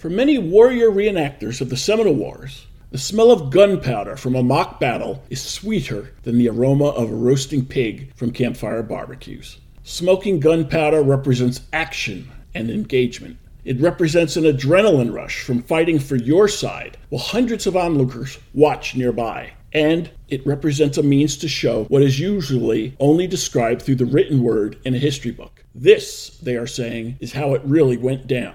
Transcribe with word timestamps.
For 0.00 0.08
many 0.08 0.38
warrior 0.38 0.90
reenactors 0.90 1.60
of 1.60 1.68
the 1.68 1.76
Seminole 1.76 2.14
Wars, 2.14 2.64
the 2.90 2.96
smell 2.96 3.30
of 3.30 3.50
gunpowder 3.50 4.16
from 4.16 4.34
a 4.34 4.42
mock 4.42 4.80
battle 4.80 5.22
is 5.28 5.42
sweeter 5.42 6.14
than 6.22 6.38
the 6.38 6.48
aroma 6.48 6.86
of 6.86 7.10
a 7.10 7.14
roasting 7.14 7.66
pig 7.66 8.10
from 8.16 8.30
campfire 8.30 8.82
barbecues. 8.82 9.58
Smoking 9.82 10.40
gunpowder 10.40 11.02
represents 11.02 11.60
action 11.74 12.30
and 12.54 12.70
engagement. 12.70 13.36
It 13.66 13.78
represents 13.78 14.38
an 14.38 14.44
adrenaline 14.44 15.12
rush 15.12 15.42
from 15.42 15.62
fighting 15.62 15.98
for 15.98 16.16
your 16.16 16.48
side 16.48 16.96
while 17.10 17.20
hundreds 17.20 17.66
of 17.66 17.76
onlookers 17.76 18.38
watch 18.54 18.96
nearby. 18.96 19.52
And 19.74 20.10
it 20.28 20.46
represents 20.46 20.96
a 20.96 21.02
means 21.02 21.36
to 21.36 21.46
show 21.46 21.84
what 21.84 22.00
is 22.00 22.18
usually 22.18 22.96
only 23.00 23.26
described 23.26 23.82
through 23.82 23.96
the 23.96 24.06
written 24.06 24.42
word 24.42 24.78
in 24.82 24.94
a 24.94 24.98
history 24.98 25.30
book. 25.30 25.62
This, 25.74 26.38
they 26.38 26.56
are 26.56 26.66
saying, 26.66 27.18
is 27.20 27.34
how 27.34 27.52
it 27.52 27.60
really 27.66 27.98
went 27.98 28.26
down. 28.26 28.54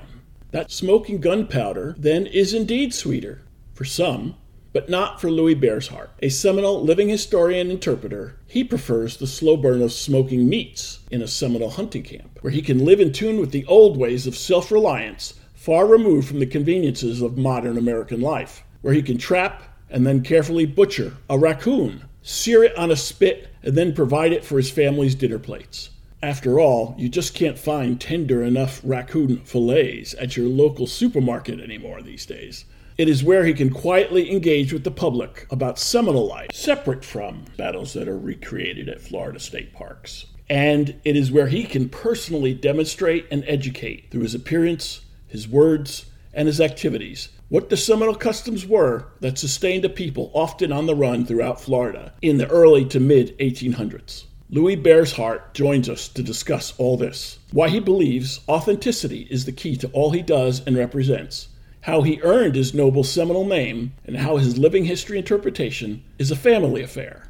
That 0.55 0.71
smoking 0.71 1.19
gunpowder 1.19 1.95
then 1.97 2.25
is 2.25 2.53
indeed 2.53 2.93
sweeter, 2.93 3.41
for 3.73 3.83
some, 3.83 4.37
but 4.71 4.87
not 4.87 5.19
for 5.19 5.29
Louis 5.29 5.53
Bearsheart, 5.53 6.11
a 6.21 6.29
Seminole 6.29 6.81
living 6.81 7.09
historian 7.09 7.69
interpreter. 7.69 8.37
He 8.47 8.63
prefers 8.63 9.17
the 9.17 9.27
slow 9.27 9.57
burn 9.57 9.81
of 9.81 9.91
smoking 9.91 10.47
meats 10.47 10.99
in 11.11 11.21
a 11.21 11.27
Seminole 11.27 11.71
hunting 11.71 12.03
camp, 12.03 12.39
where 12.39 12.51
he 12.51 12.61
can 12.61 12.85
live 12.85 13.01
in 13.01 13.11
tune 13.11 13.41
with 13.41 13.51
the 13.51 13.65
old 13.65 13.97
ways 13.97 14.27
of 14.27 14.37
self 14.37 14.71
reliance, 14.71 15.33
far 15.55 15.85
removed 15.85 16.29
from 16.29 16.39
the 16.39 16.45
conveniences 16.45 17.21
of 17.21 17.37
modern 17.37 17.77
American 17.77 18.21
life, 18.21 18.63
where 18.79 18.93
he 18.93 19.01
can 19.01 19.17
trap 19.17 19.61
and 19.89 20.07
then 20.07 20.23
carefully 20.23 20.65
butcher 20.65 21.17
a 21.29 21.37
raccoon, 21.37 22.05
sear 22.21 22.63
it 22.63 22.77
on 22.77 22.91
a 22.91 22.95
spit, 22.95 23.49
and 23.61 23.77
then 23.77 23.93
provide 23.93 24.31
it 24.31 24.45
for 24.45 24.55
his 24.55 24.71
family's 24.71 25.15
dinner 25.15 25.37
plates. 25.37 25.89
After 26.25 26.59
all, 26.59 26.95
you 26.97 27.07
just 27.07 27.35
can't 27.35 27.55
find 27.55 28.01
tender 28.01 28.43
enough 28.43 28.81
raccoon 28.83 29.41
fillets 29.45 30.15
at 30.19 30.35
your 30.35 30.47
local 30.47 30.87
supermarket 30.87 31.59
anymore 31.59 32.01
these 32.01 32.25
days. 32.25 32.65
It 32.97 33.07
is 33.07 33.23
where 33.23 33.45
he 33.45 33.53
can 33.53 33.69
quietly 33.69 34.31
engage 34.31 34.73
with 34.73 34.83
the 34.83 34.89
public 34.89 35.45
about 35.51 35.77
Seminole 35.77 36.27
life, 36.27 36.49
separate 36.51 37.05
from 37.05 37.45
battles 37.57 37.93
that 37.93 38.07
are 38.07 38.17
recreated 38.17 38.89
at 38.89 39.01
Florida 39.01 39.39
state 39.39 39.71
parks. 39.71 40.25
And 40.49 40.99
it 41.05 41.15
is 41.15 41.31
where 41.31 41.49
he 41.49 41.63
can 41.63 41.89
personally 41.89 42.55
demonstrate 42.55 43.27
and 43.29 43.43
educate 43.45 44.09
through 44.09 44.23
his 44.23 44.33
appearance, 44.33 45.01
his 45.27 45.47
words, 45.47 46.07
and 46.33 46.47
his 46.47 46.59
activities 46.59 47.29
what 47.49 47.69
the 47.69 47.77
Seminole 47.77 48.15
customs 48.15 48.65
were 48.65 49.09
that 49.19 49.37
sustained 49.37 49.85
a 49.85 49.89
people 49.89 50.31
often 50.33 50.71
on 50.71 50.87
the 50.87 50.95
run 50.95 51.23
throughout 51.23 51.61
Florida 51.61 52.15
in 52.23 52.37
the 52.37 52.49
early 52.49 52.83
to 52.85 52.99
mid 52.99 53.37
1800s. 53.37 54.23
Louis 54.51 54.77
Bearsheart 54.77 55.55
joins 55.55 55.89
us 55.89 56.07
to 56.09 56.21
discuss 56.21 56.75
all 56.77 56.97
this 56.97 57.39
why 57.51 57.67
he 57.67 57.79
believes 57.79 58.41
authenticity 58.47 59.27
is 59.31 59.45
the 59.45 59.51
key 59.51 59.75
to 59.77 59.89
all 59.89 60.11
he 60.11 60.21
does 60.21 60.61
and 60.67 60.77
represents, 60.77 61.47
how 61.81 62.03
he 62.03 62.21
earned 62.21 62.53
his 62.53 62.71
noble 62.71 63.03
Seminole 63.03 63.47
name, 63.47 63.93
and 64.05 64.17
how 64.17 64.37
his 64.37 64.59
living 64.59 64.85
history 64.85 65.17
interpretation 65.17 66.03
is 66.19 66.29
a 66.29 66.35
family 66.35 66.83
affair. 66.83 67.27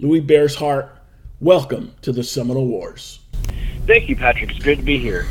Louis 0.00 0.22
Bearsheart, 0.22 0.88
welcome 1.38 1.94
to 2.00 2.12
the 2.12 2.24
Seminole 2.24 2.66
Wars. 2.66 3.20
Thank 3.86 4.08
you, 4.08 4.16
Patrick. 4.16 4.48
It's 4.48 4.64
great 4.64 4.78
to 4.78 4.84
be 4.84 4.96
here. 4.96 5.26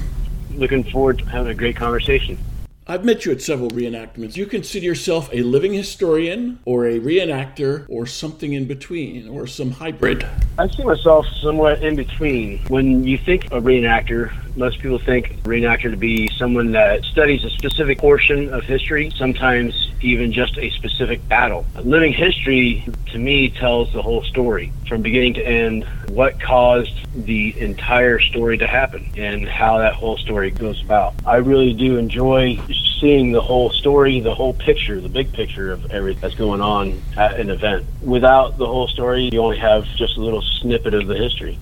Looking 0.52 0.84
forward 0.84 1.18
to 1.18 1.26
having 1.26 1.52
a 1.52 1.56
great 1.56 1.76
conversation. 1.76 2.38
I've 2.86 3.06
met 3.06 3.26
you 3.26 3.32
at 3.32 3.42
several 3.42 3.70
reenactments. 3.70 4.36
You 4.36 4.46
consider 4.46 4.86
yourself 4.86 5.30
a 5.32 5.42
living 5.42 5.72
historian 5.72 6.60
or 6.66 6.86
a 6.86 7.00
reenactor 7.00 7.86
or 7.88 8.06
something 8.06 8.52
in 8.52 8.66
between 8.66 9.30
or 9.30 9.48
some 9.48 9.72
hybrid? 9.72 10.28
I 10.60 10.68
see 10.68 10.84
myself 10.84 11.26
somewhat 11.42 11.82
in 11.82 11.96
between. 11.96 12.60
When 12.68 13.06
you 13.06 13.18
think 13.18 13.46
a 13.46 13.62
reenactor, 13.62 14.34
most 14.56 14.80
people 14.80 15.00
think 15.00 15.41
reenactor 15.44 15.90
to 15.91 15.97
be 15.97 16.30
someone 16.38 16.72
that 16.74 17.03
studies 17.06 17.44
a 17.44 17.50
specific 17.50 17.97
portion 17.97 18.53
of 18.53 18.64
history, 18.64 19.12
sometimes 19.16 19.91
even 20.02 20.31
just 20.31 20.58
a 20.58 20.69
specific 20.72 21.28
battle. 21.28 21.66
Living 21.84 22.14
history, 22.14 22.86
to 23.08 23.18
me, 23.18 23.50
tells 23.50 23.91
the 23.94 24.02
whole 24.02 24.24
story 24.24 24.72
from 24.88 25.02
beginning 25.02 25.34
to 25.36 25.46
end, 25.46 25.86
what 26.09 26.40
caused 26.40 26.94
the 27.25 27.59
entire 27.59 28.19
story 28.19 28.58
to 28.58 28.68
happen, 28.68 29.09
and 29.18 29.47
how 29.47 29.78
that 29.78 29.94
whole 29.94 30.18
story 30.18 30.52
goes 30.52 30.81
about. 30.84 31.14
I 31.25 31.38
really 31.38 31.74
do 31.74 31.97
enjoy 31.97 32.59
seeing 33.00 33.31
the 33.31 33.41
whole 33.41 33.70
story, 33.72 34.20
the 34.20 34.35
whole 34.35 34.53
picture, 34.53 35.00
the 35.02 35.09
big 35.09 35.31
picture 35.34 35.72
of 35.72 35.91
everything 35.91 36.22
that's 36.22 36.35
going 36.35 36.62
on 36.62 37.02
at 37.18 37.40
an 37.40 37.50
event. 37.50 37.85
Without 38.02 38.58
the 38.58 38.66
whole 38.66 38.88
story, 38.88 39.30
you 39.31 39.41
only 39.41 39.58
have 39.58 39.85
just 39.96 40.18
a 40.18 40.22
little 40.22 40.41
snippet 40.41 40.94
of 40.94 41.08
the 41.08 41.16
history. 41.16 41.58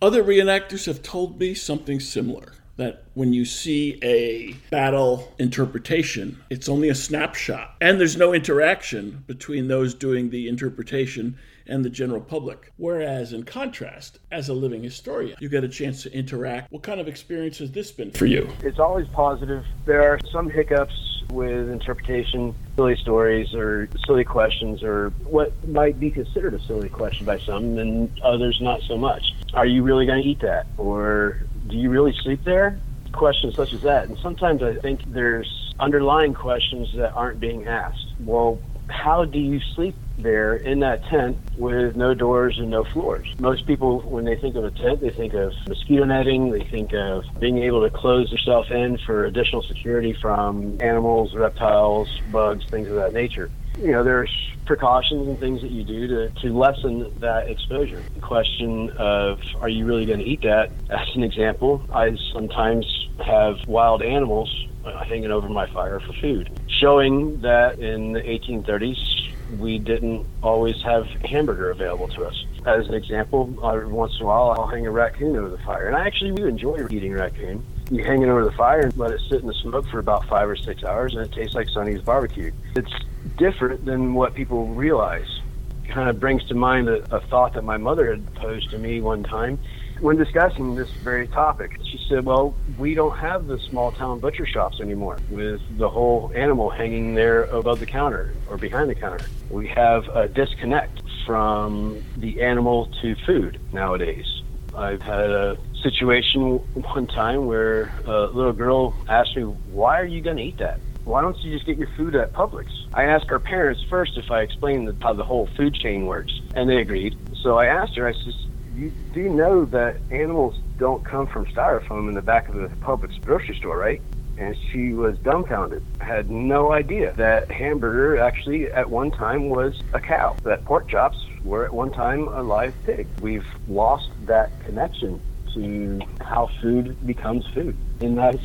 Other 0.00 0.22
reenactors 0.22 0.86
have 0.86 1.02
told 1.02 1.40
me 1.40 1.54
something 1.54 1.98
similar 1.98 2.52
that 2.76 3.02
when 3.14 3.32
you 3.32 3.44
see 3.44 3.98
a 4.00 4.52
battle 4.70 5.34
interpretation, 5.40 6.38
it's 6.50 6.68
only 6.68 6.88
a 6.88 6.94
snapshot, 6.94 7.74
and 7.80 7.98
there's 7.98 8.16
no 8.16 8.32
interaction 8.32 9.24
between 9.26 9.66
those 9.66 9.94
doing 9.94 10.30
the 10.30 10.46
interpretation 10.48 11.36
and 11.68 11.84
the 11.84 11.90
general 11.90 12.20
public. 12.20 12.72
Whereas, 12.76 13.32
in 13.32 13.44
contrast, 13.44 14.18
as 14.30 14.48
a 14.48 14.54
living 14.54 14.82
historian, 14.82 15.36
you 15.40 15.48
get 15.48 15.64
a 15.64 15.68
chance 15.68 16.02
to 16.02 16.12
interact. 16.12 16.72
What 16.72 16.82
kind 16.82 17.00
of 17.00 17.08
experience 17.08 17.58
has 17.58 17.70
this 17.70 17.92
been 17.92 18.10
for 18.10 18.26
you? 18.26 18.48
It's 18.62 18.78
always 18.78 19.08
positive. 19.08 19.64
There 19.84 20.02
are 20.02 20.18
some 20.32 20.50
hiccups 20.50 21.22
with 21.30 21.68
interpretation, 21.68 22.54
silly 22.76 22.96
stories 22.96 23.54
or 23.54 23.88
silly 24.06 24.24
questions, 24.24 24.82
or 24.82 25.10
what 25.24 25.52
might 25.68 26.00
be 26.00 26.10
considered 26.10 26.54
a 26.54 26.60
silly 26.60 26.88
question 26.88 27.26
by 27.26 27.38
some, 27.38 27.78
and 27.78 28.18
others 28.22 28.60
not 28.60 28.80
so 28.82 28.96
much. 28.96 29.34
Are 29.52 29.66
you 29.66 29.82
really 29.82 30.06
going 30.06 30.22
to 30.22 30.28
eat 30.28 30.40
that? 30.40 30.66
Or 30.78 31.42
do 31.68 31.76
you 31.76 31.90
really 31.90 32.14
sleep 32.22 32.44
there? 32.44 32.80
Questions 33.12 33.56
such 33.56 33.72
as 33.72 33.82
that. 33.82 34.08
And 34.08 34.18
sometimes 34.18 34.62
I 34.62 34.74
think 34.74 35.00
there's 35.12 35.74
underlying 35.80 36.34
questions 36.34 36.92
that 36.96 37.12
aren't 37.12 37.40
being 37.40 37.66
asked. 37.66 38.06
Well, 38.20 38.58
how 38.88 39.24
do 39.24 39.38
you 39.38 39.60
sleep 39.74 39.96
there 40.18 40.56
in 40.56 40.80
that 40.80 41.04
tent 41.06 41.38
with 41.56 41.96
no 41.96 42.14
doors 42.14 42.56
and 42.58 42.70
no 42.70 42.84
floors? 42.92 43.26
Most 43.38 43.66
people, 43.66 44.00
when 44.00 44.24
they 44.24 44.36
think 44.36 44.56
of 44.56 44.64
a 44.64 44.70
tent, 44.70 45.00
they 45.00 45.10
think 45.10 45.34
of 45.34 45.52
mosquito 45.66 46.04
netting, 46.04 46.50
they 46.50 46.66
think 46.70 46.92
of 46.92 47.24
being 47.40 47.58
able 47.58 47.82
to 47.82 47.90
close 47.90 48.30
yourself 48.30 48.66
in 48.70 48.98
for 49.06 49.24
additional 49.24 49.62
security 49.62 50.16
from 50.20 50.78
animals, 50.80 51.34
reptiles, 51.34 52.08
bugs, 52.26 52.64
things 52.70 52.88
of 52.88 52.96
that 52.96 53.12
nature. 53.12 53.50
You 53.76 53.92
know, 53.92 54.02
there's 54.02 54.32
precautions 54.66 55.28
and 55.28 55.38
things 55.38 55.62
that 55.62 55.70
you 55.70 55.84
do 55.84 56.08
to, 56.08 56.30
to 56.42 56.58
lessen 56.58 57.12
that 57.20 57.48
exposure. 57.48 58.04
The 58.14 58.20
question 58.20 58.90
of 58.98 59.38
are 59.60 59.68
you 59.68 59.86
really 59.86 60.04
going 60.04 60.18
to 60.18 60.24
eat 60.24 60.42
that? 60.42 60.72
As 60.90 61.06
an 61.14 61.22
example, 61.22 61.86
I 61.92 62.16
sometimes 62.32 62.86
have 63.24 63.56
wild 63.68 64.02
animals 64.02 64.52
Uh, 64.88 65.04
hanging 65.04 65.30
over 65.30 65.48
my 65.50 65.66
fire 65.66 66.00
for 66.00 66.14
food, 66.14 66.48
showing 66.66 67.38
that 67.42 67.78
in 67.78 68.12
the 68.12 68.20
1830s 68.20 69.32
we 69.58 69.78
didn't 69.78 70.26
always 70.42 70.80
have 70.82 71.06
hamburger 71.26 71.70
available 71.70 72.08
to 72.08 72.24
us. 72.24 72.46
As 72.64 72.88
an 72.88 72.94
example, 72.94 73.54
every 73.62 73.86
once 73.86 74.16
in 74.16 74.22
a 74.22 74.26
while 74.26 74.52
I'll 74.52 74.66
hang 74.66 74.86
a 74.86 74.90
raccoon 74.90 75.36
over 75.36 75.50
the 75.50 75.58
fire, 75.58 75.88
and 75.88 75.96
I 75.96 76.06
actually 76.06 76.32
do 76.32 76.46
enjoy 76.46 76.86
eating 76.88 77.12
raccoon. 77.12 77.62
You 77.90 78.02
hang 78.02 78.22
it 78.22 78.28
over 78.28 78.44
the 78.44 78.52
fire 78.52 78.80
and 78.80 78.96
let 78.96 79.10
it 79.10 79.20
sit 79.28 79.42
in 79.42 79.46
the 79.46 79.54
smoke 79.54 79.86
for 79.88 79.98
about 79.98 80.26
five 80.26 80.48
or 80.48 80.56
six 80.56 80.82
hours, 80.82 81.14
and 81.14 81.22
it 81.22 81.32
tastes 81.32 81.54
like 81.54 81.68
Sonny's 81.68 82.00
barbecue. 82.00 82.50
It's 82.74 82.92
different 83.36 83.84
than 83.84 84.14
what 84.14 84.32
people 84.34 84.68
realize. 84.68 85.40
It 85.84 85.90
kind 85.90 86.08
of 86.08 86.18
brings 86.18 86.44
to 86.46 86.54
mind 86.54 86.88
a, 86.88 87.14
a 87.14 87.20
thought 87.20 87.52
that 87.54 87.64
my 87.64 87.76
mother 87.76 88.10
had 88.10 88.34
posed 88.36 88.70
to 88.70 88.78
me 88.78 89.02
one 89.02 89.22
time 89.22 89.58
when 90.00 90.16
discussing 90.16 90.74
this 90.74 90.90
very 91.02 91.26
topic. 91.28 91.78
She 91.84 92.00
said, 92.08 92.24
Well, 92.24 92.54
we 92.78 92.94
don't 92.94 93.16
have 93.18 93.46
the 93.46 93.58
small 93.58 93.92
town 93.92 94.20
butcher 94.20 94.46
shops 94.46 94.80
anymore 94.80 95.18
with 95.30 95.60
the 95.78 95.88
whole 95.88 96.32
animal 96.34 96.70
hanging 96.70 97.14
there 97.14 97.44
above 97.44 97.80
the 97.80 97.86
counter 97.86 98.34
or 98.48 98.56
behind 98.56 98.90
the 98.90 98.94
counter. 98.94 99.24
We 99.50 99.68
have 99.68 100.08
a 100.08 100.28
disconnect 100.28 101.02
from 101.26 102.02
the 102.16 102.40
animal 102.42 102.90
to 103.02 103.14
food 103.26 103.60
nowadays. 103.72 104.42
I've 104.74 105.02
had 105.02 105.30
a 105.30 105.58
situation 105.82 106.58
one 106.74 107.06
time 107.06 107.46
where 107.46 107.92
a 108.06 108.26
little 108.26 108.52
girl 108.52 108.94
asked 109.08 109.36
me, 109.36 109.42
Why 109.42 110.00
are 110.00 110.06
you 110.06 110.20
going 110.20 110.36
to 110.36 110.42
eat 110.42 110.58
that? 110.58 110.80
Why 111.04 111.22
don't 111.22 111.38
you 111.38 111.52
just 111.52 111.64
get 111.64 111.78
your 111.78 111.88
food 111.96 112.14
at 112.14 112.34
Publix? 112.34 112.66
I 112.92 113.04
asked 113.04 113.30
her 113.30 113.40
parents 113.40 113.82
first 113.88 114.18
if 114.18 114.30
I 114.30 114.42
explained 114.42 114.94
how 115.02 115.14
the 115.14 115.24
whole 115.24 115.48
food 115.56 115.74
chain 115.74 116.06
works, 116.06 116.38
and 116.54 116.68
they 116.68 116.76
agreed. 116.76 117.16
So 117.42 117.56
I 117.56 117.66
asked 117.66 117.96
her, 117.96 118.06
I 118.06 118.12
said, 118.12 118.34
you 118.78 118.92
do 119.12 119.28
know 119.28 119.64
that 119.66 119.96
animals 120.10 120.58
don't 120.78 121.04
come 121.04 121.26
from 121.26 121.46
styrofoam 121.46 122.08
in 122.08 122.14
the 122.14 122.22
back 122.22 122.48
of 122.48 122.54
the 122.54 122.68
Publix 122.76 123.20
grocery 123.24 123.56
store, 123.56 123.76
right? 123.76 124.00
and 124.38 124.56
she 124.70 124.92
was 124.92 125.18
dumbfounded. 125.18 125.82
Had 126.00 126.30
no 126.30 126.72
idea 126.72 127.12
that 127.14 127.50
hamburger 127.50 128.18
actually 128.20 128.70
at 128.70 128.88
one 128.88 129.10
time 129.10 129.48
was 129.48 129.80
a 129.92 130.00
cow. 130.00 130.36
That 130.44 130.64
pork 130.64 130.88
chops 130.88 131.18
were 131.44 131.64
at 131.64 131.72
one 131.72 131.90
time 131.90 132.28
a 132.28 132.42
live 132.42 132.74
pig. 132.84 133.06
We've 133.20 133.46
lost 133.66 134.10
that 134.26 134.50
connection 134.64 135.20
to 135.54 136.00
how 136.20 136.50
food 136.60 137.04
becomes 137.06 137.46
food. 137.48 137.76
And 138.00 138.16
that's 138.16 138.44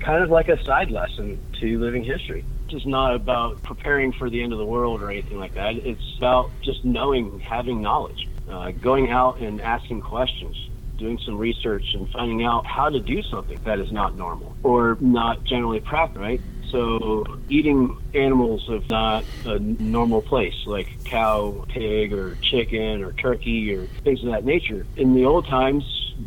kind 0.00 0.22
of 0.22 0.30
like 0.30 0.48
a 0.48 0.62
side 0.64 0.90
lesson 0.90 1.38
to 1.60 1.78
living 1.78 2.04
history. 2.04 2.44
It's 2.70 2.84
not 2.84 3.14
about 3.14 3.62
preparing 3.62 4.12
for 4.12 4.28
the 4.28 4.42
end 4.42 4.52
of 4.52 4.58
the 4.58 4.66
world 4.66 5.02
or 5.02 5.10
anything 5.10 5.38
like 5.38 5.54
that. 5.54 5.76
It's 5.76 6.16
about 6.18 6.50
just 6.62 6.84
knowing, 6.84 7.40
having 7.40 7.80
knowledge, 7.80 8.27
uh, 8.50 8.70
going 8.72 9.10
out 9.10 9.40
and 9.40 9.60
asking 9.60 10.00
questions, 10.00 10.56
doing 10.96 11.18
some 11.24 11.38
research 11.38 11.94
and 11.94 12.08
finding 12.10 12.44
out 12.44 12.66
how 12.66 12.88
to 12.88 13.00
do 13.00 13.22
something 13.22 13.58
that 13.64 13.78
is 13.78 13.92
not 13.92 14.16
normal 14.16 14.56
or 14.62 14.96
not 15.00 15.44
generally 15.44 15.80
practical, 15.80 16.22
right? 16.22 16.40
So 16.70 17.24
eating 17.48 17.96
animals 18.14 18.68
of 18.68 18.88
not 18.90 19.24
a 19.44 19.58
normal 19.58 20.20
place, 20.20 20.54
like 20.66 21.02
cow, 21.04 21.64
pig, 21.68 22.12
or 22.12 22.36
chicken, 22.42 23.02
or 23.02 23.12
turkey, 23.12 23.74
or 23.74 23.86
things 24.04 24.22
of 24.22 24.30
that 24.30 24.44
nature. 24.44 24.86
In 24.96 25.14
the 25.14 25.24
old 25.24 25.46
times, 25.46 25.84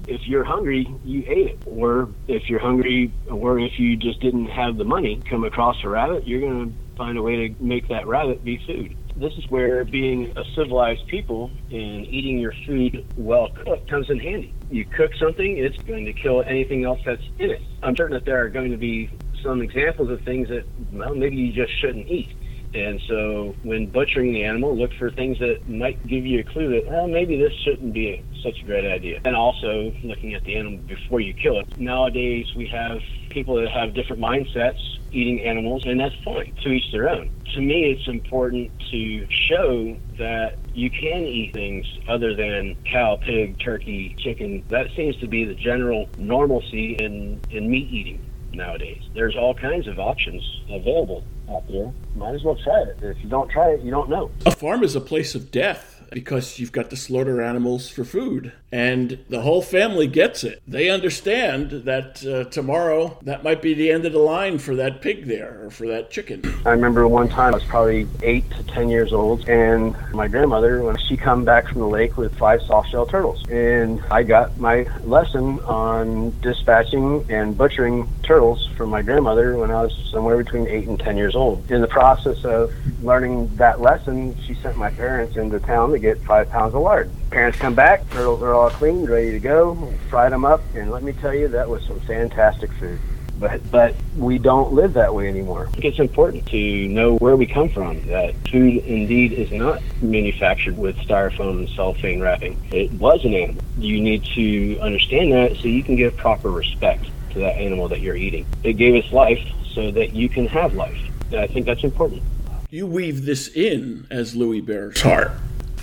if 0.08 0.28
you're 0.28 0.44
hungry, 0.44 0.92
you 1.04 1.24
ate 1.28 1.48
it. 1.48 1.60
Or 1.66 2.10
if 2.28 2.50
you're 2.50 2.60
hungry, 2.60 3.12
or 3.30 3.60
if 3.60 3.78
you 3.78 3.96
just 3.98 4.20
didn't 4.20 4.48
have 4.48 4.78
the 4.78 4.86
money, 4.86 5.22
come 5.30 5.44
across 5.44 5.84
a 5.84 5.90
rabbit, 5.90 6.28
you're 6.28 6.42
going 6.42 6.72
to 6.72 6.96
find 6.96 7.18
a 7.18 7.22
way 7.22 7.48
to 7.48 7.64
make 7.64 7.88
that 7.90 8.08
rabbit 8.08 8.44
be 8.44 8.58
food. 8.66 8.96
This 9.22 9.34
is 9.38 9.48
where 9.52 9.86
being 9.86 10.36
a 10.36 10.44
civilized 10.56 11.06
people 11.06 11.52
and 11.70 12.08
eating 12.08 12.40
your 12.40 12.54
food 12.66 13.06
well 13.16 13.50
cooked 13.64 13.88
comes 13.88 14.10
in 14.10 14.20
handy. 14.20 14.52
You 14.72 14.84
cook 14.84 15.12
something, 15.20 15.60
it's 15.60 15.78
going 15.84 16.06
to 16.06 16.14
kill 16.14 16.42
anything 16.42 16.86
else 16.86 17.00
that's 17.06 17.22
in 17.38 17.52
it. 17.52 17.62
I'm 17.84 17.96
certain 17.96 18.16
that 18.16 18.26
there 18.26 18.44
are 18.44 18.50
going 18.50 18.72
to 18.72 18.78
be 18.78 19.12
some 19.44 19.62
examples 19.62 20.10
of 20.10 20.22
things 20.22 20.50
that, 20.50 20.66
well, 20.92 21.14
maybe 21.14 21.36
you 21.36 21.54
just 21.54 21.72
shouldn't 21.80 22.08
eat. 22.08 22.36
And 22.74 23.00
so 23.08 23.56
when 23.62 23.92
butchering 23.92 24.34
the 24.34 24.44
animal, 24.44 24.76
look 24.76 24.92
for 24.98 25.12
things 25.12 25.38
that 25.38 25.70
might 25.70 26.04
give 26.08 26.26
you 26.26 26.40
a 26.40 26.44
clue 26.44 26.72
that, 26.72 26.90
well, 26.90 27.08
maybe 27.08 27.38
this 27.38 27.54
shouldn't 27.64 27.94
be 27.94 28.24
such 28.42 28.60
a 28.62 28.66
great 28.66 28.86
idea. 28.86 29.22
And 29.26 29.36
also 29.36 29.94
looking 30.04 30.34
at 30.34 30.44
the 30.44 30.56
animal 30.56 30.80
before 30.80 31.20
you 31.20 31.34
kill 31.34 31.60
it. 31.60 31.80
Nowadays, 31.80 32.54
we 32.56 32.68
have 32.68 33.00
people 33.30 33.56
that 33.56 33.70
have 33.70 33.94
different 33.94 34.22
mindsets 34.22 34.80
eating 35.12 35.42
animals, 35.42 35.84
and 35.86 36.00
that's 36.00 36.16
fine, 36.24 36.56
to 36.64 36.70
each 36.70 36.92
their 36.92 37.10
own. 37.10 37.30
To 37.54 37.62
me, 37.62 37.92
it's 37.92 38.08
important 38.08 38.72
to 38.92 39.28
show 39.30 39.98
that 40.18 40.58
you 40.74 40.90
can 40.90 41.24
eat 41.24 41.54
things 41.54 41.86
other 42.08 42.34
than 42.34 42.78
cow, 42.86 43.18
pig, 43.18 43.60
turkey, 43.60 44.16
chicken. 44.20 44.64
That 44.70 44.88
seems 44.96 45.18
to 45.18 45.28
be 45.28 45.44
the 45.44 45.56
general 45.56 46.08
normalcy 46.18 46.94
in, 46.94 47.42
in 47.50 47.70
meat 47.70 47.92
eating 47.92 48.26
nowadays. 48.54 49.02
There's 49.14 49.36
all 49.36 49.54
kinds 49.54 49.88
of 49.88 50.00
options 50.00 50.44
available 50.70 51.24
out 51.50 51.68
there. 51.68 51.92
Might 52.16 52.36
as 52.36 52.44
well 52.44 52.56
try 52.56 52.82
it. 52.82 52.98
If 53.02 53.22
you 53.22 53.30
don't 53.30 53.50
try 53.50 53.72
it, 53.72 53.82
you 53.82 53.92
don't 53.92 54.10
know. 54.10 54.32
A 54.46 54.52
farm 54.52 54.84
is 54.84 54.96
a 54.96 55.02
place 55.02 55.36
of 55.36 55.52
death 55.52 55.91
because 56.12 56.60
you've 56.60 56.72
got 56.72 56.90
to 56.90 56.96
slaughter 56.96 57.42
animals 57.42 57.90
for 57.90 58.04
food. 58.04 58.52
And 58.72 59.20
the 59.30 59.42
whole 59.42 59.62
family 59.62 60.08
gets 60.08 60.44
it. 60.44 60.62
They 60.68 60.90
understand 60.90 61.72
that 61.86 62.26
uh, 62.26 62.50
tomorrow 62.50 63.18
that 63.24 63.44
might 63.44 63.62
be 63.62 63.74
the 63.74 63.92
end 63.92 64.06
of 64.06 64.14
the 64.14 64.20
line 64.20 64.60
for 64.60 64.76
that 64.76 65.02
pig 65.02 65.26
there 65.26 65.66
or 65.66 65.72
for 65.72 65.88
that 65.88 66.10
chicken. 66.10 66.42
I 66.66 66.70
remember 66.70 67.08
one 67.08 67.28
time 67.28 67.54
I 67.54 67.58
was 67.58 67.66
probably 67.66 68.08
eight 68.24 68.50
to 68.52 68.64
ten 68.64 68.90
years 68.90 69.12
old, 69.12 69.48
and 69.50 69.96
my 70.14 70.28
grandmother, 70.28 70.84
when 70.84 70.98
she 70.98 71.18
come 71.18 71.44
back 71.44 71.68
from 71.68 71.80
the 71.80 71.88
lake 71.88 72.18
with 72.18 72.38
five 72.38 72.62
soft-shell 72.62 73.08
turtles, 73.08 73.46
and 73.50 74.02
I 74.10 74.24
got 74.24 74.58
my 74.58 74.88
lesson 75.04 75.60
on 75.62 76.38
dispatching 76.42 77.26
and 77.30 77.58
butchering 77.58 78.08
turtles 78.24 78.68
from 78.78 78.90
my 78.90 79.02
grandmother 79.02 79.58
when 79.58 79.72
I 79.72 79.84
was 79.84 80.10
somewhere 80.12 80.42
between 80.42 80.68
eight 80.68 80.88
and 80.88 81.00
ten 81.00 81.18
years 81.18 81.36
old. 81.36 81.70
In 81.70 81.82
the 81.82 81.88
process 81.88 82.46
of 82.46 82.74
learning 83.04 83.54
that 83.58 83.82
lesson, 83.82 84.38
she 84.44 84.54
sent 84.56 84.78
my 84.78 84.92
parents 84.92 85.36
into 85.36 85.60
town 85.60 85.92
to 85.92 86.00
get 86.02 86.22
five 86.24 86.50
pounds 86.50 86.74
of 86.74 86.82
lard. 86.82 87.10
Parents 87.30 87.58
come 87.58 87.76
back, 87.76 88.10
turtles 88.10 88.42
are 88.42 88.54
all 88.54 88.70
cleaned, 88.70 89.10
ready 89.10 89.32
to 89.32 89.40
go, 89.40 89.94
fried 90.10 90.32
them 90.32 90.44
up, 90.44 90.62
and 90.76 90.92
let 90.92 91.04
me 91.04 91.14
tell 91.14 91.34
you, 91.34 91.48
that 91.50 91.70
was 91.70 91.86
some 91.86 92.00
fantastic 92.02 92.72
food. 92.74 93.00
But, 93.40 93.72
but 93.72 93.96
we 94.18 94.38
don't 94.38 94.74
live 94.74 94.94
that 94.94 95.16
way 95.16 95.28
anymore. 95.28 95.68
I 95.68 95.72
think 95.72 95.86
it's 95.86 96.00
important 96.00 96.46
to 96.50 96.88
know 96.90 97.16
where 97.18 97.36
we 97.36 97.48
come 97.48 97.70
from, 97.70 98.06
that 98.08 98.36
food 98.50 98.84
indeed 98.86 99.34
is 99.34 99.52
not 99.52 99.82
manufactured 100.02 100.78
with 100.78 100.96
styrofoam 100.98 101.60
and 101.60 101.70
cellophane 101.70 102.20
wrapping. 102.20 102.62
It 102.72 102.92
was 102.94 103.26
an 103.26 103.34
animal. 103.34 103.64
You 103.80 104.00
need 104.00 104.24
to 104.36 104.78
understand 104.80 105.32
that 105.34 105.56
so 105.58 105.68
you 105.70 105.82
can 105.82 105.96
give 105.96 106.16
proper 106.18 106.52
respect 106.52 107.06
to 107.32 107.40
that 107.40 107.56
animal 107.56 107.88
that 107.88 108.02
you're 108.02 108.16
eating. 108.16 108.46
It 108.64 108.74
gave 108.74 109.04
us 109.04 109.12
life 109.12 109.40
so 109.74 109.90
that 109.92 110.14
you 110.14 110.30
can 110.30 110.46
have 110.48 110.76
life. 110.76 111.00
And 111.32 111.40
I 111.40 111.48
think 111.48 111.66
that's 111.66 111.84
important. 111.84 112.22
You 112.70 112.86
weave 112.86 113.26
this 113.26 113.48
in 113.50 114.06
as 114.12 114.36
Louis 114.36 114.62
Bear's 114.62 115.02
heart. 115.02 115.32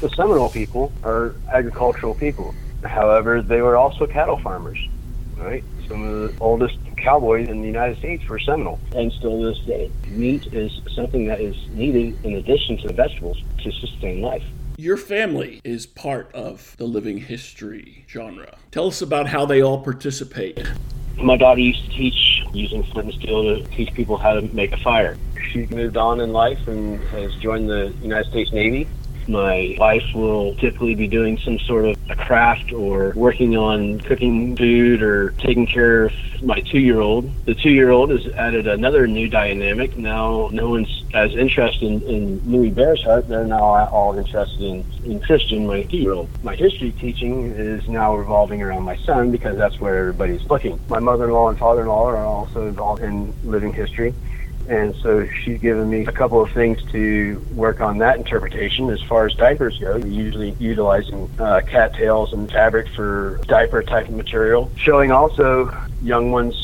The 0.01 0.11
Seminole 0.11 0.51
people 0.51 0.93
are 1.03 1.35
agricultural 1.53 2.15
people. 2.15 2.55
However, 2.85 3.43
they 3.43 3.63
were 3.63 3.77
also 3.77 4.07
cattle 4.07 4.39
farmers, 4.39 4.79
right? 5.37 5.65
Some 5.89 6.05
of 6.05 6.15
the 6.37 6.41
oldest 6.41 6.79
cowboys 6.97 7.49
in 7.49 7.63
the 7.63 7.67
United 7.67 7.99
States 7.99 8.25
were 8.29 8.39
Seminole, 8.39 8.79
and 8.95 9.11
still 9.11 9.41
to 9.41 9.47
this 9.49 9.59
day. 9.67 9.91
Meat 10.07 10.47
is 10.53 10.81
something 10.95 11.27
that 11.27 11.41
is 11.41 11.57
needed 11.71 12.17
in 12.25 12.37
addition 12.37 12.79
to 12.79 12.87
the 12.87 12.95
vegetables 12.95 13.43
to 13.65 13.73
sustain 13.73 14.21
life. 14.21 14.45
Your 14.77 14.97
family 14.97 15.61
is 15.65 15.85
part 15.85 16.31
of 16.33 16.77
the 16.77 16.85
living 16.85 17.19
history 17.19 18.05
genre. 18.09 18.57
Tell 18.71 18.87
us 18.87 19.03
about 19.03 19.27
how 19.27 19.47
they 19.47 19.63
all 19.63 19.81
participate. 19.83 20.65
My 21.17 21.37
daughter 21.37 21.61
used 21.61 21.83
to 21.87 21.91
teach 21.91 22.45
using 22.53 22.85
flint 22.85 23.11
and 23.11 23.21
steel 23.21 23.43
to 23.43 23.65
teach 23.71 23.93
people 23.95 24.17
how 24.17 24.35
to 24.35 24.43
make 24.55 24.71
a 24.71 24.77
fire. 24.77 25.17
She 25.51 25.67
moved 25.67 25.97
on 25.97 26.21
in 26.21 26.33
life 26.33 26.69
and 26.69 27.03
has 27.09 27.35
joined 27.37 27.69
the 27.69 27.93
United 28.01 28.31
States 28.31 28.53
Navy 28.53 28.87
my 29.29 29.77
wife 29.79 30.15
will 30.15 30.55
typically 30.55 30.95
be 30.95 31.07
doing 31.07 31.39
some 31.39 31.59
sort 31.59 31.85
of 31.85 31.97
a 32.11 32.17
craft 32.17 32.73
or 32.73 33.13
working 33.15 33.57
on 33.57 34.01
cooking 34.01 34.57
food 34.57 35.03
or 35.03 35.31
taking 35.39 35.67
care 35.67 36.07
of 36.07 36.13
my 36.43 36.61
two 36.61 36.79
year 36.79 37.01
old. 37.01 37.31
The 37.45 37.55
two 37.55 37.71
year 37.71 37.91
old 37.91 38.11
has 38.11 38.27
added 38.35 38.67
another 38.67 39.07
new 39.07 39.29
dynamic. 39.29 39.97
Now, 39.97 40.49
no 40.53 40.71
one's 40.71 41.05
as 41.15 41.35
interested 41.35 41.83
in, 41.83 42.03
in 42.03 42.51
Louis 42.51 42.71
Bear's 42.71 43.03
heart. 43.03 43.29
They're 43.29 43.45
now 43.45 43.63
all 43.63 44.17
interested 44.17 44.61
in, 44.61 44.85
in 45.05 45.21
Christian, 45.21 45.67
my 45.67 45.83
two 45.83 45.99
year 45.99 46.13
old. 46.13 46.29
My 46.43 46.57
history 46.57 46.93
teaching 46.93 47.53
is 47.53 47.87
now 47.89 48.17
revolving 48.17 48.63
around 48.63 48.85
my 48.85 48.97
son 48.97 49.31
because 49.31 49.57
that's 49.57 49.79
where 49.81 49.97
everybody's 49.97 50.45
looking. 50.49 50.81
My 50.89 51.01
mother 51.01 51.25
in 51.25 51.33
law 51.33 51.49
and 51.51 51.59
father 51.59 51.83
in 51.83 51.89
law 51.89 52.09
are 52.09 52.25
also 52.25 52.69
involved 52.69 53.03
in 53.03 53.35
living 53.45 53.73
history 53.73 54.15
and 54.69 54.95
so 55.03 55.27
she's 55.43 55.59
given 55.61 55.89
me 55.89 56.05
a 56.07 56.13
couple 56.13 56.43
of 56.43 56.51
things 56.53 56.79
to 56.93 57.45
work 57.51 57.81
on 57.81 57.99
that 57.99 58.17
interpretation. 58.17 58.91
As 58.91 59.01
far 59.09 59.27
as 59.27 59.35
diapers 59.35 59.79
go, 59.81 59.97
usually 59.97 60.55
utilizing 60.59 61.29
uh, 61.39 61.63
cattails 61.71 62.33
and 62.33 62.51
fabric 62.51 62.87
for 62.95 63.41
diaper 63.49 63.83
type 63.83 64.09
of 64.09 64.15
material, 64.15 64.71
showing 64.77 65.11
also 65.11 65.71
young 66.03 66.31
ones 66.31 66.55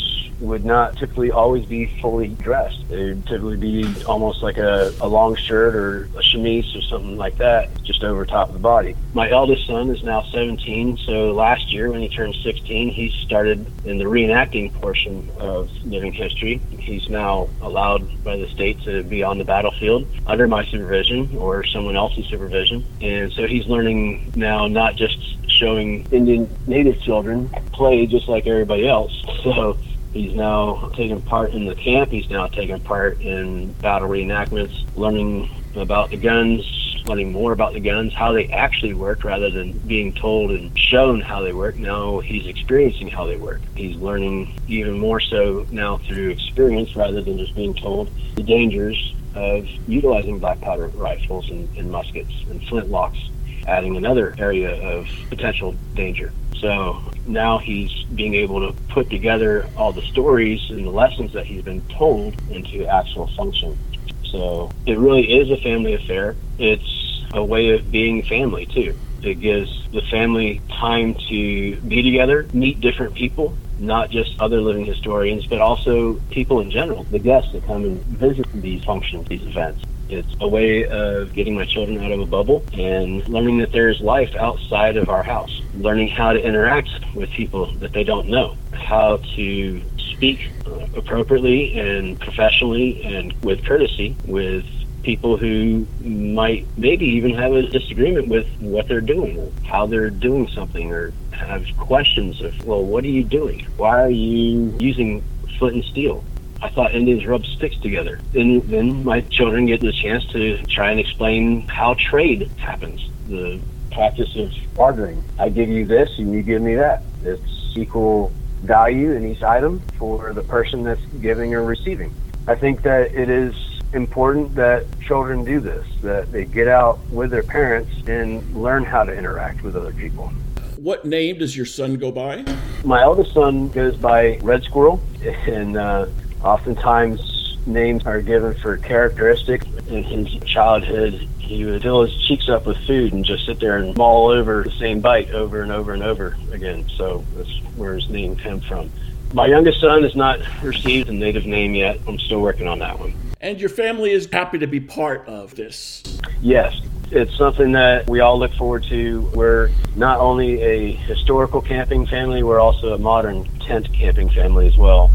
would 0.45 0.65
not 0.65 0.97
typically 0.97 1.31
always 1.31 1.65
be 1.67 1.87
fully 2.01 2.29
dressed. 2.29 2.85
It 2.91 2.99
would 2.99 3.27
typically 3.27 3.57
be 3.57 4.05
almost 4.05 4.43
like 4.43 4.59
a, 4.59 4.93
a 5.01 5.09
long 5.09 5.35
shirt 5.37 5.75
or 5.75 6.05
a 6.17 6.23
chemise 6.23 6.75
or 6.77 6.83
something 6.83 7.17
like 7.17 7.37
that, 7.39 7.83
just 7.83 8.05
over 8.05 8.25
top 8.25 8.49
of 8.49 8.55
the 8.55 8.61
body. 8.61 8.95
My 9.13 9.31
eldest 9.31 9.67
son 9.67 9.91
is 9.91 10.03
now 10.03 10.23
17, 10.23 10.99
so 10.99 11.33
last 11.33 11.73
year 11.73 11.91
when 11.91 12.01
he 12.01 12.09
turned 12.09 12.35
16, 12.37 12.91
he 12.91 13.11
started 13.25 13.67
in 13.85 13.99
the 13.99 14.05
reenacting 14.05 14.73
portion 14.75 15.31
of 15.39 15.71
living 15.85 16.13
history. 16.13 16.61
He's 16.79 17.09
now 17.09 17.49
allowed 17.61 18.23
by 18.25 18.37
the 18.37 18.49
state 18.49 18.81
to 18.83 19.03
be 19.03 19.23
on 19.23 19.39
the 19.39 19.45
battlefield 19.45 20.07
under 20.27 20.47
my 20.47 20.65
supervision 20.65 21.37
or 21.37 21.65
someone 21.65 21.97
else's 21.97 22.27
supervision. 22.27 22.85
And 23.01 23.33
so 23.33 23.47
he's 23.47 23.67
learning 23.67 24.33
now 24.37 24.67
not 24.67 24.97
just 24.97 25.19
showing 25.49 26.07
Indian 26.11 26.49
native 26.67 27.01
children 27.01 27.49
play 27.73 28.07
just 28.07 28.29
like 28.29 28.47
everybody 28.47 28.89
else. 28.89 29.13
So 29.45 29.77
He's 30.15 30.33
now 30.33 30.93
taking 30.95 31.21
part 31.23 31.51
in 31.55 31.67
the 31.67 31.75
camp. 31.75 32.13
He's 32.13 32.31
now 32.31 32.47
taking 32.47 32.79
part 32.79 33.21
in 33.21 33.73
battle 33.75 34.09
reenactments, 34.09 34.85
learning 34.95 35.51
about 35.75 36.11
the 36.11 36.17
guns, 36.17 37.03
learning 37.07 37.33
more 37.33 37.51
about 37.51 37.73
the 37.73 37.81
guns, 37.81 38.15
how 38.15 38.33
they 38.33 38.47
actually 38.47 38.95
work, 38.95 39.25
rather 39.25 39.51
than 39.51 39.73
being 39.89 40.13
told 40.13 40.53
and 40.53 40.79
shown 40.79 41.21
how 41.21 41.43
they 41.43 41.53
work. 41.53 41.75
Now 41.75 42.21
he's 42.21 42.47
experiencing 42.47 43.09
how 43.09 43.27
they 43.27 43.37
work. 43.37 43.61
He's 43.75 43.97
learning 43.97 44.55
even 44.69 45.01
more 45.01 45.19
so 45.19 45.67
now 45.73 45.99
through 45.99 46.31
experience 46.31 46.95
rather 46.95 47.21
than 47.21 47.37
just 47.37 47.57
being 47.57 47.75
told 47.75 48.09
the 48.37 48.45
dangers 48.45 49.15
of 49.35 49.67
utilizing 49.89 50.39
black 50.39 50.61
powder 50.61 50.87
rifles 50.95 51.51
and, 51.51 51.69
and 51.77 51.91
muskets 51.91 52.33
and 52.49 52.61
flintlocks, 52.63 53.31
adding 53.67 53.97
another 53.97 54.35
area 54.39 54.75
of 54.83 55.07
potential 55.29 55.75
danger. 55.95 56.33
So 56.59 57.03
now 57.27 57.59
he's 57.59 57.93
being 58.15 58.35
able 58.35 58.73
to 58.73 58.79
put 58.89 59.11
together 59.11 59.69
all 59.77 59.93
the 59.93 60.03
stories 60.03 60.61
and 60.71 60.87
the 60.87 60.91
lessons 60.91 61.33
that 61.33 61.47
he's 61.47 61.63
been 61.63 61.83
told 61.89 62.37
into 62.51 62.87
actual 62.87 63.27
function. 63.37 63.77
So 64.25 64.73
it 64.87 64.99
really 64.99 65.41
is 65.41 65.51
a 65.51 65.57
family 65.59 65.95
affair. 65.95 66.37
It's 66.59 67.23
a 67.33 67.45
way 67.45 67.71
of 67.71 67.91
being 67.91 68.23
family 68.23 68.67
too. 68.67 68.99
It 69.23 69.41
gives 69.41 69.89
the 69.91 70.03
family 70.11 70.61
time 70.69 71.15
to 71.29 71.77
be 71.81 72.03
together, 72.03 72.47
meet 72.53 72.81
different 72.81 73.15
people, 73.15 73.57
not 73.79 74.11
just 74.11 74.39
other 74.41 74.61
living 74.61 74.85
historians, 74.85 75.47
but 75.47 75.61
also 75.61 76.15
people 76.31 76.61
in 76.61 76.71
general, 76.71 77.05
the 77.05 77.19
guests 77.19 77.53
that 77.53 77.65
come 77.67 77.85
and 77.85 78.03
visit 78.05 78.47
these 78.55 78.85
functions, 78.85 79.27
these 79.29 79.43
events. 79.43 79.83
It's 80.09 80.35
a 80.41 80.49
way 80.49 80.87
of 80.87 81.33
getting 81.33 81.55
my 81.55 81.65
children 81.65 82.03
out 82.03 82.13
of 82.13 82.21
a 82.21 82.27
bubble 82.27 82.65
and 82.73 83.27
learning 83.29 83.59
that 83.59 83.73
there's 83.73 84.01
life 84.01 84.35
outside 84.37 84.97
of 84.97 85.09
our 85.09 85.23
house, 85.23 85.63
learning 85.75 86.09
how 86.09 86.33
to 86.33 86.41
interact 86.41 86.91
with 87.15 87.31
people 87.31 87.73
that 87.75 87.93
they 87.93 88.05
don't 88.05 88.29
know, 88.29 88.57
how 88.73 89.19
to 89.37 89.83
speak 89.97 90.51
appropriately 90.97 91.79
and 91.79 92.21
professionally 92.21 93.03
and 93.03 93.33
with 93.43 93.65
courtesy 93.65 94.17
with 94.27 94.65
people 95.03 95.37
who 95.37 95.87
might 96.01 96.67
maybe 96.77 97.05
even 97.05 97.35
have 97.35 97.53
a 97.53 97.63
disagreement 97.63 98.29
with 98.29 98.47
what 98.61 98.89
they're 98.89 99.01
doing 99.01 99.39
or 99.39 99.51
how 99.65 99.87
they're 99.87 100.11
doing 100.11 100.49
something 100.49 100.93
or 100.93 101.13
have 101.31 101.65
questions 101.77 102.41
of, 102.41 102.67
well, 102.67 102.83
what 102.83 103.05
are 103.05 103.09
you 103.09 103.23
doing? 103.23 103.67
Why 103.77 104.03
are 104.03 104.11
you 104.11 104.75
using 104.81 105.23
flint 105.59 105.75
and 105.77 105.85
steel? 105.85 106.25
I 106.65 106.71
thought 106.71 106.95
Indians 106.95 107.27
rubbed 107.27 107.45
sticks 107.45 107.77
together. 107.77 108.19
And 108.35 108.63
then 108.63 109.05
my 109.05 109.21
children 109.21 109.67
get 109.67 109.83
the 109.83 109.93
chance 109.93 110.25
to 110.29 110.57
try 110.63 110.91
and 110.91 110.99
explain 110.99 111.69
how 111.69 111.93
trade 111.93 112.51
happens, 112.57 113.11
the 113.29 113.61
practice 113.93 114.35
of 114.35 114.51
bartering. 114.75 115.23
I 115.39 115.51
give 115.51 115.69
you 115.69 115.85
this 115.85 116.19
and 116.19 116.33
you 116.33 116.41
give 116.41 116.63
me 116.63 116.75
that. 116.77 117.03
It's 117.23 117.77
equal 117.77 118.33
value 118.63 119.13
in 119.13 119.27
each 119.27 119.43
item 119.43 119.83
for 119.99 120.33
the 120.33 120.43
person 120.43 120.83
that's 120.85 121.05
giving 121.21 121.55
or 121.55 121.63
receiving. 121.63 122.15
I 122.49 122.55
think 122.55 122.81
that 122.83 123.15
it 123.15 123.29
is 123.29 123.55
important 123.93 124.55
that 124.55 124.87
children 125.03 125.45
do 125.45 125.61
this, 125.61 125.87
that 126.01 126.33
they 126.33 126.47
get 126.47 126.67
out 126.67 126.99
with 127.11 127.31
their 127.31 127.43
parents 127.43 127.93
and 128.07 128.43
learn 128.57 128.85
how 128.85 129.05
to 129.05 129.13
interact 129.13 129.63
with 129.63 129.77
other 129.77 129.93
people. 129.93 130.33
What 130.79 131.05
name 131.05 131.39
does 131.39 131.55
your 131.55 131.67
son 131.67 131.97
go 131.97 132.11
by? 132.11 132.43
My 132.85 133.03
eldest 133.03 133.35
son 133.35 133.69
goes 133.69 133.97
by 133.97 134.39
Red 134.43 134.65
Squirrel, 134.65 135.03
and 135.23 135.77
uh, 135.77 136.07
oftentimes 136.45 137.57
names 137.67 138.05
are 138.07 138.21
given 138.21 138.55
for 138.55 138.77
characteristics. 138.77 139.67
In 139.89 140.05
his 140.05 140.35
childhood, 140.45 141.15
he 141.39 141.65
would 141.65 141.83
fill 141.83 142.05
his 142.05 142.17
cheeks 142.27 142.49
up 142.49 142.67
with 142.67 142.77
food 142.87 143.13
and 143.13 143.25
just 143.25 143.47
sit 143.47 143.61
there 143.61 143.79
and 143.79 143.97
maul 143.97 144.29
over 144.29 144.63
the 144.63 144.71
same 144.73 145.01
bite 145.01 145.31
over 145.31 145.63
and 145.63 145.73
over 145.73 145.93
and 145.93 146.03
over 146.03 146.37
again. 146.53 146.87
So 146.97 147.25
that's 147.37 147.51
where 147.77 147.95
his 147.95 148.09
name 148.09 148.37
came 148.37 148.61
from. 148.61 148.91
My 149.33 149.47
youngest 149.47 149.81
son 149.81 150.03
has 150.05 150.15
not 150.15 150.39
received 150.63 151.09
a 151.09 151.13
native 151.13 151.45
name 151.45 151.75
yet. 151.75 151.99
I'm 152.07 152.19
still 152.19 152.41
working 152.41 152.69
on 152.69 152.79
that 152.79 152.99
one. 152.99 153.15
And 153.41 153.59
your 153.59 153.69
family 153.69 154.11
is 154.11 154.29
happy 154.33 154.59
to 154.59 154.67
be 154.67 154.81
part 154.81 155.27
of 155.27 155.55
this. 155.55 156.03
Yes, 156.41 156.81
it's 157.11 157.37
something 157.37 157.73
that 157.73 158.09
we 158.09 158.21
all 158.21 158.39
look 158.39 158.55
forward 158.55 158.85
to. 158.85 159.21
We're 159.35 159.71
not 159.97 160.21
only 160.21 160.63
a 160.63 160.93
historical 160.93 161.61
camping 161.61 162.07
family, 162.07 162.43
we're 162.43 162.61
also 162.61 162.95
a 162.95 162.99
modern 162.99 163.45
tent 163.59 163.93
camping 163.93 164.31
family 164.31 164.67
as 164.67 164.79
well. 164.79 165.11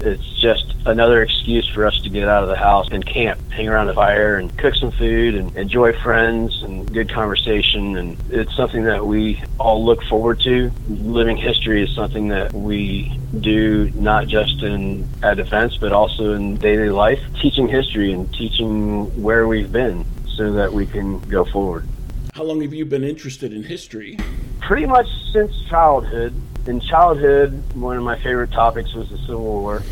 It's 0.00 0.40
just 0.40 0.74
another 0.84 1.22
excuse 1.22 1.66
for 1.68 1.86
us 1.86 2.00
to 2.02 2.10
get 2.10 2.28
out 2.28 2.42
of 2.42 2.48
the 2.48 2.56
house 2.56 2.88
and 2.90 3.04
camp, 3.04 3.40
hang 3.50 3.68
around 3.68 3.86
the 3.86 3.94
fire 3.94 4.36
and 4.36 4.56
cook 4.58 4.74
some 4.74 4.92
food 4.92 5.34
and 5.34 5.56
enjoy 5.56 5.92
friends 6.00 6.62
and 6.62 6.92
good 6.92 7.10
conversation. 7.10 7.96
And 7.96 8.16
it's 8.30 8.54
something 8.54 8.84
that 8.84 9.06
we 9.06 9.42
all 9.58 9.84
look 9.84 10.02
forward 10.04 10.40
to. 10.40 10.70
Living 10.88 11.36
history 11.36 11.82
is 11.82 11.94
something 11.94 12.28
that 12.28 12.52
we 12.52 13.18
do 13.40 13.90
not 13.94 14.28
just 14.28 14.62
in 14.62 15.08
at 15.22 15.38
events, 15.38 15.78
but 15.78 15.92
also 15.92 16.34
in 16.34 16.56
daily 16.56 16.90
life, 16.90 17.20
teaching 17.40 17.66
history 17.66 18.12
and 18.12 18.32
teaching 18.34 19.22
where 19.22 19.48
we've 19.48 19.72
been 19.72 20.04
so 20.28 20.52
that 20.52 20.72
we 20.72 20.86
can 20.86 21.18
go 21.20 21.44
forward. 21.46 21.88
How 22.34 22.42
long 22.42 22.60
have 22.60 22.74
you 22.74 22.84
been 22.84 23.02
interested 23.02 23.54
in 23.54 23.62
history? 23.62 24.18
Pretty 24.60 24.84
much 24.84 25.06
since 25.32 25.58
childhood 25.68 26.34
in 26.68 26.80
childhood, 26.80 27.62
one 27.74 27.96
of 27.96 28.02
my 28.02 28.18
favorite 28.18 28.52
topics 28.52 28.92
was 28.94 29.08
the 29.10 29.18
Civil 29.18 29.44
War. 29.44 29.82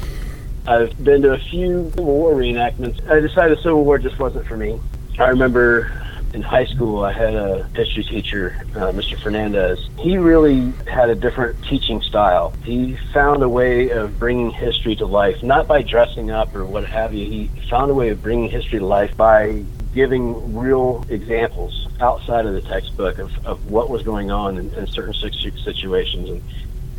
I've 0.66 1.02
been 1.02 1.22
to 1.22 1.32
a 1.32 1.38
few 1.38 1.90
Civil 1.90 2.04
War 2.04 2.34
reenactments. 2.34 3.08
I 3.08 3.20
decided 3.20 3.58
the 3.58 3.62
Civil 3.62 3.84
War 3.84 3.98
just 3.98 4.18
wasn't 4.18 4.46
for 4.46 4.56
me. 4.56 4.80
I 5.18 5.28
remember 5.28 5.92
in 6.32 6.42
high 6.42 6.64
school, 6.64 7.04
I 7.04 7.12
had 7.12 7.34
a 7.34 7.64
history 7.74 8.02
teacher, 8.02 8.56
uh, 8.74 8.90
Mr. 8.90 9.16
Fernandez. 9.22 9.78
He 10.00 10.18
really 10.18 10.72
had 10.88 11.08
a 11.08 11.14
different 11.14 11.62
teaching 11.64 12.02
style. 12.02 12.52
He 12.64 12.96
found 13.12 13.42
a 13.42 13.48
way 13.48 13.90
of 13.90 14.18
bringing 14.18 14.50
history 14.50 14.96
to 14.96 15.06
life, 15.06 15.42
not 15.42 15.68
by 15.68 15.82
dressing 15.82 16.32
up 16.32 16.54
or 16.56 16.64
what 16.64 16.84
have 16.86 17.14
you. 17.14 17.24
He 17.24 17.50
found 17.70 17.90
a 17.90 17.94
way 17.94 18.08
of 18.08 18.20
bringing 18.20 18.50
history 18.50 18.80
to 18.80 18.86
life 18.86 19.16
by 19.16 19.64
giving 19.94 20.56
real 20.56 21.06
examples 21.08 21.86
outside 22.00 22.46
of 22.46 22.54
the 22.54 22.62
textbook 22.62 23.18
of, 23.18 23.46
of 23.46 23.70
what 23.70 23.88
was 23.88 24.02
going 24.02 24.32
on 24.32 24.58
in, 24.58 24.74
in 24.74 24.86
certain 24.88 25.14
situations 25.14 26.30
and, 26.30 26.42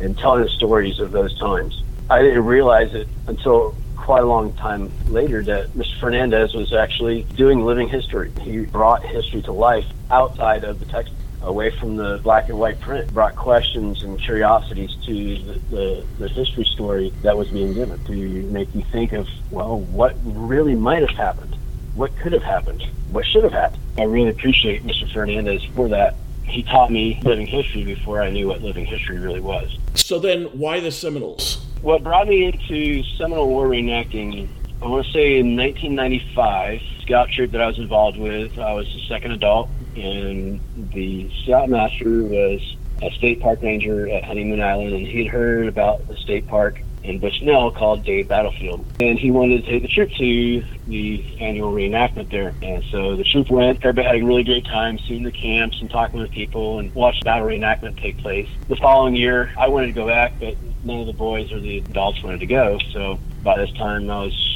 and 0.00 0.16
telling 0.18 0.42
the 0.42 0.50
stories 0.50 0.98
of 1.00 1.12
those 1.12 1.36
times. 1.38 1.82
I 2.08 2.22
didn't 2.22 2.44
realize 2.44 2.94
it 2.94 3.08
until 3.26 3.74
quite 3.96 4.22
a 4.22 4.26
long 4.26 4.52
time 4.52 4.92
later 5.08 5.42
that 5.42 5.70
Mr. 5.70 5.98
Fernandez 5.98 6.54
was 6.54 6.72
actually 6.72 7.24
doing 7.34 7.64
living 7.64 7.88
history. 7.88 8.30
He 8.42 8.60
brought 8.60 9.04
history 9.04 9.42
to 9.42 9.52
life 9.52 9.86
outside 10.10 10.62
of 10.62 10.78
the 10.78 10.86
text, 10.86 11.12
away 11.42 11.70
from 11.70 11.96
the 11.96 12.20
black 12.22 12.48
and 12.48 12.56
white 12.56 12.80
print, 12.80 13.12
brought 13.12 13.34
questions 13.34 14.04
and 14.04 14.20
curiosities 14.20 14.94
to 15.06 15.12
the, 15.12 15.60
the, 15.70 16.06
the 16.20 16.28
history 16.28 16.64
story 16.64 17.12
that 17.22 17.36
was 17.36 17.48
being 17.48 17.74
given 17.74 18.02
to 18.04 18.12
make 18.12 18.72
you 18.74 18.84
think 18.92 19.12
of, 19.12 19.26
well, 19.50 19.80
what 19.80 20.16
really 20.22 20.76
might 20.76 21.00
have 21.00 21.16
happened? 21.16 21.56
What 21.96 22.16
could 22.18 22.32
have 22.32 22.44
happened? 22.44 22.86
What 23.10 23.26
should 23.26 23.42
have 23.42 23.52
happened? 23.52 23.82
I 23.98 24.04
really 24.04 24.30
appreciate 24.30 24.84
Mr. 24.84 25.12
Fernandez 25.12 25.64
for 25.74 25.88
that 25.88 26.14
he 26.46 26.62
taught 26.62 26.90
me 26.90 27.20
living 27.24 27.46
history 27.46 27.84
before 27.84 28.22
I 28.22 28.30
knew 28.30 28.48
what 28.48 28.62
living 28.62 28.86
history 28.86 29.18
really 29.18 29.40
was. 29.40 29.78
So 29.94 30.18
then, 30.18 30.44
why 30.46 30.80
the 30.80 30.90
Seminoles? 30.90 31.64
What 31.82 32.02
brought 32.02 32.28
me 32.28 32.44
into 32.44 33.02
Seminole 33.16 33.48
War 33.48 33.68
reenacting, 33.68 34.48
I 34.82 34.86
want 34.86 35.06
to 35.06 35.12
say 35.12 35.38
in 35.38 35.56
1995, 35.56 36.80
scout 37.02 37.30
troop 37.30 37.52
that 37.52 37.60
I 37.60 37.66
was 37.66 37.78
involved 37.78 38.18
with, 38.18 38.58
I 38.58 38.72
was 38.72 38.86
the 38.86 39.00
second 39.08 39.32
adult, 39.32 39.68
and 39.96 40.60
the 40.92 41.30
scoutmaster 41.42 42.22
was 42.22 42.76
a 43.02 43.10
state 43.12 43.40
park 43.40 43.62
ranger 43.62 44.08
at 44.08 44.24
Honeymoon 44.24 44.60
Island, 44.60 44.94
and 44.94 45.06
he'd 45.06 45.26
heard 45.26 45.68
about 45.68 46.06
the 46.08 46.16
state 46.16 46.46
park 46.46 46.80
in 47.06 47.18
Bushnell 47.18 47.70
called 47.70 48.04
Dade 48.04 48.28
Battlefield. 48.28 48.84
And 49.00 49.18
he 49.18 49.30
wanted 49.30 49.64
to 49.64 49.70
take 49.70 49.82
the 49.82 49.88
troop 49.88 50.10
to 50.12 50.64
the 50.88 51.24
annual 51.40 51.72
reenactment 51.72 52.30
there. 52.30 52.54
And 52.62 52.84
so 52.90 53.16
the 53.16 53.24
troop 53.24 53.50
went. 53.50 53.78
Everybody 53.78 54.06
had 54.06 54.16
a 54.16 54.24
really 54.24 54.44
great 54.44 54.64
time 54.64 54.98
seeing 54.98 55.22
the 55.22 55.32
camps 55.32 55.80
and 55.80 55.90
talking 55.90 56.20
with 56.20 56.30
people 56.30 56.78
and 56.78 56.94
watched 56.94 57.20
the 57.20 57.26
battle 57.26 57.46
reenactment 57.46 58.00
take 58.00 58.18
place. 58.18 58.48
The 58.68 58.76
following 58.76 59.14
year, 59.14 59.52
I 59.58 59.68
wanted 59.68 59.86
to 59.88 59.92
go 59.92 60.06
back, 60.06 60.34
but 60.40 60.56
none 60.84 61.00
of 61.00 61.06
the 61.06 61.12
boys 61.12 61.52
or 61.52 61.60
the 61.60 61.78
adults 61.78 62.22
wanted 62.22 62.40
to 62.40 62.46
go. 62.46 62.78
So 62.92 63.18
by 63.42 63.58
this 63.58 63.72
time, 63.72 64.10
I 64.10 64.24
was 64.24 64.52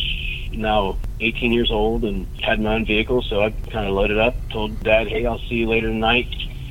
now 0.52 0.96
18 1.20 1.52
years 1.52 1.70
old 1.70 2.04
and 2.04 2.26
had 2.42 2.60
my 2.60 2.74
own 2.74 2.84
vehicle. 2.84 3.22
So 3.22 3.42
I 3.42 3.50
kind 3.50 3.86
of 3.86 3.94
loaded 3.94 4.18
up, 4.18 4.34
told 4.50 4.80
Dad, 4.82 5.08
hey, 5.08 5.24
I'll 5.26 5.38
see 5.38 5.56
you 5.56 5.68
later 5.68 5.88
tonight 5.88 6.26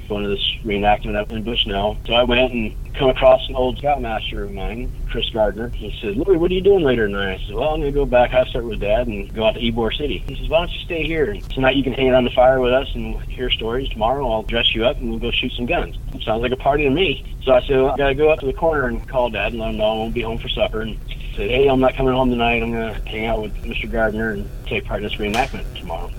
going 0.09 0.23
to 0.23 0.29
this 0.29 0.55
reenactment 0.63 1.15
up 1.15 1.31
in 1.31 1.43
Bushnell. 1.43 1.97
So 2.05 2.13
I 2.13 2.23
went 2.23 2.51
and 2.51 2.95
come 2.95 3.09
across 3.09 3.47
an 3.47 3.55
old 3.55 3.77
scoutmaster 3.77 4.43
of 4.43 4.51
mine, 4.51 4.91
Chris 5.09 5.29
Gardner. 5.29 5.69
He 5.69 5.97
said, 6.01 6.17
Louis, 6.17 6.37
what 6.37 6.51
are 6.51 6.53
you 6.53 6.61
doing 6.61 6.83
later 6.83 7.07
tonight? 7.07 7.35
I 7.35 7.45
said, 7.45 7.55
well, 7.55 7.69
I'm 7.69 7.79
going 7.79 7.93
to 7.93 7.97
go 7.97 8.05
back. 8.05 8.33
I 8.33 8.43
start 8.45 8.65
with 8.65 8.81
Dad 8.81 9.07
and 9.07 9.33
go 9.33 9.45
out 9.45 9.53
to 9.53 9.61
Ybor 9.61 9.95
City. 9.95 10.17
He 10.27 10.35
says, 10.35 10.49
why 10.49 10.59
don't 10.59 10.71
you 10.71 10.81
stay 10.81 11.05
here? 11.05 11.33
Tonight 11.49 11.77
you 11.77 11.83
can 11.83 11.93
hang 11.93 12.09
around 12.09 12.25
the 12.25 12.31
fire 12.31 12.59
with 12.59 12.73
us 12.73 12.93
and 12.95 13.21
hear 13.23 13.49
stories. 13.49 13.87
Tomorrow 13.89 14.29
I'll 14.29 14.43
dress 14.43 14.75
you 14.75 14.85
up 14.85 14.97
and 14.97 15.09
we'll 15.09 15.19
go 15.19 15.31
shoot 15.31 15.53
some 15.53 15.65
guns. 15.65 15.95
Sounds 16.21 16.41
like 16.41 16.51
a 16.51 16.57
party 16.57 16.83
to 16.83 16.89
me. 16.89 17.23
So 17.43 17.53
I 17.53 17.61
said, 17.61 17.77
well, 17.77 17.91
I 17.91 17.97
got 17.97 18.07
to 18.09 18.15
go 18.15 18.29
up 18.29 18.39
to 18.39 18.45
the 18.45 18.53
corner 18.53 18.87
and 18.87 19.07
call 19.07 19.29
Dad 19.29 19.53
and 19.53 19.61
let 19.61 19.69
him 19.69 19.77
know 19.77 19.85
I 19.85 19.93
won't 19.93 20.13
be 20.13 20.21
home 20.21 20.37
for 20.37 20.49
supper. 20.49 20.81
And 20.81 20.99
said, 21.35 21.49
hey, 21.49 21.67
I'm 21.67 21.79
not 21.79 21.95
coming 21.95 22.13
home 22.13 22.29
tonight. 22.29 22.61
I'm 22.61 22.71
going 22.71 22.93
to 22.93 23.09
hang 23.09 23.27
out 23.27 23.41
with 23.41 23.55
Mr. 23.63 23.89
Gardner 23.89 24.31
and 24.31 24.49
take 24.65 24.85
part 24.85 25.01
in 25.01 25.07
this 25.07 25.17
reenactment 25.17 25.79
tomorrow. 25.79 26.11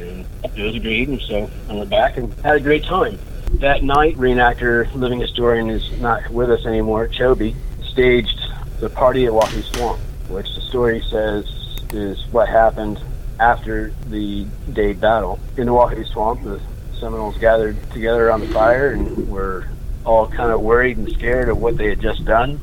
And 0.00 0.26
it 0.56 0.62
was 0.62 0.74
agreed, 0.74 1.08
and 1.08 1.20
so 1.20 1.50
I 1.68 1.74
went 1.74 1.90
back 1.90 2.16
and 2.16 2.32
had 2.40 2.56
a 2.56 2.60
great 2.60 2.84
time. 2.84 3.18
That 3.54 3.82
night, 3.82 4.16
reenactor, 4.16 4.92
living 4.94 5.20
historian, 5.20 5.70
is 5.70 6.00
not 6.00 6.28
with 6.30 6.50
us 6.50 6.66
anymore. 6.66 7.08
Chobe 7.08 7.54
staged 7.82 8.40
the 8.80 8.90
party 8.90 9.26
at 9.26 9.34
Wahoo 9.34 9.62
Swamp, 9.62 9.98
which 10.28 10.54
the 10.54 10.60
story 10.60 11.02
says 11.10 11.46
is 11.92 12.24
what 12.30 12.48
happened 12.48 13.00
after 13.40 13.92
the 14.08 14.46
Dade 14.72 15.00
battle. 15.00 15.38
In 15.56 15.66
the 15.66 15.72
Wahoo 15.72 16.04
Swamp, 16.04 16.42
the 16.44 16.60
Seminoles 16.98 17.38
gathered 17.38 17.76
together 17.92 18.28
around 18.28 18.40
the 18.40 18.48
fire 18.48 18.90
and 18.90 19.28
were 19.28 19.66
all 20.04 20.26
kind 20.28 20.52
of 20.52 20.60
worried 20.60 20.96
and 20.96 21.10
scared 21.12 21.48
of 21.48 21.58
what 21.58 21.76
they 21.76 21.88
had 21.88 22.00
just 22.00 22.24
done. 22.24 22.60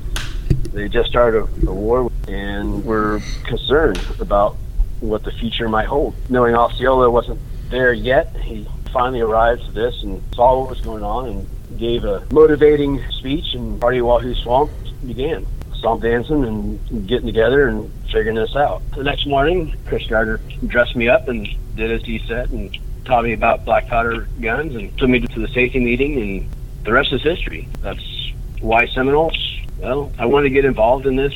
They 0.71 0.83
had 0.83 0.91
just 0.91 1.09
started 1.09 1.43
a, 1.43 1.69
a 1.69 1.73
war 1.73 2.11
and 2.27 2.83
were 2.83 3.21
concerned 3.45 3.99
about 4.19 4.57
what 5.07 5.23
the 5.23 5.31
future 5.31 5.69
might 5.69 5.87
hold. 5.87 6.15
Knowing 6.29 6.55
Osceola 6.55 7.09
wasn't 7.09 7.39
there 7.69 7.93
yet, 7.93 8.35
he 8.37 8.67
finally 8.91 9.21
arrived 9.21 9.65
to 9.65 9.71
this 9.71 10.03
and 10.03 10.21
saw 10.33 10.59
what 10.59 10.69
was 10.69 10.81
going 10.81 11.03
on 11.03 11.27
and 11.27 11.79
gave 11.79 12.05
a 12.05 12.25
motivating 12.31 13.03
speech, 13.11 13.53
and 13.53 13.79
Party 13.81 14.01
Wahoo 14.01 14.33
Swamp 14.35 14.71
began. 15.05 15.45
Swamp 15.75 16.01
dancing 16.01 16.45
and 16.45 17.07
getting 17.07 17.27
together 17.27 17.67
and 17.67 17.91
figuring 18.05 18.35
this 18.35 18.55
out. 18.55 18.81
The 18.95 19.03
next 19.03 19.27
morning, 19.27 19.75
Chris 19.85 20.07
Gardner 20.07 20.39
dressed 20.67 20.95
me 20.95 21.09
up 21.09 21.27
and 21.27 21.47
did 21.75 21.91
as 21.91 22.03
he 22.03 22.19
said 22.27 22.49
and 22.51 22.75
taught 23.03 23.23
me 23.23 23.33
about 23.33 23.65
black 23.65 23.87
powder 23.87 24.27
guns 24.41 24.75
and 24.75 24.97
took 24.97 25.09
me 25.09 25.19
to 25.19 25.39
the 25.39 25.47
safety 25.49 25.79
meeting, 25.79 26.21
and 26.21 26.49
the 26.85 26.93
rest 26.93 27.11
is 27.11 27.21
history. 27.21 27.67
That's 27.81 28.31
why 28.61 28.87
Seminoles, 28.87 29.37
well, 29.77 30.11
I 30.17 30.25
wanted 30.25 30.49
to 30.49 30.55
get 30.55 30.65
involved 30.65 31.05
in 31.05 31.15
this 31.15 31.33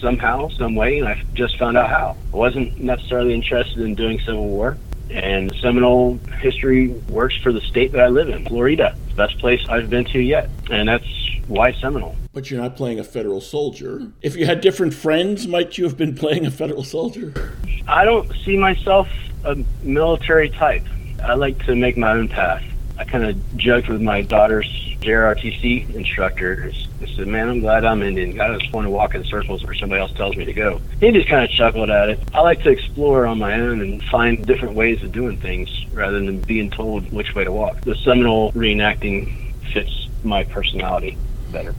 somehow, 0.00 0.48
some 0.48 0.74
way, 0.74 0.98
and 0.98 1.08
I 1.08 1.22
just 1.34 1.58
found 1.58 1.76
out 1.76 1.88
how. 1.88 2.16
I 2.32 2.36
wasn't 2.36 2.78
necessarily 2.80 3.34
interested 3.34 3.78
in 3.78 3.94
doing 3.94 4.18
Civil 4.20 4.48
War, 4.48 4.76
and 5.10 5.54
Seminole 5.60 6.18
history 6.40 6.88
works 7.08 7.36
for 7.36 7.52
the 7.52 7.60
state 7.60 7.92
that 7.92 8.00
I 8.00 8.08
live 8.08 8.28
in, 8.28 8.44
Florida. 8.46 8.96
Best 9.16 9.38
place 9.38 9.60
I've 9.68 9.88
been 9.88 10.04
to 10.06 10.20
yet, 10.20 10.50
and 10.70 10.88
that's 10.88 11.06
why 11.46 11.72
Seminole. 11.72 12.16
But 12.32 12.50
you're 12.50 12.60
not 12.60 12.76
playing 12.76 12.98
a 12.98 13.04
federal 13.04 13.40
soldier. 13.40 14.10
If 14.20 14.36
you 14.36 14.46
had 14.46 14.60
different 14.60 14.94
friends, 14.94 15.46
might 15.46 15.78
you 15.78 15.84
have 15.84 15.96
been 15.96 16.14
playing 16.14 16.44
a 16.44 16.50
federal 16.50 16.84
soldier? 16.84 17.56
I 17.88 18.04
don't 18.04 18.30
see 18.44 18.56
myself 18.56 19.08
a 19.44 19.56
military 19.82 20.50
type. 20.50 20.82
I 21.22 21.34
like 21.34 21.64
to 21.66 21.74
make 21.74 21.96
my 21.96 22.12
own 22.12 22.28
path. 22.28 22.64
I 22.98 23.04
kind 23.04 23.24
of 23.24 23.56
joked 23.56 23.88
with 23.88 24.02
my 24.02 24.22
daughter's 24.22 24.66
JROTC 25.00 25.94
instructor. 25.94 26.72
I 27.02 27.06
said, 27.14 27.26
"Man, 27.26 27.48
I'm 27.48 27.60
glad 27.60 27.84
I'm 27.84 28.02
Indian. 28.02 28.40
I 28.40 28.56
just 28.56 28.72
to 28.72 28.90
walk 28.90 29.14
in 29.14 29.24
circles 29.24 29.62
where 29.64 29.74
somebody 29.74 30.00
else 30.00 30.12
tells 30.12 30.36
me 30.36 30.44
to 30.44 30.52
go." 30.52 30.80
He 31.00 31.10
just 31.12 31.28
kind 31.28 31.44
of 31.44 31.50
chuckled 31.50 31.90
at 31.90 32.08
it. 32.08 32.20
I 32.32 32.40
like 32.40 32.62
to 32.62 32.70
explore 32.70 33.26
on 33.26 33.38
my 33.38 33.54
own 33.54 33.80
and 33.80 34.02
find 34.04 34.46
different 34.46 34.74
ways 34.74 35.02
of 35.02 35.12
doing 35.12 35.36
things 35.36 35.68
rather 35.92 36.18
than 36.18 36.40
being 36.40 36.70
told 36.70 37.10
which 37.12 37.34
way 37.34 37.44
to 37.44 37.52
walk. 37.52 37.82
The 37.84 37.94
Seminole 37.96 38.52
reenacting 38.52 39.32
fits 39.72 40.08
my 40.22 40.44
personality 40.44 41.18
better. 41.52 41.74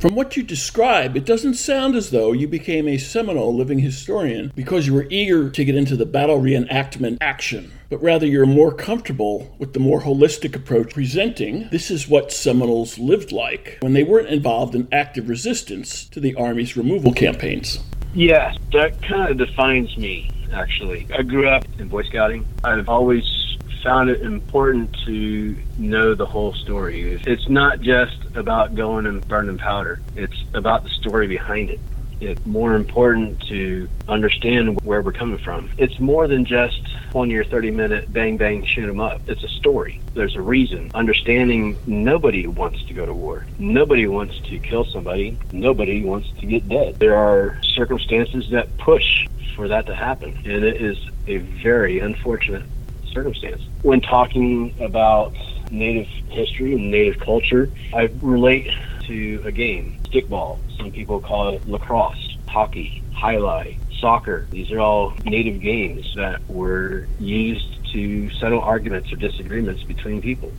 From 0.00 0.14
what 0.14 0.34
you 0.34 0.42
describe, 0.42 1.14
it 1.14 1.26
doesn't 1.26 1.56
sound 1.56 1.94
as 1.94 2.08
though 2.10 2.32
you 2.32 2.48
became 2.48 2.88
a 2.88 2.96
Seminole 2.96 3.54
living 3.54 3.80
historian 3.80 4.50
because 4.56 4.86
you 4.86 4.94
were 4.94 5.06
eager 5.10 5.50
to 5.50 5.62
get 5.62 5.76
into 5.76 5.94
the 5.94 6.06
battle 6.06 6.40
reenactment 6.40 7.18
action, 7.20 7.70
but 7.90 8.02
rather 8.02 8.24
you're 8.24 8.46
more 8.46 8.72
comfortable 8.72 9.54
with 9.58 9.74
the 9.74 9.78
more 9.78 10.00
holistic 10.00 10.56
approach 10.56 10.94
presenting 10.94 11.68
this 11.70 11.90
is 11.90 12.08
what 12.08 12.32
Seminoles 12.32 12.98
lived 12.98 13.30
like 13.30 13.76
when 13.80 13.92
they 13.92 14.02
weren't 14.02 14.30
involved 14.30 14.74
in 14.74 14.88
active 14.90 15.28
resistance 15.28 16.06
to 16.06 16.18
the 16.18 16.34
Army's 16.34 16.78
removal 16.78 17.12
campaigns. 17.12 17.80
Yes, 18.14 18.56
that 18.72 19.02
kind 19.02 19.30
of 19.30 19.36
defines 19.36 19.98
me, 19.98 20.30
actually. 20.50 21.06
I 21.14 21.20
grew 21.20 21.46
up 21.46 21.66
in 21.78 21.88
Boy 21.88 22.04
Scouting. 22.04 22.46
I've 22.64 22.88
always 22.88 23.49
found 23.82 24.10
it 24.10 24.22
important 24.22 24.94
to 25.06 25.56
know 25.78 26.14
the 26.14 26.26
whole 26.26 26.52
story. 26.52 27.20
It's 27.26 27.48
not 27.48 27.80
just 27.80 28.16
about 28.34 28.74
going 28.74 29.06
and 29.06 29.26
burning 29.26 29.58
powder. 29.58 30.00
It's 30.16 30.44
about 30.54 30.84
the 30.84 30.90
story 30.90 31.26
behind 31.26 31.70
it. 31.70 31.80
It's 32.20 32.44
more 32.44 32.74
important 32.74 33.40
to 33.48 33.88
understand 34.06 34.78
where 34.82 35.00
we're 35.00 35.12
coming 35.12 35.38
from. 35.38 35.70
It's 35.78 35.98
more 35.98 36.28
than 36.28 36.44
just 36.44 36.82
20 37.12 37.34
or 37.34 37.44
30 37.44 37.70
minute 37.70 38.12
bang 38.12 38.36
bang 38.36 38.62
shoot 38.64 38.88
'em 38.88 39.00
up. 39.00 39.22
It's 39.26 39.42
a 39.42 39.48
story. 39.48 40.00
There's 40.12 40.36
a 40.36 40.42
reason. 40.42 40.90
Understanding 40.94 41.76
nobody 41.86 42.46
wants 42.46 42.82
to 42.84 42.92
go 42.92 43.06
to 43.06 43.14
war. 43.14 43.46
Nobody 43.58 44.06
wants 44.06 44.38
to 44.50 44.58
kill 44.58 44.84
somebody. 44.84 45.38
Nobody 45.52 46.04
wants 46.04 46.28
to 46.40 46.46
get 46.46 46.68
dead. 46.68 46.96
There 46.98 47.16
are 47.16 47.56
circumstances 47.62 48.50
that 48.50 48.76
push 48.76 49.26
for 49.56 49.68
that 49.68 49.86
to 49.86 49.94
happen. 49.94 50.38
And 50.44 50.62
it 50.62 50.80
is 50.80 50.98
a 51.26 51.38
very 51.38 52.00
unfortunate 52.00 52.64
circumstance. 53.12 53.62
When 53.82 54.00
talking 54.00 54.74
about 54.80 55.34
Native 55.70 56.06
history 56.28 56.74
and 56.74 56.90
Native 56.90 57.20
culture, 57.20 57.70
I 57.94 58.10
relate 58.20 58.70
to 59.04 59.42
a 59.44 59.52
game, 59.52 59.98
stickball. 60.04 60.58
Some 60.76 60.90
people 60.90 61.20
call 61.20 61.54
it 61.54 61.68
lacrosse, 61.68 62.36
hockey, 62.48 63.02
alai, 63.14 63.76
soccer. 64.00 64.46
These 64.50 64.70
are 64.72 64.80
all 64.80 65.12
Native 65.24 65.60
games 65.60 66.14
that 66.16 66.40
were 66.48 67.06
used 67.18 67.66
to 67.92 68.30
settle 68.30 68.60
arguments 68.60 69.12
or 69.12 69.16
disagreements 69.16 69.82
between 69.82 70.22
people. 70.22 70.52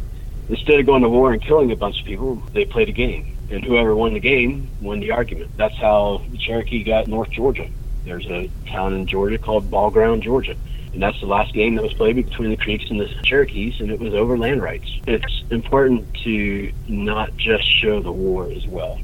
Instead 0.49 0.79
of 0.79 0.85
going 0.85 1.01
to 1.01 1.09
war 1.09 1.31
and 1.31 1.41
killing 1.41 1.71
a 1.71 1.75
bunch 1.75 1.99
of 2.01 2.05
people, 2.05 2.35
they 2.53 2.65
played 2.65 2.89
a 2.89 2.93
game. 2.93 3.37
And 3.49 3.63
whoever 3.63 3.95
won 3.95 4.13
the 4.13 4.19
game 4.19 4.69
won 4.81 4.99
the 4.99 5.11
argument. 5.11 5.51
That's 5.57 5.75
how 5.75 6.21
the 6.29 6.37
Cherokee 6.37 6.83
got 6.83 7.07
North 7.07 7.29
Georgia. 7.29 7.67
There's 8.05 8.25
a 8.27 8.49
town 8.67 8.93
in 8.93 9.07
Georgia 9.07 9.37
called 9.37 9.69
Ball 9.69 9.91
Ground, 9.91 10.23
Georgia 10.23 10.55
and 10.93 11.01
that's 11.01 11.19
the 11.19 11.25
last 11.25 11.53
game 11.53 11.75
that 11.75 11.83
was 11.83 11.93
played 11.93 12.15
between 12.15 12.49
the 12.49 12.57
Creeks 12.57 12.89
and 12.89 12.99
the 12.99 13.07
Cherokees, 13.23 13.79
and 13.79 13.91
it 13.91 13.99
was 13.99 14.13
over 14.13 14.37
land 14.37 14.61
rights. 14.61 14.89
It's 15.07 15.43
important 15.49 16.13
to 16.23 16.71
not 16.87 17.35
just 17.37 17.63
show 17.63 18.01
the 18.01 18.11
war 18.11 18.49
as 18.51 18.67
well. 18.67 18.99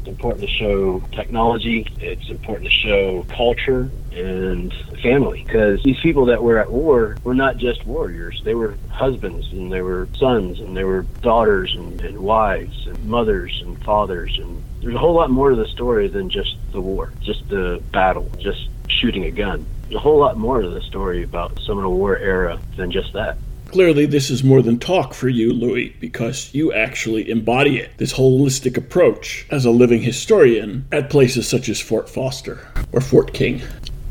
It's 0.00 0.08
important 0.08 0.42
to 0.42 0.48
show 0.48 1.00
technology. 1.10 1.84
It's 2.00 2.28
important 2.30 2.66
to 2.66 2.70
show 2.70 3.26
culture 3.28 3.90
and 4.12 4.72
family 5.02 5.42
because 5.44 5.82
these 5.82 5.98
people 6.00 6.26
that 6.26 6.44
were 6.44 6.58
at 6.58 6.70
war 6.70 7.16
were 7.24 7.34
not 7.34 7.56
just 7.56 7.84
warriors. 7.84 8.40
They 8.44 8.54
were 8.54 8.76
husbands 8.88 9.50
and 9.50 9.72
they 9.72 9.82
were 9.82 10.06
sons 10.16 10.60
and 10.60 10.76
they 10.76 10.84
were 10.84 11.02
daughters 11.22 11.74
and, 11.74 12.00
and 12.02 12.20
wives 12.20 12.86
and 12.86 13.04
mothers 13.04 13.60
and 13.64 13.82
fathers. 13.84 14.38
And 14.38 14.62
there's 14.80 14.94
a 14.94 14.98
whole 14.98 15.14
lot 15.14 15.28
more 15.28 15.50
to 15.50 15.56
the 15.56 15.66
story 15.66 16.06
than 16.06 16.30
just 16.30 16.56
the 16.70 16.80
war, 16.80 17.12
just 17.20 17.48
the 17.48 17.82
battle, 17.90 18.30
just 18.38 18.68
shooting 18.86 19.24
a 19.24 19.32
gun 19.32 19.66
a 19.92 19.98
whole 19.98 20.18
lot 20.18 20.36
more 20.36 20.62
to 20.62 20.68
the 20.68 20.82
story 20.82 21.22
about 21.22 21.54
the 21.54 21.60
Seminole 21.62 21.96
War 21.96 22.16
era 22.16 22.58
than 22.76 22.90
just 22.90 23.12
that. 23.12 23.38
Clearly, 23.66 24.06
this 24.06 24.30
is 24.30 24.44
more 24.44 24.62
than 24.62 24.78
talk 24.78 25.12
for 25.12 25.28
you, 25.28 25.52
Louis, 25.52 25.94
because 26.00 26.54
you 26.54 26.72
actually 26.72 27.28
embody 27.28 27.78
it 27.78 27.90
this 27.98 28.12
holistic 28.12 28.76
approach 28.76 29.46
as 29.50 29.64
a 29.64 29.70
living 29.70 30.02
historian 30.02 30.86
at 30.92 31.10
places 31.10 31.48
such 31.48 31.68
as 31.68 31.80
Fort 31.80 32.08
Foster 32.08 32.68
or 32.92 33.00
Fort 33.00 33.32
King. 33.32 33.60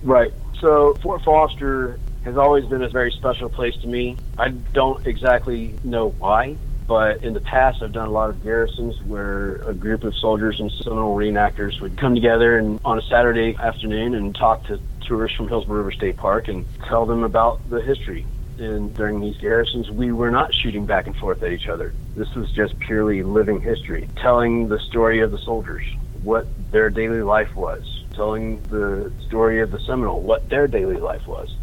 Right. 0.03 0.33
So, 0.59 0.95
Fort 0.95 1.21
Foster 1.23 1.99
has 2.25 2.37
always 2.37 2.65
been 2.65 2.83
a 2.83 2.89
very 2.89 3.11
special 3.11 3.49
place 3.49 3.75
to 3.77 3.87
me. 3.87 4.17
I 4.37 4.49
don't 4.49 5.05
exactly 5.07 5.73
know 5.83 6.09
why, 6.19 6.57
but 6.87 7.23
in 7.23 7.33
the 7.33 7.39
past 7.39 7.81
I've 7.81 7.91
done 7.91 8.07
a 8.07 8.11
lot 8.11 8.29
of 8.29 8.43
garrisons 8.43 9.01
where 9.03 9.55
a 9.67 9.73
group 9.73 10.03
of 10.03 10.15
soldiers 10.15 10.59
and 10.59 10.71
Seminole 10.71 11.15
reenactors 11.15 11.79
would 11.81 11.97
come 11.97 12.15
together 12.15 12.57
and 12.57 12.79
on 12.85 12.99
a 12.99 13.01
Saturday 13.03 13.55
afternoon 13.57 14.15
and 14.15 14.35
talk 14.35 14.65
to 14.65 14.79
tourists 15.01 15.37
from 15.37 15.47
Hillsborough 15.47 15.77
River 15.77 15.91
State 15.91 16.17
Park 16.17 16.47
and 16.47 16.65
tell 16.87 17.05
them 17.05 17.23
about 17.23 17.67
the 17.69 17.81
history. 17.81 18.25
And 18.57 18.93
during 18.95 19.19
these 19.19 19.37
garrisons, 19.37 19.91
we 19.91 20.11
were 20.11 20.31
not 20.31 20.53
shooting 20.53 20.85
back 20.85 21.07
and 21.07 21.15
forth 21.17 21.43
at 21.43 21.51
each 21.51 21.67
other. 21.67 21.93
This 22.15 22.33
was 22.35 22.51
just 22.51 22.79
purely 22.79 23.21
living 23.21 23.59
history, 23.59 24.07
telling 24.15 24.69
the 24.69 24.79
story 24.79 25.21
of 25.21 25.31
the 25.31 25.37
soldiers, 25.37 25.83
what 26.23 26.47
their 26.71 26.89
daily 26.89 27.21
life 27.21 27.53
was, 27.55 28.03
telling 28.13 28.61
the 28.63 29.11
story 29.27 29.59
of 29.59 29.71
the 29.71 29.79
Seminole, 29.79 30.21
what 30.21 30.47
their 30.49 30.67
daily 30.67 30.97
life 30.97 31.27
was. 31.27 31.53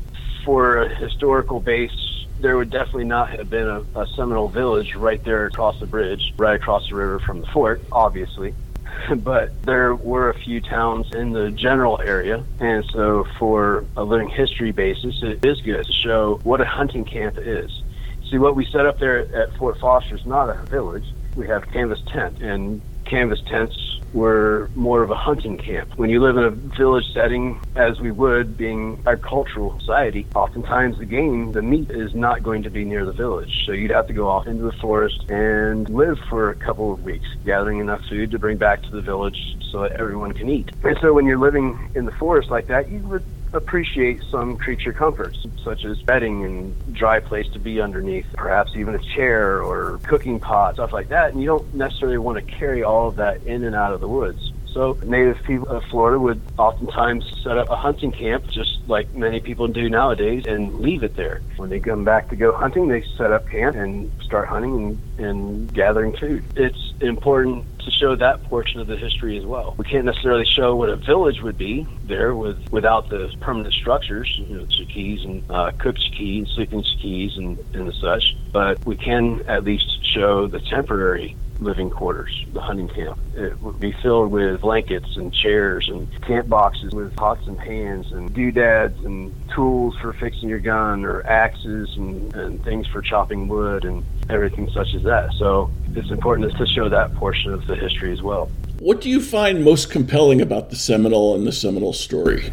For 0.45 0.83
a 0.83 0.95
historical 0.95 1.61
base, 1.61 2.12
there 2.43 2.57
would 2.57 2.71
definitely 2.71 3.05
not 3.05 3.31
have 3.31 3.49
been 3.49 3.69
a, 3.69 3.81
a 3.99 4.07
Seminole 4.17 4.49
village 4.49 4.95
right 4.97 5.23
there 5.25 5.47
across 5.47 5.79
the 5.81 5.87
bridge, 5.87 6.35
right 6.37 6.57
across 6.57 6.89
the 6.89 6.97
river 6.97 7.21
from 7.21 7.41
the 7.41 7.47
fort, 7.47 7.81
obviously. 7.91 8.53
but 9.17 9.63
there 9.63 9.95
were 9.95 10.31
a 10.31 10.35
few 10.35 10.61
towns 10.61 11.15
in 11.15 11.33
the 11.33 11.51
general 11.51 12.01
area. 12.01 12.45
And 12.61 12.85
so, 12.93 13.25
for 13.39 13.85
a 13.97 14.05
living 14.05 14.29
history 14.29 14.73
basis, 14.73 15.23
it 15.23 15.45
is 15.45 15.61
good 15.63 15.87
to 15.87 15.93
show 15.93 16.41
what 16.43 16.61
a 16.61 16.67
hunting 16.67 17.05
camp 17.05 17.39
is. 17.39 17.83
See, 18.31 18.39
what 18.39 18.57
we 18.57 18.67
set 18.67 18.87
up 18.87 18.99
there 18.99 19.21
at 19.35 19.55
Fort 19.57 19.79
Foster 19.79 20.15
is 20.15 20.27
not 20.27 20.51
a 20.51 20.55
village. 20.65 21.05
We 21.37 21.47
have 21.47 21.71
canvas 21.71 22.03
tent, 22.07 22.43
and 22.43 22.83
canvas 23.13 23.41
tents 23.47 23.77
were 24.15 24.71
more 24.75 25.03
of 25.03 25.11
a 25.11 25.15
hunting 25.15 25.59
camp. 25.59 25.91
When 25.97 26.09
you 26.09 26.23
live 26.23 26.39
in 26.39 26.45
a 26.45 26.51
village 26.51 27.05
setting, 27.13 27.61
as 27.77 28.01
we 28.01 28.11
would, 28.11 28.57
being 28.57 28.99
agricultural 29.07 29.79
society, 29.81 30.27
oftentimes 30.35 30.99
the 30.99 31.05
game, 31.05 31.53
the 31.53 31.61
meat, 31.61 31.91
is 31.91 32.15
not 32.15 32.43
going 32.43 32.63
to 32.63 32.71
be 32.71 32.85
near 32.85 33.05
the 33.05 33.13
village. 33.13 33.65
So 33.67 33.73
you'd 33.73 33.91
have 33.91 34.07
to 34.07 34.15
go 34.15 34.29
off 34.29 34.47
into 34.47 34.65
the 34.65 34.73
forest 34.81 35.25
and 35.29 35.89
live 35.91 36.19
for 36.31 36.51
a 36.51 36.55
couple 36.55 36.93
of 36.93 37.03
weeks, 37.03 37.27
gathering 37.45 37.81
enough 37.81 38.01
food 38.09 38.31
to 38.31 38.39
bring 38.39 38.57
back 38.57 38.83
to 38.83 38.91
the 38.91 39.03
village 39.03 39.39
so 39.71 39.83
that 39.83 39.93
everyone 39.93 40.33
can 40.33 40.49
eat. 40.49 40.71
And 40.83 40.97
so 41.03 41.13
when 41.13 41.27
you're 41.27 41.39
living 41.39 41.91
in 41.95 42.07
the 42.07 42.13
forest 42.13 42.51
like 42.51 42.67
that, 42.69 42.91
you 42.91 43.01
would 43.09 43.25
appreciate 43.53 44.23
some 44.31 44.57
creature 44.57 44.93
comforts, 44.93 45.47
such 45.63 45.85
as 45.85 46.01
bedding 46.03 46.45
and 46.45 46.95
dry 46.95 47.21
place 47.21 47.49
to 47.49 47.59
be 47.59 47.81
underneath, 47.81 48.27
perhaps 48.35 48.73
even 48.77 48.95
a 48.95 49.03
chair 49.15 49.63
or 49.63 49.99
cooking 50.05 50.41
pot, 50.41 50.75
stuff 50.75 50.93
like 50.93 51.09
that. 51.09 51.33
And 51.33 51.41
you 51.41 51.47
don't 51.47 51.75
necessarily 51.75 52.19
want 52.19 52.39
to 52.39 52.55
carry 52.55 52.83
all 52.83 53.09
of 53.09 53.17
that 53.17 53.43
in 53.45 53.65
and 53.65 53.75
out 53.75 53.93
of 53.93 54.01
the 54.01 54.09
woods. 54.09 54.52
So 54.73 54.99
native 55.05 55.43
people 55.45 55.69
of 55.69 55.85
Florida 55.85 56.19
would 56.19 56.41
oftentimes 56.59 57.25
set 57.43 57.59
up 57.59 57.69
a 57.71 57.77
hunting 57.77 58.13
camp, 58.13 58.47
just 58.51 58.79
like 58.87 59.15
many 59.15 59.41
people 59.41 59.69
do 59.69 59.89
nowadays, 59.91 60.45
and 60.47 60.81
leave 60.81 61.03
it 61.03 61.17
there. 61.17 61.43
When 61.57 61.69
they 61.69 61.81
come 61.81 62.05
back 62.05 62.31
to 62.31 62.37
go 62.37 62.53
hunting, 62.53 62.89
they 62.89 63.05
set 63.17 63.33
up 63.33 63.49
camp 63.49 63.77
and 63.77 64.11
start 64.23 64.49
hunting 64.49 64.99
and, 65.19 65.27
and 65.27 65.75
gathering 65.75 66.17
food. 66.17 66.45
It's 66.57 66.95
important 67.01 67.67
to 67.81 67.91
show 67.91 68.17
that 68.17 68.45
portion 68.45 68.81
of 68.81 68.87
the 68.87 68.97
history 68.97 69.37
as 69.37 69.45
well. 69.45 69.75
We 69.77 69.85
can't 69.85 70.05
necessarily 70.05 70.47
show 70.47 70.77
what 70.77 70.89
a 70.89 70.97
village 70.97 71.43
would 71.43 71.59
be 71.59 71.87
there 72.05 72.35
with 72.35 72.59
without 72.71 73.11
the 73.11 73.35
permanent 73.41 73.75
structures, 73.75 74.33
you 74.39 74.57
know, 74.57 74.67
and 74.95 75.43
uh, 75.51 75.71
cooked 75.79 76.01
chickee 76.01 76.39
and 76.39 76.49
sleeping 76.49 76.83
chickees 76.83 77.37
and, 77.37 77.59
and 77.75 77.93
such, 77.95 78.37
but 78.53 78.85
we 78.87 78.97
can 78.97 79.43
at 79.49 79.65
least 79.65 80.05
show 80.05 80.47
the 80.47 80.61
temporary 80.61 81.37
living 81.63 81.91
quarters, 81.91 82.45
the 82.53 82.61
hunting 82.61 82.89
camp. 82.89 83.19
It 83.35 83.61
would 83.63 83.81
be 83.81 83.93
filled 83.93 84.31
with 84.31 84.61
blankets 84.61 85.17
and 85.17 85.33
chairs 85.33 85.89
and 85.89 86.09
camp 86.23 86.49
boxes 86.49 86.93
with 86.93 87.15
pots 87.17 87.47
and 87.47 87.59
pans 87.59 88.13
and 88.13 88.33
doodads 88.35 89.05
and 89.05 89.33
tools 89.55 89.97
for 89.99 90.13
fixing 90.13 90.49
your 90.49 90.59
gun 90.59 91.05
or 91.05 91.27
axes 91.27 91.97
and, 91.97 92.35
and 92.35 92.63
things 92.65 92.87
for 92.87 93.03
chopping 93.03 93.49
wood 93.49 93.85
and 93.85 94.05
everything 94.29 94.71
such 94.71 94.95
as 94.95 95.03
that. 95.03 95.33
So 95.35 95.71
it's 95.95 96.11
important 96.11 96.57
to 96.57 96.67
show 96.67 96.89
that 96.89 97.15
portion 97.15 97.53
of 97.53 97.67
the 97.67 97.77
history 97.77 98.13
as 98.13 98.23
well. 98.23 98.51
What 98.79 99.01
do 99.01 99.09
you 99.09 99.21
find 99.21 99.65
most 99.65 99.91
compelling 99.91 100.41
about 100.41 100.71
the 100.71 100.77
Seminole 100.77 101.37
and 101.37 101.47
the 101.47 101.53
Seminole 101.53 101.93
story? 101.93 102.53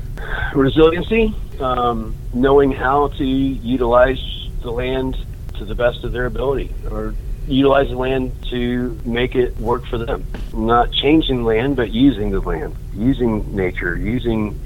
Resiliency, 0.54 1.34
um, 1.60 2.16
knowing 2.34 2.72
how 2.72 3.08
to 3.08 3.26
utilize 3.26 4.22
the 4.62 4.72
land 4.72 5.18
to 5.58 5.66
the 5.66 5.74
best 5.74 6.04
of 6.04 6.12
their 6.12 6.28
ability, 6.28 6.72
or 6.92 7.16
utilize 7.50 7.90
the 7.90 7.98
land 7.98 8.32
to 8.50 9.00
make 9.06 9.36
it 9.36 9.58
work 9.58 9.86
for 9.88 9.98
them. 9.98 10.26
Not 10.54 10.92
changing 10.92 11.44
land, 11.44 11.76
but 11.76 11.92
using 11.92 12.32
the 12.32 12.40
land, 12.40 12.76
using 12.94 13.56
nature, 13.56 13.98
using 13.98 14.60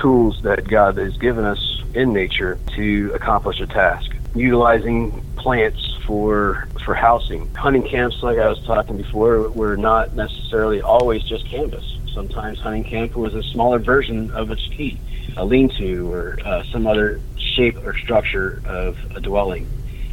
tools 0.00 0.40
that 0.42 0.66
God 0.66 0.96
has 0.96 1.16
given 1.18 1.44
us 1.44 1.82
in 1.94 2.12
nature 2.12 2.58
to 2.76 3.12
accomplish 3.14 3.60
a 3.60 3.66
task. 3.66 4.10
Utilizing 4.34 5.22
plants 5.36 5.98
for 6.06 6.66
for 6.84 6.94
housing. 6.94 7.52
Hunting 7.54 7.82
camps, 7.82 8.22
like 8.22 8.38
I 8.38 8.48
was 8.48 8.64
talking 8.64 8.96
before, 8.96 9.50
were 9.50 9.76
not 9.76 10.16
necessarily 10.16 10.80
always 10.80 11.22
just 11.22 11.46
canvas. 11.46 11.98
Sometimes 12.12 12.58
hunting 12.58 12.84
camp 12.84 13.14
was 13.14 13.34
a 13.34 13.42
smaller 13.42 13.78
version 13.78 14.30
of 14.32 14.50
a 14.50 14.56
chickee, 14.56 14.98
a 15.36 15.44
lean-to, 15.44 16.12
or 16.12 16.38
uh, 16.44 16.64
some 16.72 16.86
other 16.86 17.20
shape 17.36 17.76
or 17.84 17.96
structure 17.98 18.62
of 18.66 18.96
a 19.14 19.20
dwelling 19.20 19.66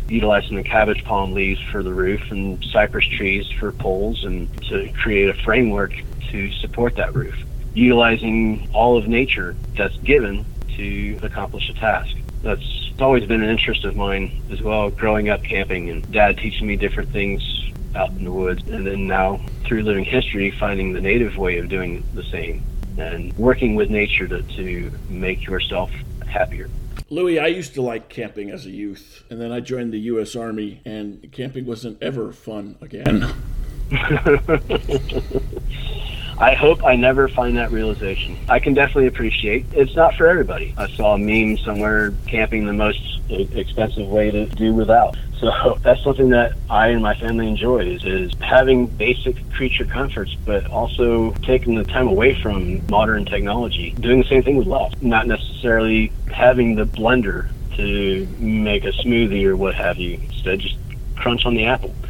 utilizing 0.09 0.57
the 0.57 0.63
cabbage 0.63 1.03
palm 1.03 1.33
leaves 1.33 1.61
for 1.71 1.83
the 1.83 1.93
roof 1.93 2.31
and 2.31 2.63
cypress 2.65 3.05
trees 3.05 3.49
for 3.59 3.71
poles 3.71 4.23
and 4.23 4.49
to 4.63 4.91
create 4.93 5.29
a 5.29 5.33
framework 5.33 5.93
to 6.31 6.51
support 6.53 6.95
that 6.95 7.13
roof. 7.15 7.35
Utilizing 7.73 8.69
all 8.73 8.97
of 8.97 9.07
nature 9.07 9.55
that's 9.75 9.97
given 9.97 10.45
to 10.75 11.19
accomplish 11.21 11.69
a 11.69 11.73
task. 11.73 12.15
That's 12.41 12.91
always 12.99 13.25
been 13.25 13.43
an 13.43 13.49
interest 13.49 13.85
of 13.85 13.95
mine 13.95 14.41
as 14.51 14.61
well, 14.61 14.89
growing 14.89 15.29
up 15.29 15.43
camping 15.43 15.89
and 15.89 16.09
dad 16.11 16.37
teaching 16.37 16.67
me 16.67 16.75
different 16.75 17.09
things 17.09 17.71
out 17.95 18.09
in 18.09 18.23
the 18.23 18.31
woods. 18.31 18.67
And 18.67 18.85
then 18.85 19.07
now 19.07 19.41
through 19.65 19.83
living 19.83 20.05
history, 20.05 20.51
finding 20.51 20.93
the 20.93 21.01
native 21.01 21.37
way 21.37 21.57
of 21.57 21.69
doing 21.69 22.03
the 22.13 22.23
same 22.23 22.63
and 22.97 23.37
working 23.37 23.75
with 23.75 23.89
nature 23.89 24.27
to, 24.27 24.41
to 24.41 24.91
make 25.09 25.45
yourself 25.45 25.91
happier. 26.27 26.69
Louis, 27.11 27.39
I 27.39 27.47
used 27.47 27.73
to 27.73 27.81
like 27.81 28.07
camping 28.09 28.51
as 28.51 28.67
a 28.67 28.69
youth, 28.69 29.23
and 29.31 29.41
then 29.41 29.51
I 29.51 29.61
joined 29.61 29.91
the 29.91 29.99
U.S. 30.01 30.35
Army, 30.35 30.81
and 30.85 31.31
camping 31.31 31.65
wasn't 31.65 32.01
ever 32.03 32.31
fun 32.31 32.77
again. 32.81 33.33
I 36.39 36.53
hope 36.53 36.83
I 36.85 36.95
never 36.95 37.27
find 37.27 37.57
that 37.57 37.71
realization. 37.71 38.37
I 38.47 38.59
can 38.59 38.75
definitely 38.75 39.07
appreciate 39.07 39.65
it's 39.73 39.95
not 39.95 40.13
for 40.15 40.27
everybody. 40.27 40.75
I 40.77 40.87
saw 40.89 41.15
a 41.15 41.17
meme 41.17 41.57
somewhere 41.57 42.13
camping 42.27 42.65
the 42.65 42.73
most 42.73 43.01
expensive 43.29 44.07
way 44.07 44.29
to 44.29 44.45
do 44.45 44.73
without. 44.73 45.17
So 45.39 45.77
that's 45.81 46.03
something 46.03 46.29
that 46.29 46.53
I 46.69 46.87
and 46.89 47.01
my 47.01 47.15
family 47.15 47.47
enjoy 47.47 47.79
is, 47.79 48.03
is 48.03 48.31
having 48.41 48.87
basic 48.87 49.51
creature 49.51 49.85
comforts, 49.85 50.35
but 50.45 50.65
also 50.67 51.31
taking 51.43 51.75
the 51.75 51.83
time 51.83 52.07
away 52.07 52.39
from 52.41 52.85
modern 52.87 53.25
technology. 53.25 53.91
Doing 53.99 54.21
the 54.21 54.27
same 54.27 54.43
thing 54.43 54.57
with 54.57 54.67
love, 54.67 55.01
not 55.01 55.27
necessarily 55.27 56.11
having 56.31 56.75
the 56.75 56.85
blender 56.85 57.49
to 57.77 58.27
make 58.39 58.83
a 58.83 58.91
smoothie 58.91 59.45
or 59.45 59.55
what 59.55 59.75
have 59.75 59.97
you. 59.97 60.15
Instead, 60.15 60.59
just 60.59 60.75
crunch 61.15 61.45
on 61.45 61.55
the 61.55 61.65
apple. 61.65 61.93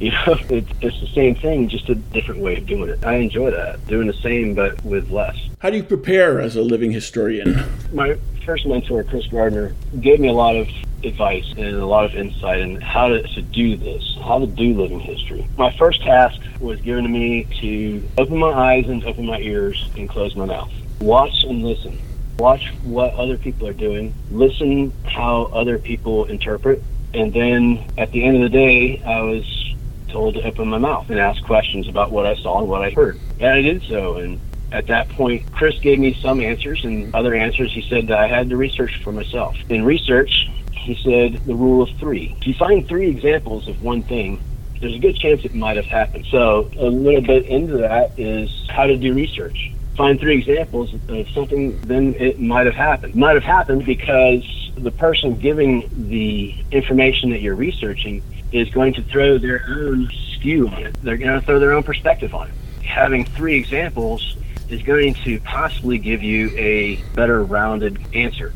You 0.00 0.12
know, 0.12 0.34
it, 0.48 0.64
it's 0.80 0.98
the 0.98 1.08
same 1.08 1.34
thing, 1.34 1.68
just 1.68 1.90
a 1.90 1.94
different 1.94 2.40
way 2.40 2.56
of 2.56 2.64
doing 2.64 2.88
it. 2.88 3.04
I 3.04 3.16
enjoy 3.16 3.50
that, 3.50 3.86
doing 3.86 4.06
the 4.06 4.14
same 4.14 4.54
but 4.54 4.82
with 4.82 5.10
less. 5.10 5.36
How 5.58 5.68
do 5.68 5.76
you 5.76 5.82
prepare 5.82 6.40
as 6.40 6.56
a 6.56 6.62
living 6.62 6.90
historian? 6.90 7.62
My 7.92 8.16
first 8.46 8.64
mentor, 8.64 9.04
Chris 9.04 9.26
Gardner, 9.26 9.74
gave 10.00 10.18
me 10.18 10.28
a 10.28 10.32
lot 10.32 10.56
of 10.56 10.68
advice 11.04 11.46
and 11.56 11.76
a 11.76 11.86
lot 11.86 12.04
of 12.04 12.14
insight 12.14 12.60
in 12.60 12.80
how 12.80 13.08
to, 13.08 13.22
to 13.22 13.42
do 13.42 13.76
this, 13.76 14.16
how 14.22 14.38
to 14.38 14.46
do 14.46 14.74
living 14.74 15.00
history. 15.00 15.46
My 15.56 15.70
first 15.76 16.02
task 16.02 16.40
was 16.60 16.80
given 16.80 17.04
to 17.04 17.10
me 17.10 17.44
to 17.60 18.08
open 18.18 18.38
my 18.38 18.52
eyes 18.52 18.86
and 18.88 19.04
open 19.04 19.26
my 19.26 19.38
ears 19.38 19.88
and 19.96 20.08
close 20.08 20.36
my 20.36 20.46
mouth. 20.46 20.72
Watch 21.00 21.44
and 21.44 21.62
listen. 21.62 21.98
Watch 22.38 22.72
what 22.82 23.14
other 23.14 23.36
people 23.36 23.66
are 23.66 23.72
doing. 23.72 24.14
Listen 24.30 24.92
how 25.04 25.44
other 25.52 25.78
people 25.78 26.24
interpret. 26.26 26.82
And 27.12 27.32
then 27.32 27.84
at 27.98 28.12
the 28.12 28.24
end 28.24 28.36
of 28.36 28.42
the 28.42 28.48
day, 28.48 29.02
I 29.04 29.22
was 29.22 29.74
told 30.08 30.34
to 30.34 30.42
open 30.42 30.68
my 30.68 30.78
mouth 30.78 31.10
and 31.10 31.18
ask 31.18 31.42
questions 31.44 31.88
about 31.88 32.10
what 32.10 32.26
I 32.26 32.34
saw 32.36 32.60
and 32.60 32.68
what 32.68 32.82
I 32.82 32.90
heard. 32.90 33.18
And 33.38 33.48
I 33.48 33.62
did 33.62 33.82
so. 33.82 34.16
And 34.16 34.40
at 34.72 34.86
that 34.86 35.08
point, 35.10 35.50
Chris 35.52 35.78
gave 35.80 35.98
me 35.98 36.14
some 36.22 36.40
answers, 36.40 36.84
and 36.84 37.14
other 37.14 37.34
answers 37.34 37.72
he 37.72 37.82
said 37.88 38.06
that 38.08 38.18
I 38.18 38.28
had 38.28 38.48
to 38.50 38.56
research 38.56 39.02
for 39.02 39.12
myself. 39.12 39.56
In 39.68 39.84
research, 39.84 40.48
he 40.90 41.02
said 41.02 41.44
the 41.46 41.54
rule 41.54 41.82
of 41.82 41.90
three. 41.98 42.34
If 42.40 42.46
you 42.46 42.54
find 42.54 42.86
three 42.88 43.08
examples 43.08 43.68
of 43.68 43.82
one 43.82 44.02
thing, 44.02 44.42
there's 44.80 44.94
a 44.94 44.98
good 44.98 45.16
chance 45.16 45.44
it 45.44 45.54
might 45.54 45.76
have 45.76 45.86
happened. 45.86 46.26
So 46.30 46.70
a 46.78 46.86
little 46.86 47.20
bit 47.20 47.46
into 47.46 47.76
that 47.78 48.18
is 48.18 48.66
how 48.68 48.86
to 48.86 48.96
do 48.96 49.14
research. 49.14 49.72
Find 49.96 50.18
three 50.18 50.38
examples 50.38 50.94
of 51.08 51.28
something, 51.30 51.80
then 51.82 52.14
it 52.14 52.40
might 52.40 52.66
have 52.66 52.74
happened. 52.74 53.14
Might 53.14 53.34
have 53.34 53.44
happened 53.44 53.84
because 53.84 54.42
the 54.76 54.90
person 54.90 55.38
giving 55.38 55.88
the 56.08 56.54
information 56.72 57.30
that 57.30 57.40
you're 57.40 57.54
researching 57.54 58.22
is 58.50 58.70
going 58.70 58.94
to 58.94 59.02
throw 59.02 59.38
their 59.38 59.62
own 59.68 60.10
skew 60.34 60.66
on 60.68 60.82
it. 60.82 60.94
They're 61.02 61.18
going 61.18 61.38
to 61.38 61.46
throw 61.46 61.58
their 61.58 61.72
own 61.72 61.82
perspective 61.82 62.34
on 62.34 62.48
it. 62.48 62.54
Having 62.84 63.26
three 63.26 63.56
examples 63.56 64.36
is 64.68 64.82
going 64.82 65.14
to 65.14 65.38
possibly 65.40 65.98
give 65.98 66.22
you 66.22 66.50
a 66.56 66.96
better 67.14 67.44
rounded 67.44 67.98
answer. 68.14 68.52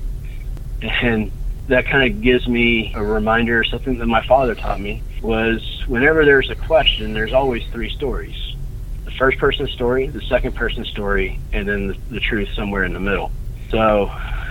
And 0.81 1.31
that 1.68 1.87
kind 1.87 2.11
of 2.11 2.20
gives 2.20 2.46
me 2.46 2.92
a 2.94 3.03
reminder, 3.03 3.64
something 3.64 3.98
that 3.98 4.07
my 4.07 4.24
father 4.27 4.55
taught 4.55 4.81
me 4.81 5.03
was 5.22 5.83
whenever 5.87 6.24
there's 6.24 6.50
a 6.50 6.55
question, 6.55 7.14
there's 7.14 7.33
always 7.33 7.64
three 7.68 7.88
stories. 7.88 8.37
The 9.05 9.11
first 9.12 9.38
person 9.38 9.66
story, 9.68 10.07
the 10.09 10.20
second 10.22 10.55
person 10.55 10.85
story, 10.85 11.40
and 11.53 11.66
then 11.66 11.88
the, 11.88 11.96
the 12.11 12.20
truth 12.20 12.48
somewhere 12.55 12.85
in 12.85 12.92
the 12.92 13.00
middle. 13.00 13.31
So 13.70 14.07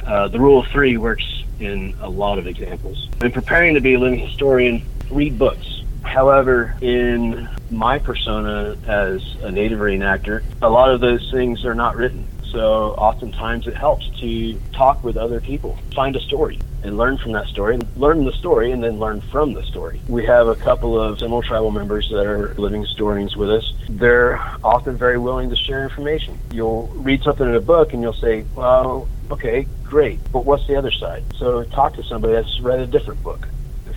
uh, 0.05 0.27
the 0.29 0.39
rule 0.39 0.61
of 0.61 0.67
three 0.67 0.97
works 0.97 1.43
in 1.59 1.95
a 2.01 2.09
lot 2.09 2.39
of 2.39 2.47
examples. 2.47 3.09
In 3.21 3.31
preparing 3.31 3.75
to 3.75 3.81
be 3.81 3.93
a 3.93 3.99
living 3.99 4.19
historian, 4.19 4.83
read 5.11 5.37
books. 5.37 5.83
However, 6.01 6.75
in 6.81 7.47
my 7.69 7.99
persona 7.99 8.75
as 8.87 9.35
a 9.41 9.51
native 9.51 9.79
reenactor, 9.79 10.43
a 10.61 10.69
lot 10.69 10.89
of 10.89 10.99
those 10.99 11.29
things 11.31 11.63
are 11.63 11.75
not 11.75 11.95
written. 11.95 12.27
So 12.51 12.93
oftentimes 12.93 13.67
it 13.67 13.75
helps 13.75 14.09
to 14.19 14.59
talk 14.73 15.03
with 15.03 15.17
other 15.17 15.39
people, 15.39 15.77
find 15.93 16.15
a 16.15 16.19
story 16.19 16.59
and 16.83 16.97
learn 16.97 17.17
from 17.17 17.31
that 17.33 17.47
story, 17.47 17.75
and 17.75 17.85
learn 17.95 18.25
the 18.25 18.31
story 18.33 18.71
and 18.71 18.83
then 18.83 18.99
learn 18.99 19.21
from 19.21 19.53
the 19.53 19.63
story. 19.63 20.01
We 20.07 20.25
have 20.25 20.47
a 20.47 20.55
couple 20.55 20.99
of 20.99 21.19
Seminole 21.19 21.41
tribal 21.41 21.71
members 21.71 22.09
that 22.09 22.25
are 22.25 22.53
living 22.55 22.81
historians 22.81 23.35
with 23.35 23.49
us. 23.49 23.73
They're 23.89 24.39
often 24.63 24.97
very 24.97 25.17
willing 25.17 25.49
to 25.49 25.55
share 25.55 25.83
information. 25.83 26.37
You'll 26.51 26.87
read 26.95 27.23
something 27.23 27.47
in 27.47 27.55
a 27.55 27.61
book 27.61 27.93
and 27.93 28.01
you'll 28.01 28.13
say, 28.13 28.45
well, 28.55 29.07
okay, 29.31 29.67
great, 29.83 30.19
but 30.31 30.45
what's 30.45 30.67
the 30.67 30.75
other 30.75 30.91
side? 30.91 31.23
So 31.37 31.63
talk 31.63 31.95
to 31.95 32.03
somebody 32.03 32.33
that's 32.33 32.59
read 32.59 32.79
a 32.79 32.87
different 32.87 33.23
book 33.23 33.47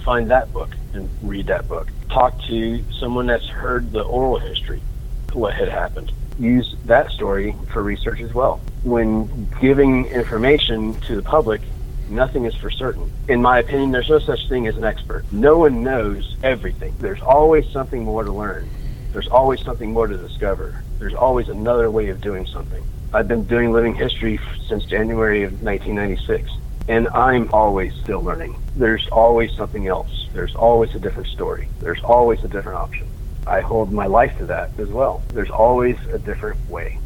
find 0.06 0.30
that 0.30 0.50
book 0.52 0.70
and 0.94 1.10
read 1.20 1.48
that 1.48 1.68
book. 1.68 1.88
Talk 2.08 2.40
to 2.44 2.82
someone 2.92 3.26
that's 3.26 3.48
heard 3.48 3.90
the 3.90 4.02
oral 4.02 4.38
history, 4.38 4.80
what 5.32 5.52
had 5.52 5.68
happened. 5.68 6.12
Use 6.38 6.76
that 6.84 7.10
story 7.10 7.56
for 7.72 7.82
research 7.82 8.20
as 8.20 8.32
well. 8.32 8.60
When 8.84 9.48
giving 9.60 10.06
information 10.06 10.94
to 11.02 11.16
the 11.16 11.22
public, 11.22 11.60
nothing 12.08 12.44
is 12.44 12.54
for 12.54 12.70
certain. 12.70 13.10
In 13.28 13.42
my 13.42 13.58
opinion, 13.58 13.90
there's 13.90 14.08
no 14.08 14.18
such 14.18 14.48
thing 14.48 14.66
as 14.66 14.76
an 14.76 14.84
expert. 14.84 15.24
No 15.32 15.58
one 15.58 15.82
knows 15.82 16.36
everything. 16.42 16.94
There's 16.98 17.22
always 17.22 17.68
something 17.70 18.04
more 18.04 18.24
to 18.24 18.32
learn. 18.32 18.68
There's 19.12 19.28
always 19.28 19.62
something 19.62 19.92
more 19.92 20.06
to 20.06 20.16
discover. 20.16 20.82
There's 20.98 21.14
always 21.14 21.48
another 21.48 21.90
way 21.90 22.08
of 22.08 22.20
doing 22.20 22.46
something. 22.46 22.84
I've 23.12 23.28
been 23.28 23.44
doing 23.44 23.72
living 23.72 23.94
history 23.94 24.38
since 24.68 24.84
January 24.84 25.42
of 25.44 25.62
1996 25.62 26.50
and 26.88 27.08
I'm 27.08 27.50
always 27.52 27.94
still 27.94 28.22
learning. 28.22 28.56
There's 28.76 29.08
always 29.08 29.52
something 29.56 29.88
else. 29.88 30.28
There's 30.32 30.54
always 30.54 30.94
a 30.94 30.98
different 30.98 31.28
story. 31.28 31.68
There's 31.80 32.02
always 32.02 32.44
a 32.44 32.48
different 32.48 32.78
option. 32.78 33.08
I 33.46 33.60
hold 33.60 33.92
my 33.92 34.06
life 34.06 34.36
to 34.38 34.46
that 34.46 34.70
as 34.78 34.88
well. 34.88 35.22
There's 35.32 35.50
always 35.50 35.96
a 36.12 36.18
different 36.18 36.58
way. 36.68 36.98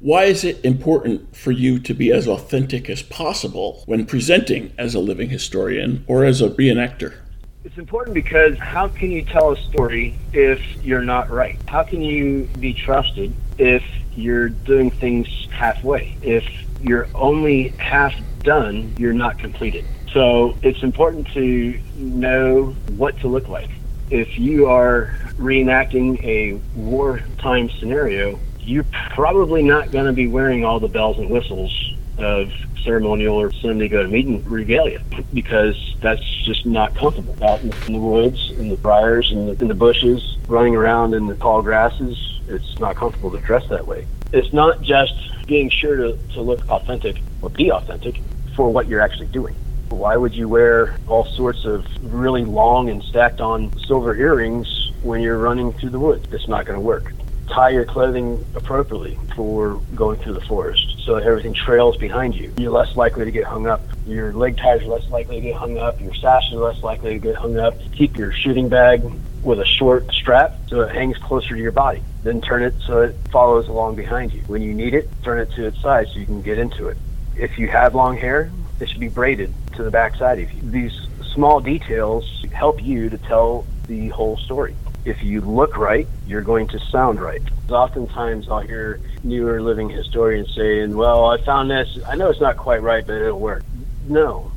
Why 0.00 0.24
is 0.24 0.44
it 0.44 0.64
important 0.64 1.36
for 1.36 1.50
you 1.50 1.78
to 1.80 1.92
be 1.92 2.10
as 2.10 2.26
authentic 2.26 2.88
as 2.88 3.02
possible 3.02 3.82
when 3.84 4.06
presenting 4.06 4.72
as 4.78 4.94
a 4.94 4.98
living 4.98 5.28
historian 5.28 6.06
or 6.06 6.24
as 6.24 6.40
a 6.40 6.48
reenactor? 6.48 7.18
It's 7.64 7.76
important 7.76 8.14
because 8.14 8.56
how 8.56 8.88
can 8.88 9.10
you 9.10 9.22
tell 9.22 9.52
a 9.52 9.58
story 9.58 10.14
if 10.32 10.58
you're 10.82 11.04
not 11.04 11.28
right? 11.28 11.58
How 11.68 11.82
can 11.82 12.00
you 12.00 12.48
be 12.58 12.72
trusted 12.72 13.34
if 13.58 13.84
you're 14.16 14.48
doing 14.48 14.90
things 14.90 15.28
halfway? 15.50 16.16
If 16.22 16.46
you're 16.80 17.06
only 17.14 17.68
half 17.76 18.14
done, 18.42 18.94
you're 18.96 19.12
not 19.12 19.38
completed. 19.38 19.84
So 20.14 20.56
it's 20.62 20.82
important 20.82 21.28
to 21.34 21.78
know 21.96 22.74
what 22.96 23.20
to 23.20 23.28
look 23.28 23.48
like. 23.48 23.68
If 24.08 24.38
you 24.38 24.64
are 24.64 25.14
reenacting 25.36 26.24
a 26.24 26.54
wartime 26.74 27.68
scenario, 27.68 28.40
you're 28.70 28.86
probably 29.10 29.62
not 29.62 29.90
going 29.90 30.06
to 30.06 30.12
be 30.12 30.28
wearing 30.28 30.64
all 30.64 30.78
the 30.78 30.88
bells 30.88 31.18
and 31.18 31.28
whistles 31.28 31.92
of 32.18 32.52
ceremonial 32.84 33.34
or 33.34 33.52
Sunday 33.52 33.88
go 33.88 34.02
to 34.02 34.08
meeting 34.08 34.44
regalia 34.44 35.02
because 35.34 35.96
that's 36.00 36.22
just 36.44 36.64
not 36.64 36.94
comfortable 36.94 37.36
out 37.42 37.60
in 37.62 37.70
the 37.92 37.98
woods, 37.98 38.52
in 38.52 38.68
the 38.68 38.76
briars, 38.76 39.32
in 39.32 39.46
the, 39.46 39.52
in 39.60 39.68
the 39.68 39.74
bushes, 39.74 40.36
running 40.46 40.76
around 40.76 41.14
in 41.14 41.26
the 41.26 41.34
tall 41.34 41.62
grasses 41.62 42.40
It's 42.46 42.78
not 42.78 42.94
comfortable 42.94 43.32
to 43.32 43.38
dress 43.38 43.68
that 43.70 43.86
way. 43.86 44.06
It's 44.32 44.52
not 44.52 44.82
just 44.82 45.14
being 45.46 45.68
sure 45.68 45.96
to, 45.96 46.18
to 46.34 46.40
look 46.40 46.68
authentic 46.68 47.20
or 47.42 47.50
be 47.50 47.72
authentic 47.72 48.20
for 48.54 48.70
what 48.70 48.86
you're 48.86 49.00
actually 49.00 49.26
doing. 49.26 49.56
Why 49.88 50.16
would 50.16 50.34
you 50.34 50.48
wear 50.48 50.96
all 51.08 51.24
sorts 51.24 51.64
of 51.64 51.84
really 52.14 52.44
long 52.44 52.88
and 52.88 53.02
stacked 53.02 53.40
on 53.40 53.76
silver 53.80 54.14
earrings 54.14 54.92
when 55.02 55.20
you're 55.20 55.38
running 55.38 55.72
through 55.72 55.90
the 55.90 55.98
woods? 55.98 56.32
It's 56.32 56.46
not 56.46 56.66
going 56.66 56.78
to 56.78 56.84
work. 56.84 57.12
Tie 57.50 57.70
your 57.70 57.84
clothing 57.84 58.44
appropriately 58.54 59.18
for 59.34 59.80
going 59.96 60.20
through 60.20 60.34
the 60.34 60.40
forest 60.42 60.96
so 61.04 61.16
everything 61.16 61.52
trails 61.52 61.96
behind 61.96 62.34
you. 62.36 62.52
You're 62.58 62.70
less 62.70 62.94
likely 62.94 63.24
to 63.24 63.30
get 63.32 63.44
hung 63.44 63.66
up. 63.66 63.80
Your 64.06 64.32
leg 64.32 64.56
ties 64.56 64.82
are 64.82 64.86
less 64.86 65.08
likely 65.10 65.36
to 65.36 65.40
get 65.40 65.56
hung 65.56 65.76
up. 65.76 66.00
Your 66.00 66.14
sash 66.14 66.52
is 66.52 66.58
less 66.58 66.82
likely 66.84 67.14
to 67.14 67.18
get 67.18 67.34
hung 67.34 67.58
up. 67.58 67.74
Keep 67.92 68.16
your 68.16 68.32
shooting 68.32 68.68
bag 68.68 69.02
with 69.42 69.58
a 69.58 69.64
short 69.64 70.12
strap 70.12 70.54
so 70.68 70.82
it 70.82 70.94
hangs 70.94 71.18
closer 71.18 71.56
to 71.56 71.60
your 71.60 71.72
body. 71.72 72.02
Then 72.22 72.40
turn 72.40 72.62
it 72.62 72.74
so 72.86 73.00
it 73.02 73.16
follows 73.32 73.66
along 73.66 73.96
behind 73.96 74.32
you. 74.32 74.42
When 74.42 74.62
you 74.62 74.72
need 74.72 74.94
it, 74.94 75.08
turn 75.24 75.40
it 75.40 75.50
to 75.52 75.66
its 75.66 75.80
side 75.80 76.06
so 76.12 76.20
you 76.20 76.26
can 76.26 76.42
get 76.42 76.58
into 76.58 76.86
it. 76.88 76.98
If 77.36 77.58
you 77.58 77.66
have 77.68 77.96
long 77.96 78.16
hair, 78.16 78.50
it 78.78 78.88
should 78.88 79.00
be 79.00 79.08
braided 79.08 79.52
to 79.74 79.82
the 79.82 79.90
back 79.90 80.14
side 80.14 80.38
of 80.38 80.52
you. 80.52 80.70
These 80.70 81.08
small 81.34 81.60
details 81.60 82.44
help 82.52 82.82
you 82.82 83.10
to 83.10 83.18
tell 83.18 83.66
the 83.88 84.08
whole 84.08 84.36
story. 84.36 84.76
If 85.04 85.22
you 85.22 85.40
look 85.40 85.76
right, 85.76 86.06
you're 86.26 86.42
going 86.42 86.68
to 86.68 86.78
sound 86.78 87.20
right. 87.20 87.42
Oftentimes, 87.70 88.48
I'll 88.48 88.60
hear 88.60 89.00
newer 89.24 89.62
living 89.62 89.88
historians 89.88 90.54
saying, 90.54 90.94
Well, 90.96 91.26
I 91.26 91.40
found 91.42 91.70
this. 91.70 91.98
I 92.06 92.16
know 92.16 92.28
it's 92.28 92.40
not 92.40 92.56
quite 92.56 92.82
right, 92.82 93.06
but 93.06 93.14
it'll 93.14 93.40
work. 93.40 93.64
No, 94.08 94.52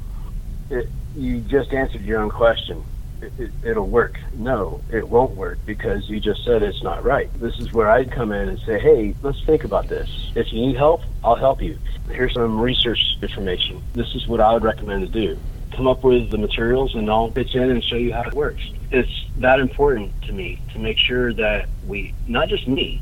it, 0.70 0.90
you 1.16 1.40
just 1.42 1.72
answered 1.74 2.02
your 2.02 2.22
own 2.22 2.30
question. 2.30 2.84
It, 3.22 3.52
it, 3.64 3.78
will 3.78 3.88
work. 3.88 4.20
No, 4.34 4.82
it 4.92 5.08
won't 5.08 5.36
work 5.38 5.60
because 5.66 6.10
you 6.10 6.20
just 6.20 6.44
said 6.44 6.62
it's 6.62 6.84
not 6.84 7.06
right. 7.06 7.30
This 7.40 7.58
is 7.58 7.72
where 7.72 7.90
I'd 7.90 8.12
come 8.12 8.34
in 8.34 8.50
and 8.50 8.60
say, 8.60 8.80
hey, 8.80 9.16
let's 9.22 9.42
think 9.46 9.64
about 9.64 9.88
this. 9.88 10.10
If 10.36 10.52
you 10.52 10.60
need 10.60 10.76
help, 10.76 11.04
I'll 11.24 11.36
help 11.36 11.62
you. 11.62 11.78
Here's 12.10 12.34
some 12.34 12.60
research 12.60 13.16
information. 13.22 13.82
This 13.94 14.14
is 14.14 14.28
what 14.28 14.42
I 14.42 14.54
would 14.54 14.64
recommend 14.64 15.08
to 15.08 15.08
do. 15.08 15.40
Come 15.76 15.88
up 15.88 16.04
with 16.04 16.30
the 16.30 16.38
materials 16.38 16.96
and 16.96 17.10
I'll 17.10 17.32
pitch 17.32 17.56
in 17.56 17.70
and 17.70 17.84
show 17.84 17.96
you 17.96 18.14
how 18.14 18.24
it 18.24 18.34
works. 18.34 18.64
It's 18.92 19.26
that 19.38 19.60
important 19.60 20.22
to 20.24 20.34
me 20.34 20.60
to 20.74 20.80
make 20.80 20.98
sure 20.98 21.34
that 21.34 21.68
we, 21.88 22.14
not 22.28 22.48
just 22.50 22.68
me, 22.68 23.02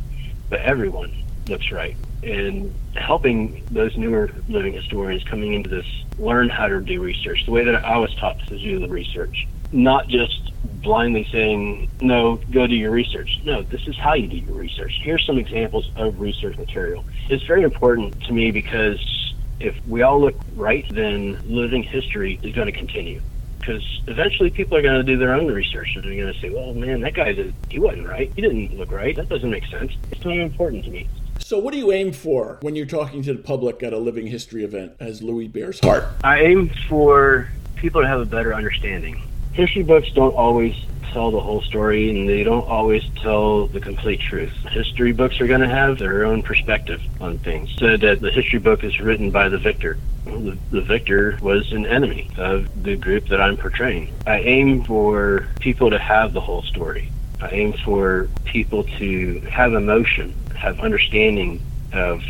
but 0.49 0.61
everyone 0.61 1.13
looks 1.47 1.71
right. 1.71 1.97
And 2.23 2.73
helping 2.95 3.63
those 3.71 3.97
newer 3.97 4.29
living 4.47 4.73
historians 4.73 5.23
coming 5.23 5.53
into 5.53 5.69
this 5.69 5.85
learn 6.17 6.49
how 6.49 6.67
to 6.67 6.79
do 6.81 7.01
research 7.01 7.45
the 7.45 7.51
way 7.51 7.63
that 7.65 7.83
I 7.83 7.97
was 7.97 8.13
taught 8.15 8.39
to 8.47 8.57
do 8.57 8.79
the 8.79 8.87
research 8.87 9.47
not 9.71 10.07
just 10.07 10.51
blindly 10.81 11.27
saying, 11.31 11.89
no, 12.01 12.37
go 12.51 12.67
do 12.67 12.75
your 12.75 12.91
research. 12.91 13.39
No, 13.45 13.61
this 13.61 13.87
is 13.87 13.97
how 13.97 14.13
you 14.13 14.27
do 14.27 14.37
your 14.37 14.55
research. 14.55 14.99
Here's 15.01 15.25
some 15.25 15.37
examples 15.37 15.89
of 15.95 16.19
research 16.19 16.57
material. 16.57 17.05
It's 17.29 17.43
very 17.43 17.63
important 17.63 18.21
to 18.23 18.33
me 18.33 18.51
because 18.51 19.30
if 19.61 19.75
we 19.87 20.01
all 20.01 20.19
look 20.19 20.35
right, 20.55 20.85
then 20.93 21.39
living 21.45 21.83
history 21.83 22.39
is 22.43 22.53
going 22.53 22.67
to 22.67 22.71
continue. 22.71 23.21
Because 23.59 24.01
eventually 24.07 24.49
people 24.49 24.75
are 24.75 24.81
going 24.81 24.95
to 24.95 25.03
do 25.03 25.17
their 25.17 25.35
own 25.35 25.47
research 25.47 25.95
and 25.95 26.03
they're 26.03 26.15
going 26.15 26.33
to 26.33 26.39
say, 26.39 26.49
well, 26.49 26.73
man, 26.73 27.01
that 27.01 27.13
guy, 27.13 27.31
did, 27.33 27.53
he 27.69 27.77
wasn't 27.77 28.07
right. 28.07 28.31
He 28.35 28.41
didn't 28.41 28.75
look 28.75 28.91
right. 28.91 29.15
That 29.15 29.29
doesn't 29.29 29.51
make 29.51 29.65
sense. 29.67 29.93
It's 30.11 30.23
very 30.23 30.41
important 30.41 30.83
to 30.85 30.91
me. 30.91 31.07
So, 31.39 31.59
what 31.59 31.71
do 31.73 31.77
you 31.77 31.91
aim 31.91 32.11
for 32.11 32.57
when 32.61 32.75
you're 32.75 32.85
talking 32.85 33.21
to 33.23 33.33
the 33.33 33.43
public 33.43 33.83
at 33.83 33.93
a 33.93 33.97
living 33.97 34.25
history 34.25 34.63
event 34.63 34.93
as 34.99 35.21
Louis 35.21 35.47
Bears 35.47 35.79
Heart? 35.79 36.05
I 36.23 36.41
aim 36.41 36.71
for 36.87 37.49
people 37.75 38.01
to 38.01 38.07
have 38.07 38.21
a 38.21 38.25
better 38.25 38.53
understanding 38.53 39.21
history 39.53 39.83
books 39.83 40.09
don't 40.11 40.33
always 40.35 40.75
tell 41.11 41.31
the 41.31 41.39
whole 41.39 41.61
story 41.61 42.09
and 42.09 42.27
they 42.27 42.43
don't 42.43 42.67
always 42.67 43.03
tell 43.21 43.67
the 43.67 43.79
complete 43.79 44.19
truth. 44.19 44.53
History 44.69 45.11
books 45.11 45.39
are 45.41 45.47
going 45.47 45.61
to 45.61 45.69
have 45.69 45.97
their 45.97 46.25
own 46.25 46.41
perspective 46.41 47.01
on 47.19 47.37
things. 47.39 47.73
So 47.77 47.97
that 47.97 48.21
the 48.21 48.31
history 48.31 48.59
book 48.59 48.83
is 48.83 48.99
written 48.99 49.31
by 49.31 49.49
the 49.49 49.57
victor. 49.57 49.97
The, 50.25 50.57
the 50.69 50.81
victor 50.81 51.37
was 51.41 51.71
an 51.71 51.85
enemy 51.85 52.29
of 52.37 52.83
the 52.83 52.95
group 52.95 53.27
that 53.29 53.41
I'm 53.41 53.57
portraying. 53.57 54.13
I 54.25 54.39
aim 54.39 54.83
for 54.83 55.47
people 55.59 55.89
to 55.89 55.99
have 55.99 56.33
the 56.33 56.41
whole 56.41 56.63
story. 56.63 57.11
I 57.41 57.49
aim 57.49 57.73
for 57.73 58.29
people 58.45 58.83
to 58.83 59.39
have 59.41 59.73
emotion, 59.73 60.33
have 60.55 60.79
understanding 60.79 61.61
of 61.91 62.23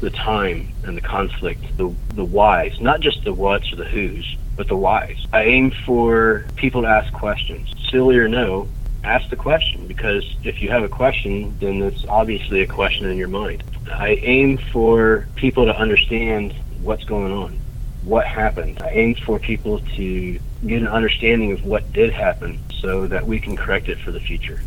the 0.00 0.10
time 0.10 0.68
and 0.84 0.96
the 0.96 1.00
conflict, 1.00 1.76
the 1.76 1.92
the 2.14 2.24
whys, 2.24 2.80
not 2.80 3.00
just 3.00 3.24
the 3.24 3.32
whats 3.32 3.72
or 3.72 3.76
the 3.76 3.84
whos, 3.84 4.36
but 4.58 4.66
the 4.66 4.76
whys. 4.76 5.24
I 5.32 5.44
aim 5.44 5.70
for 5.86 6.44
people 6.56 6.82
to 6.82 6.88
ask 6.88 7.10
questions, 7.12 7.72
silly 7.90 8.18
or 8.18 8.28
no. 8.28 8.68
Ask 9.04 9.30
the 9.30 9.36
question 9.36 9.86
because 9.86 10.36
if 10.42 10.60
you 10.60 10.68
have 10.68 10.82
a 10.82 10.88
question, 10.88 11.56
then 11.60 11.80
it's 11.80 12.04
obviously 12.06 12.60
a 12.60 12.66
question 12.66 13.08
in 13.08 13.16
your 13.16 13.28
mind. 13.28 13.62
I 13.90 14.18
aim 14.20 14.58
for 14.58 15.28
people 15.36 15.64
to 15.64 15.74
understand 15.74 16.52
what's 16.82 17.04
going 17.04 17.32
on, 17.32 17.58
what 18.02 18.26
happened. 18.26 18.82
I 18.82 18.90
aim 18.90 19.14
for 19.14 19.38
people 19.38 19.78
to 19.96 20.38
get 20.66 20.82
an 20.82 20.88
understanding 20.88 21.52
of 21.52 21.64
what 21.64 21.90
did 21.92 22.12
happen 22.12 22.58
so 22.80 23.06
that 23.06 23.24
we 23.24 23.38
can 23.38 23.56
correct 23.56 23.88
it 23.88 23.98
for 24.00 24.10
the 24.10 24.20
future. 24.20 24.60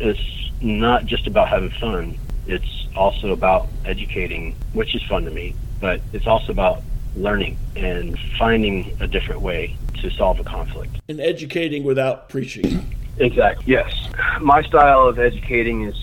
It's 0.00 0.50
not 0.60 1.06
just 1.06 1.28
about 1.28 1.48
having 1.48 1.70
fun, 1.70 2.18
it's 2.48 2.88
also 2.96 3.32
about 3.32 3.68
educating, 3.84 4.56
which 4.72 4.96
is 4.96 5.02
fun 5.04 5.24
to 5.26 5.30
me, 5.30 5.54
but 5.80 6.00
it's 6.12 6.26
also 6.26 6.50
about 6.50 6.82
learning 7.22 7.58
and 7.76 8.18
finding 8.38 8.96
a 9.00 9.06
different 9.06 9.40
way 9.40 9.76
to 10.00 10.10
solve 10.10 10.38
a 10.40 10.44
conflict. 10.44 11.00
And 11.08 11.20
educating 11.20 11.84
without 11.84 12.28
preaching. 12.28 12.94
Exactly. 13.18 13.64
Yes. 13.66 13.92
My 14.40 14.62
style 14.62 15.08
of 15.08 15.18
educating 15.18 15.82
is 15.82 15.96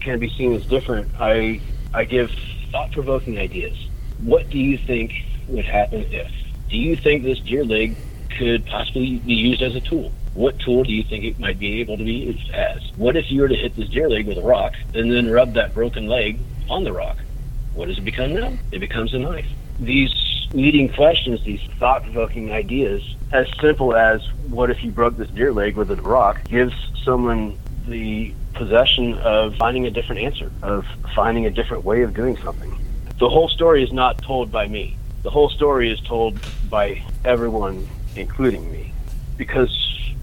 can 0.00 0.18
be 0.18 0.28
seen 0.30 0.52
as 0.54 0.64
different. 0.66 1.08
I 1.18 1.60
I 1.94 2.04
give 2.04 2.30
thought-provoking 2.70 3.38
ideas. 3.38 3.76
What 4.22 4.50
do 4.50 4.58
you 4.58 4.78
think 4.78 5.12
would 5.48 5.64
happen 5.64 6.02
if? 6.10 6.30
Do 6.68 6.76
you 6.76 6.96
think 6.96 7.22
this 7.22 7.38
deer 7.40 7.64
leg 7.64 7.96
could 8.36 8.66
possibly 8.66 9.18
be 9.18 9.34
used 9.34 9.62
as 9.62 9.74
a 9.76 9.80
tool? 9.80 10.12
what 10.36 10.58
tool 10.58 10.84
do 10.84 10.92
you 10.92 11.02
think 11.02 11.24
it 11.24 11.38
might 11.38 11.58
be 11.58 11.80
able 11.80 11.96
to 11.96 12.04
be 12.04 12.12
used 12.12 12.50
as? 12.50 12.82
What 12.96 13.16
if 13.16 13.30
you 13.30 13.40
were 13.40 13.48
to 13.48 13.54
hit 13.54 13.74
this 13.74 13.88
deer 13.88 14.08
leg 14.08 14.26
with 14.26 14.36
a 14.36 14.42
rock 14.42 14.74
and 14.94 15.10
then 15.10 15.30
rub 15.30 15.54
that 15.54 15.72
broken 15.72 16.06
leg 16.06 16.38
on 16.68 16.84
the 16.84 16.92
rock? 16.92 17.16
What 17.74 17.88
does 17.88 17.98
it 17.98 18.04
become 18.04 18.34
now? 18.34 18.52
It 18.70 18.80
becomes 18.80 19.14
a 19.14 19.18
knife. 19.18 19.48
These 19.80 20.12
leading 20.52 20.88
questions, 20.88 21.42
these 21.44 21.60
thought 21.78 22.02
provoking 22.02 22.52
ideas, 22.52 23.02
as 23.32 23.46
simple 23.60 23.94
as 23.94 24.26
what 24.48 24.70
if 24.70 24.82
you 24.82 24.90
broke 24.90 25.16
this 25.16 25.28
deer 25.30 25.52
leg 25.52 25.76
with 25.76 25.90
a 25.90 25.96
rock, 25.96 26.44
gives 26.48 26.74
someone 27.04 27.58
the 27.86 28.32
possession 28.54 29.14
of 29.18 29.54
finding 29.56 29.86
a 29.86 29.90
different 29.90 30.22
answer, 30.22 30.50
of 30.62 30.86
finding 31.14 31.46
a 31.46 31.50
different 31.50 31.84
way 31.84 32.02
of 32.02 32.14
doing 32.14 32.36
something. 32.38 32.76
The 33.18 33.28
whole 33.28 33.48
story 33.48 33.82
is 33.82 33.92
not 33.92 34.22
told 34.22 34.50
by 34.50 34.66
me. 34.66 34.96
The 35.22 35.30
whole 35.30 35.48
story 35.48 35.90
is 35.90 36.00
told 36.00 36.38
by 36.68 37.02
everyone, 37.24 37.86
including 38.14 38.70
me. 38.70 38.92
Because 39.36 39.70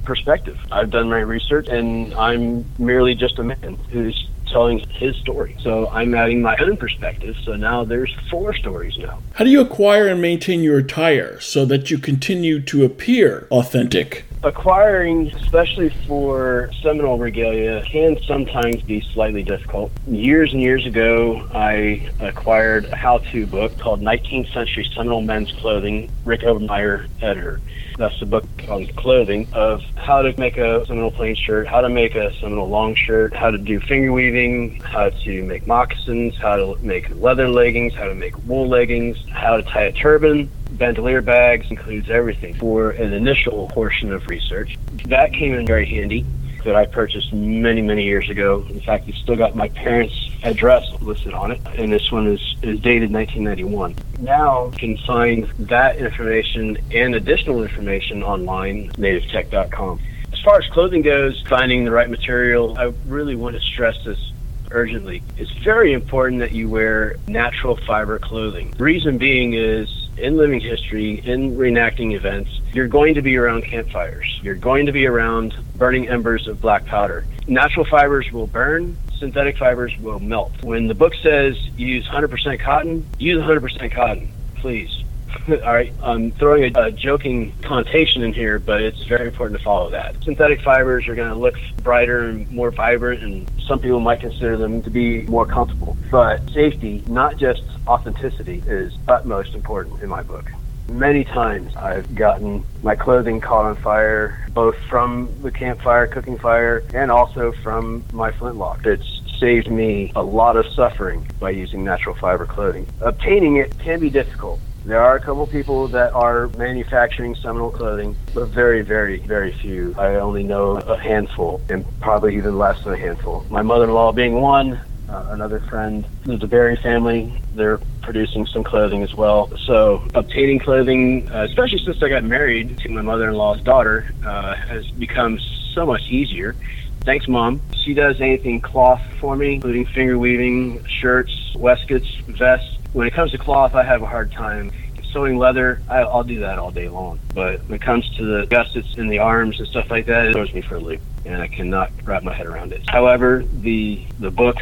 perspective. 0.03 0.59
I've 0.71 0.89
done 0.89 1.09
my 1.09 1.19
research 1.19 1.67
and 1.67 2.13
I'm 2.13 2.65
merely 2.77 3.15
just 3.15 3.39
a 3.39 3.43
man 3.43 3.77
who's 3.91 4.29
telling 4.53 4.79
his 4.89 5.15
story. 5.17 5.57
So 5.61 5.89
I'm 5.89 6.13
adding 6.15 6.41
my 6.41 6.55
own 6.57 6.77
perspective. 6.77 7.35
So 7.43 7.55
now 7.55 7.83
there's 7.83 8.15
four 8.29 8.53
stories 8.53 8.97
now. 8.99 9.21
How 9.33 9.43
do 9.43 9.49
you 9.49 9.59
acquire 9.59 10.07
and 10.07 10.21
maintain 10.21 10.61
your 10.61 10.77
attire 10.77 11.39
so 11.41 11.65
that 11.65 11.91
you 11.91 11.97
continue 11.97 12.61
to 12.61 12.85
appear 12.85 13.47
authentic? 13.51 14.23
Acquiring, 14.43 15.33
especially 15.35 15.87
for 16.05 16.69
Seminole 16.81 17.17
regalia, 17.17 17.81
can 17.85 18.17
sometimes 18.27 18.81
be 18.81 18.99
slightly 18.99 19.41
difficult. 19.41 19.89
Years 20.05 20.51
and 20.51 20.61
years 20.61 20.85
ago, 20.85 21.47
I 21.53 22.09
acquired 22.19 22.83
a 22.87 22.95
how 22.97 23.19
to 23.19 23.47
book 23.47 23.77
called 23.79 24.01
19th 24.01 24.51
Century 24.53 24.83
Seminole 24.93 25.21
Men's 25.21 25.49
Clothing, 25.53 26.11
Rick 26.25 26.41
Obermeyer, 26.41 27.07
editor. 27.21 27.61
That's 27.97 28.19
the 28.19 28.25
book 28.25 28.45
on 28.67 28.87
clothing 28.87 29.47
of 29.53 29.81
how 29.95 30.21
to 30.21 30.37
make 30.37 30.57
a 30.57 30.85
Seminole 30.87 31.11
plain 31.11 31.35
shirt, 31.35 31.65
how 31.65 31.79
to 31.79 31.87
make 31.87 32.15
a 32.15 32.33
Seminole 32.41 32.67
long 32.67 32.95
shirt, 32.95 33.33
how 33.33 33.49
to 33.49 33.57
do 33.57 33.79
finger 33.79 34.11
weaving, 34.11 34.81
how 34.81 35.09
to 35.09 35.43
make 35.43 35.67
moccasins, 35.67 36.35
how 36.35 36.57
to 36.57 36.75
make 36.81 37.09
leather 37.15 37.47
leggings, 37.47 37.93
how 37.93 38.05
to 38.05 38.15
make 38.15 38.35
wool 38.45 38.67
leggings, 38.67 39.17
how 39.31 39.55
to 39.55 39.63
tie 39.63 39.83
a 39.83 39.91
turban. 39.93 40.51
Bandolier 40.77 41.21
bags 41.21 41.69
includes 41.69 42.09
everything 42.09 42.55
for 42.55 42.91
an 42.91 43.13
initial 43.13 43.69
portion 43.69 44.11
of 44.11 44.27
research. 44.27 44.77
That 45.05 45.33
came 45.33 45.53
in 45.53 45.65
very 45.65 45.85
handy 45.85 46.25
that 46.63 46.75
I 46.75 46.85
purchased 46.85 47.33
many, 47.33 47.81
many 47.81 48.03
years 48.03 48.29
ago. 48.29 48.65
In 48.69 48.79
fact, 48.79 49.07
it's 49.07 49.17
still 49.17 49.35
got 49.35 49.55
my 49.55 49.69
parents' 49.69 50.29
address 50.43 50.89
listed 51.01 51.33
on 51.33 51.51
it, 51.51 51.61
and 51.77 51.91
this 51.91 52.11
one 52.11 52.27
is, 52.27 52.39
is 52.63 52.79
dated 52.79 53.11
1991. 53.11 53.95
Now 54.19 54.65
you 54.67 54.71
can 54.71 54.97
find 54.97 55.45
that 55.59 55.97
information 55.97 56.77
and 56.91 57.15
additional 57.15 57.63
information 57.63 58.23
online, 58.23 58.91
nativetech.com. 58.93 59.99
As 60.31 60.39
far 60.41 60.57
as 60.57 60.67
clothing 60.67 61.01
goes, 61.01 61.41
finding 61.47 61.85
the 61.85 61.91
right 61.91 62.09
material, 62.09 62.77
I 62.77 62.93
really 63.07 63.35
want 63.35 63.55
to 63.55 63.61
stress 63.61 64.01
this 64.03 64.31
urgently. 64.71 65.21
It's 65.37 65.51
very 65.63 65.93
important 65.93 66.39
that 66.39 66.51
you 66.51 66.69
wear 66.69 67.17
natural 67.27 67.77
fiber 67.77 68.19
clothing. 68.19 68.73
Reason 68.77 69.17
being 69.17 69.53
is 69.53 70.02
in 70.17 70.37
living 70.37 70.59
history, 70.59 71.19
in 71.25 71.55
reenacting 71.55 72.13
events, 72.13 72.51
you're 72.73 72.87
going 72.87 73.15
to 73.15 73.21
be 73.21 73.37
around 73.37 73.63
campfires. 73.63 74.39
You're 74.41 74.55
going 74.55 74.85
to 74.85 74.91
be 74.91 75.05
around 75.05 75.55
burning 75.75 76.07
embers 76.07 76.47
of 76.47 76.61
black 76.61 76.85
powder. 76.85 77.25
Natural 77.47 77.85
fibers 77.85 78.31
will 78.31 78.47
burn, 78.47 78.97
synthetic 79.17 79.57
fibers 79.57 79.97
will 79.99 80.19
melt. 80.19 80.51
When 80.63 80.87
the 80.87 80.95
book 80.95 81.13
says 81.21 81.57
use 81.77 82.07
100% 82.07 82.59
cotton, 82.59 83.05
use 83.19 83.41
100% 83.41 83.91
cotton, 83.91 84.31
please. 84.55 85.02
All 85.49 85.73
right, 85.73 85.91
I'm 86.01 86.31
throwing 86.31 86.75
a, 86.75 86.81
a, 86.83 86.91
joking 86.91 87.53
connotation 87.61 88.23
in 88.23 88.33
here, 88.33 88.59
but 88.59 88.81
it's 88.81 89.03
very 89.03 89.27
important 89.27 89.57
to 89.57 89.63
follow 89.63 89.89
that. 89.89 90.15
Synthetic 90.23 90.61
fibers 90.61 91.07
are 91.07 91.15
going 91.15 91.29
to 91.29 91.35
look 91.35 91.55
brighter 91.83 92.29
and 92.29 92.49
more 92.51 92.71
vibrant, 92.71 93.23
and 93.23 93.49
some 93.67 93.79
people 93.79 93.99
might 93.99 94.21
consider 94.21 94.55
them 94.57 94.81
to 94.83 94.89
be 94.89 95.23
more 95.23 95.45
comfortable. 95.45 95.97
But 96.09 96.49
safety, 96.51 97.03
not 97.07 97.37
just 97.37 97.63
authenticity, 97.87 98.63
is 98.67 98.97
utmost 99.07 99.53
important 99.53 100.01
in 100.01 100.09
my 100.09 100.21
book. 100.23 100.49
Many 100.89 101.23
times 101.23 101.75
I've 101.75 102.13
gotten 102.13 102.63
my 102.81 102.95
clothing 102.95 103.41
caught 103.41 103.65
on 103.65 103.75
fire, 103.77 104.47
both 104.53 104.77
from 104.89 105.29
the 105.41 105.51
campfire, 105.51 106.07
cooking 106.07 106.37
fire, 106.37 106.83
and 106.93 107.09
also 107.09 107.51
from 107.63 108.03
my 108.13 108.31
flintlock. 108.31 108.85
It's 108.85 109.19
saved 109.43 109.69
me 109.69 110.09
a 110.15 110.23
lot 110.23 110.55
of 110.55 110.65
suffering 110.73 111.27
by 111.37 111.49
using 111.49 111.83
natural 111.83 112.15
fiber 112.15 112.45
clothing. 112.45 112.87
Obtaining 113.01 113.57
it 113.57 113.77
can 113.77 113.99
be 113.99 114.09
difficult. 114.09 114.57
There 114.85 115.01
are 115.01 115.17
a 115.17 115.19
couple 115.19 115.45
people 115.47 115.89
that 115.89 116.13
are 116.13 116.47
manufacturing 116.57 117.35
Seminole 117.35 117.71
clothing, 117.71 118.15
but 118.33 118.47
very, 118.47 118.83
very, 118.83 119.17
very 119.19 119.51
few. 119.51 119.93
I 119.97 120.15
only 120.15 120.43
know 120.43 120.77
a 120.77 120.97
handful, 120.97 121.59
and 121.69 121.83
probably 121.99 122.37
even 122.37 122.57
less 122.57 122.81
than 122.85 122.93
a 122.93 122.97
handful. 122.97 123.45
My 123.49 123.61
mother-in-law 123.61 124.13
being 124.13 124.35
one, 124.35 124.79
uh, 125.09 125.27
another 125.31 125.59
friend, 125.59 126.05
the 126.23 126.47
Berry 126.47 126.77
family. 126.77 127.41
They're 127.53 127.79
producing 128.01 128.45
some 128.45 128.63
clothing 128.63 129.03
as 129.03 129.13
well. 129.13 129.51
So 129.65 130.07
obtaining 130.15 130.59
clothing, 130.59 131.29
uh, 131.29 131.47
especially 131.49 131.79
since 131.79 132.01
I 132.01 132.07
got 132.07 132.23
married 132.23 132.77
to 132.77 132.89
my 132.89 133.01
mother-in-law's 133.01 133.61
daughter, 133.61 134.05
uh, 134.25 134.55
has 134.55 134.89
become 134.91 135.37
so 135.73 135.85
much 135.85 136.03
easier. 136.07 136.55
Thanks, 137.05 137.27
Mom. 137.27 137.61
She 137.75 137.93
does 137.93 138.21
anything 138.21 138.61
cloth 138.61 139.01
for 139.19 139.35
me, 139.35 139.55
including 139.55 139.85
finger 139.85 140.17
weaving, 140.17 140.85
shirts, 140.85 141.53
waistcoats, 141.55 142.15
vests 142.27 142.77
when 142.93 143.07
it 143.07 143.13
comes 143.13 143.31
to 143.31 143.37
cloth, 143.37 143.75
I 143.75 143.83
have 143.83 144.01
a 144.03 144.05
hard 144.05 144.31
time. 144.31 144.71
Sewing 145.11 145.37
leather, 145.37 145.81
I'll 145.89 146.23
do 146.23 146.39
that 146.39 146.57
all 146.57 146.71
day 146.71 146.89
long. 146.89 147.19
But 147.35 147.63
when 147.65 147.75
it 147.75 147.81
comes 147.81 148.07
to 148.17 148.25
the 148.25 148.47
gussets 148.47 148.97
in 148.97 149.07
the 149.07 149.19
arms 149.19 149.59
and 149.59 149.67
stuff 149.67 149.91
like 149.91 150.05
that, 150.07 150.27
it 150.27 150.33
throws 150.33 150.53
me 150.53 150.61
for 150.61 150.75
a 150.75 150.79
loop, 150.79 151.01
and 151.25 151.39
I 151.39 151.47
cannot 151.47 151.91
wrap 152.03 152.23
my 152.23 152.33
head 152.33 152.47
around 152.47 152.71
it. 152.71 152.81
However, 152.89 153.43
the 153.61 154.03
the 154.19 154.31
book 154.31 154.57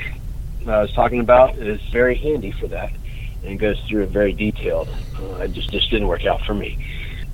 I 0.67 0.81
was 0.81 0.91
talking 0.93 1.19
about 1.19 1.57
is 1.57 1.81
very 1.91 2.15
handy 2.15 2.51
for 2.51 2.67
that, 2.67 2.91
and 3.45 3.59
goes 3.59 3.79
through 3.87 4.03
it 4.03 4.09
very 4.09 4.33
detailed. 4.33 4.89
Uh, 5.17 5.35
it 5.35 5.53
just 5.53 5.71
just 5.71 5.89
didn't 5.89 6.07
work 6.07 6.25
out 6.25 6.41
for 6.41 6.53
me. 6.53 6.85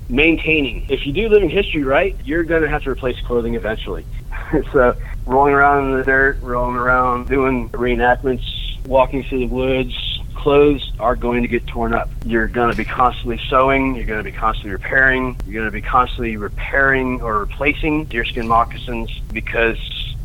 Maintaining. 0.08 0.86
If 0.88 1.04
you 1.04 1.12
do 1.12 1.28
living 1.28 1.50
history 1.50 1.82
right, 1.82 2.16
you're 2.24 2.44
going 2.44 2.62
to 2.62 2.68
have 2.68 2.84
to 2.84 2.90
replace 2.90 3.20
clothing 3.22 3.54
eventually. 3.56 4.06
so 4.72 4.96
rolling 5.26 5.54
around 5.54 5.90
in 5.90 5.98
the 5.98 6.04
dirt, 6.04 6.40
rolling 6.42 6.76
around, 6.76 7.28
doing 7.28 7.68
reenactments, 7.70 8.44
walking 8.86 9.22
through 9.24 9.40
the 9.40 9.46
woods, 9.46 10.20
clothes 10.34 10.92
are 10.98 11.16
going 11.16 11.42
to 11.42 11.48
get 11.48 11.66
torn 11.66 11.92
up. 11.92 12.08
You're 12.24 12.48
going 12.48 12.70
to 12.70 12.76
be 12.76 12.84
constantly 12.84 13.40
sewing, 13.48 13.96
you're 13.96 14.06
going 14.06 14.24
to 14.24 14.30
be 14.30 14.32
constantly 14.32 14.72
repairing, 14.72 15.36
you're 15.44 15.54
going 15.54 15.66
to 15.66 15.70
be 15.70 15.82
constantly 15.82 16.36
repairing 16.36 17.20
or 17.20 17.40
replacing 17.40 18.06
deerskin 18.06 18.46
moccasins 18.46 19.10
because 19.32 19.76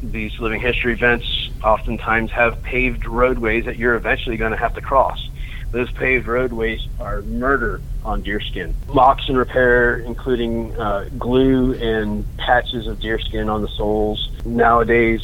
these 0.01 0.37
living 0.39 0.61
history 0.61 0.93
events 0.93 1.49
oftentimes 1.63 2.31
have 2.31 2.61
paved 2.63 3.05
roadways 3.05 3.65
that 3.65 3.77
you're 3.77 3.95
eventually 3.95 4.37
going 4.37 4.51
to 4.51 4.57
have 4.57 4.73
to 4.75 4.81
cross. 4.81 5.29
Those 5.73 5.91
paved 5.91 6.27
roadways 6.27 6.87
are 6.99 7.23
murder 7.23 7.81
on 8.05 8.21
deerskin. 8.21 8.75
Moccasin 8.93 9.35
repair, 9.35 9.97
including 9.97 10.79
uh, 10.79 11.09
glue 11.17 11.73
and 11.73 12.23
patches 12.37 12.85
of 12.85 12.99
deerskin 12.99 13.49
on 13.49 13.63
the 13.63 13.67
soles. 13.69 14.29
Nowadays, 14.45 15.21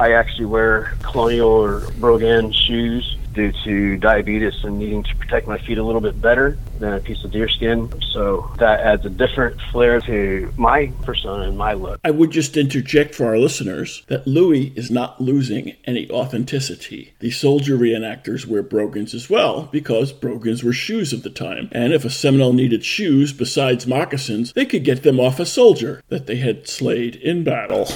I 0.00 0.14
actually 0.14 0.46
wear 0.46 0.92
colonial 1.02 1.48
or 1.48 1.88
Brogan 2.00 2.50
shoes 2.50 3.16
due 3.32 3.52
to 3.64 3.96
diabetes 3.96 4.64
and 4.64 4.78
needing 4.78 5.02
to 5.02 5.16
protect 5.16 5.46
my 5.46 5.58
feet 5.58 5.78
a 5.78 5.82
little 5.82 6.00
bit 6.00 6.20
better 6.20 6.58
than 6.78 6.94
a 6.94 7.00
piece 7.00 7.24
of 7.24 7.30
deer 7.30 7.48
skin. 7.48 7.92
So 8.12 8.50
that 8.58 8.80
adds 8.80 9.04
a 9.06 9.10
different 9.10 9.60
flair 9.70 10.00
to 10.02 10.52
my 10.56 10.92
persona 11.02 11.44
and 11.44 11.56
my 11.56 11.72
look. 11.72 12.00
I 12.04 12.10
would 12.10 12.30
just 12.30 12.56
interject 12.56 13.14
for 13.14 13.26
our 13.26 13.38
listeners 13.38 14.02
that 14.08 14.26
Louis 14.26 14.72
is 14.76 14.90
not 14.90 15.20
losing 15.20 15.76
any 15.84 16.10
authenticity. 16.10 17.14
The 17.20 17.30
soldier 17.30 17.76
reenactors 17.76 18.46
wear 18.46 18.62
brogans 18.62 19.14
as 19.14 19.30
well 19.30 19.68
because 19.72 20.12
brogans 20.12 20.62
were 20.62 20.72
shoes 20.72 21.12
of 21.12 21.22
the 21.22 21.30
time. 21.30 21.68
And 21.72 21.92
if 21.92 22.04
a 22.04 22.10
Seminole 22.10 22.52
needed 22.52 22.84
shoes 22.84 23.32
besides 23.32 23.86
moccasins, 23.86 24.52
they 24.52 24.66
could 24.66 24.84
get 24.84 25.02
them 25.02 25.20
off 25.20 25.40
a 25.40 25.46
soldier 25.46 26.02
that 26.08 26.26
they 26.26 26.36
had 26.36 26.68
slayed 26.68 27.16
in 27.16 27.44
battle. 27.44 27.88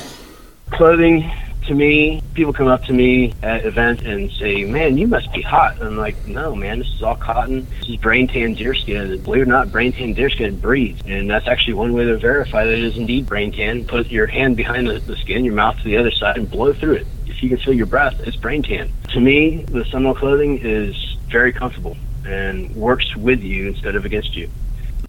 Clothing 0.70 1.30
to 1.66 1.74
me, 1.74 2.22
people 2.34 2.52
come 2.52 2.68
up 2.68 2.84
to 2.84 2.92
me 2.92 3.32
at 3.42 3.64
events 3.64 4.02
and 4.04 4.30
say, 4.32 4.64
"Man, 4.64 4.96
you 4.96 5.06
must 5.06 5.32
be 5.32 5.42
hot." 5.42 5.78
And 5.78 5.84
I'm 5.88 5.96
like, 5.96 6.26
"No, 6.26 6.54
man, 6.54 6.78
this 6.78 6.88
is 6.88 7.02
all 7.02 7.16
cotton. 7.16 7.66
This 7.80 7.90
is 7.90 7.96
brain 7.96 8.28
tan 8.28 8.54
deer 8.54 8.74
skin. 8.74 9.18
believe 9.18 9.42
it 9.42 9.44
or 9.44 9.46
not, 9.46 9.72
brain 9.72 9.92
tan 9.92 10.12
deer 10.12 10.30
skin 10.30 10.58
breathes, 10.58 11.02
and 11.06 11.28
that's 11.28 11.48
actually 11.48 11.74
one 11.74 11.92
way 11.92 12.04
to 12.04 12.16
verify 12.16 12.64
that 12.64 12.72
it 12.72 12.84
is 12.84 12.96
indeed 12.96 13.26
brain 13.26 13.52
tan. 13.52 13.84
Put 13.84 14.10
your 14.10 14.26
hand 14.26 14.56
behind 14.56 14.88
the, 14.88 14.98
the 15.00 15.16
skin, 15.16 15.44
your 15.44 15.54
mouth 15.54 15.76
to 15.78 15.84
the 15.84 15.96
other 15.96 16.10
side, 16.10 16.36
and 16.36 16.50
blow 16.50 16.72
through 16.72 16.94
it. 16.94 17.06
If 17.26 17.42
you 17.42 17.48
can 17.48 17.58
feel 17.58 17.74
your 17.74 17.86
breath, 17.86 18.20
it's 18.26 18.36
brain 18.36 18.62
tan. 18.62 18.90
To 19.10 19.20
me, 19.20 19.64
the 19.68 19.84
Seminole 19.84 20.14
clothing 20.14 20.58
is 20.62 21.16
very 21.28 21.52
comfortable 21.52 21.96
and 22.24 22.74
works 22.74 23.14
with 23.16 23.42
you 23.42 23.68
instead 23.68 23.94
of 23.94 24.04
against 24.04 24.36
you. 24.36 24.48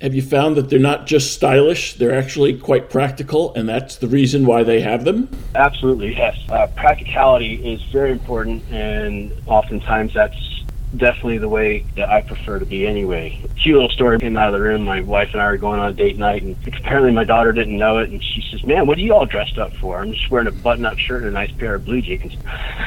Have 0.02 0.14
you 0.14 0.22
found 0.22 0.56
that 0.58 0.70
they're 0.70 0.78
not 0.78 1.08
just 1.08 1.34
stylish, 1.34 1.96
they're 1.96 2.14
actually 2.14 2.56
quite 2.60 2.88
practical, 2.90 3.52
and 3.56 3.68
that's 3.68 3.96
the 3.96 4.08
reason 4.08 4.46
why 4.46 4.62
they 4.62 4.80
have 4.82 5.06
them? 5.06 5.28
Absolutely, 5.56 6.16
yes. 6.16 6.38
Uh, 6.50 6.68
practicality 6.76 7.56
is 7.56 7.82
very 7.92 8.12
important, 8.12 8.64
and 8.70 9.32
oftentimes 9.48 10.14
that's 10.14 10.64
definitely 10.96 11.40
the 11.40 11.50
way 11.50 11.84
that 11.96 12.10
I 12.10 12.22
prefer 12.22 12.60
to 12.60 12.66
be 12.66 12.86
anyway. 12.86 13.42
Cute 13.60 13.74
little 13.74 13.90
story 13.90 14.20
came 14.20 14.38
out 14.38 14.48
of 14.48 14.54
the 14.54 14.62
room. 14.62 14.86
My 14.86 15.02
wife 15.02 15.30
and 15.34 15.42
I 15.42 15.50
were 15.50 15.58
going 15.58 15.80
on 15.80 15.90
a 15.90 15.94
date 15.94 16.20
night, 16.20 16.44
and 16.44 16.56
apparently 16.68 17.12
my 17.12 17.24
daughter 17.24 17.52
didn't 17.52 17.78
know 17.78 17.98
it, 17.98 18.12
and 18.12 18.24
she 18.24 18.44
says, 18.52 18.64
"Man, 18.64 18.86
what 18.86 19.00
are 19.00 19.02
you 19.02 19.16
all 19.16 19.26
dressed 19.26 19.58
up 19.58 19.74
for?" 19.78 20.00
I'm 20.00 20.14
just 20.14 20.30
wearing 20.30 20.48
a 20.48 20.52
button-up 20.52 21.00
shirt 21.00 21.24
and 21.24 21.30
a 21.30 21.34
nice 21.34 21.52
pair 21.54 21.74
of 21.74 21.86
blue 21.86 22.04
jeans. 22.04 22.38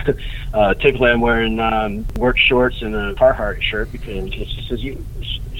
uh, 0.55 0.75
typically, 0.75 1.11
I'm 1.11 1.20
wearing 1.20 1.59
um, 1.59 2.07
work 2.14 2.38
shorts 2.38 2.83
and 2.83 2.94
a 2.94 3.14
Carhartt 3.14 3.61
shirt 3.62 3.90
because 3.90 4.33
she 4.33 4.64
says, 4.68 4.85
"You." 4.85 5.05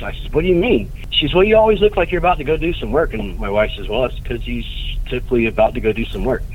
I 0.03 0.13
says, 0.13 0.33
"What 0.33 0.43
do 0.43 0.49
you 0.49 0.55
mean?" 0.55 0.91
She 1.11 1.27
says, 1.27 1.35
"Well, 1.35 1.45
you 1.45 1.57
always 1.57 1.81
look 1.81 1.97
like 1.97 2.11
you're 2.11 2.19
about 2.19 2.39
to 2.39 2.45
go 2.45 2.57
do 2.57 2.73
some 2.73 2.93
work." 2.93 3.15
And 3.15 3.39
my 3.39 3.51
wife 3.51 3.73
says, 3.77 3.89
"Well, 3.89 4.05
it's 4.05 4.19
because 4.19 4.43
he's 4.43 4.67
typically 5.09 5.47
about 5.47 5.75
to 5.75 5.81
go 5.81 5.93
do 5.93 6.05
some 6.07 6.25
work." 6.25 6.43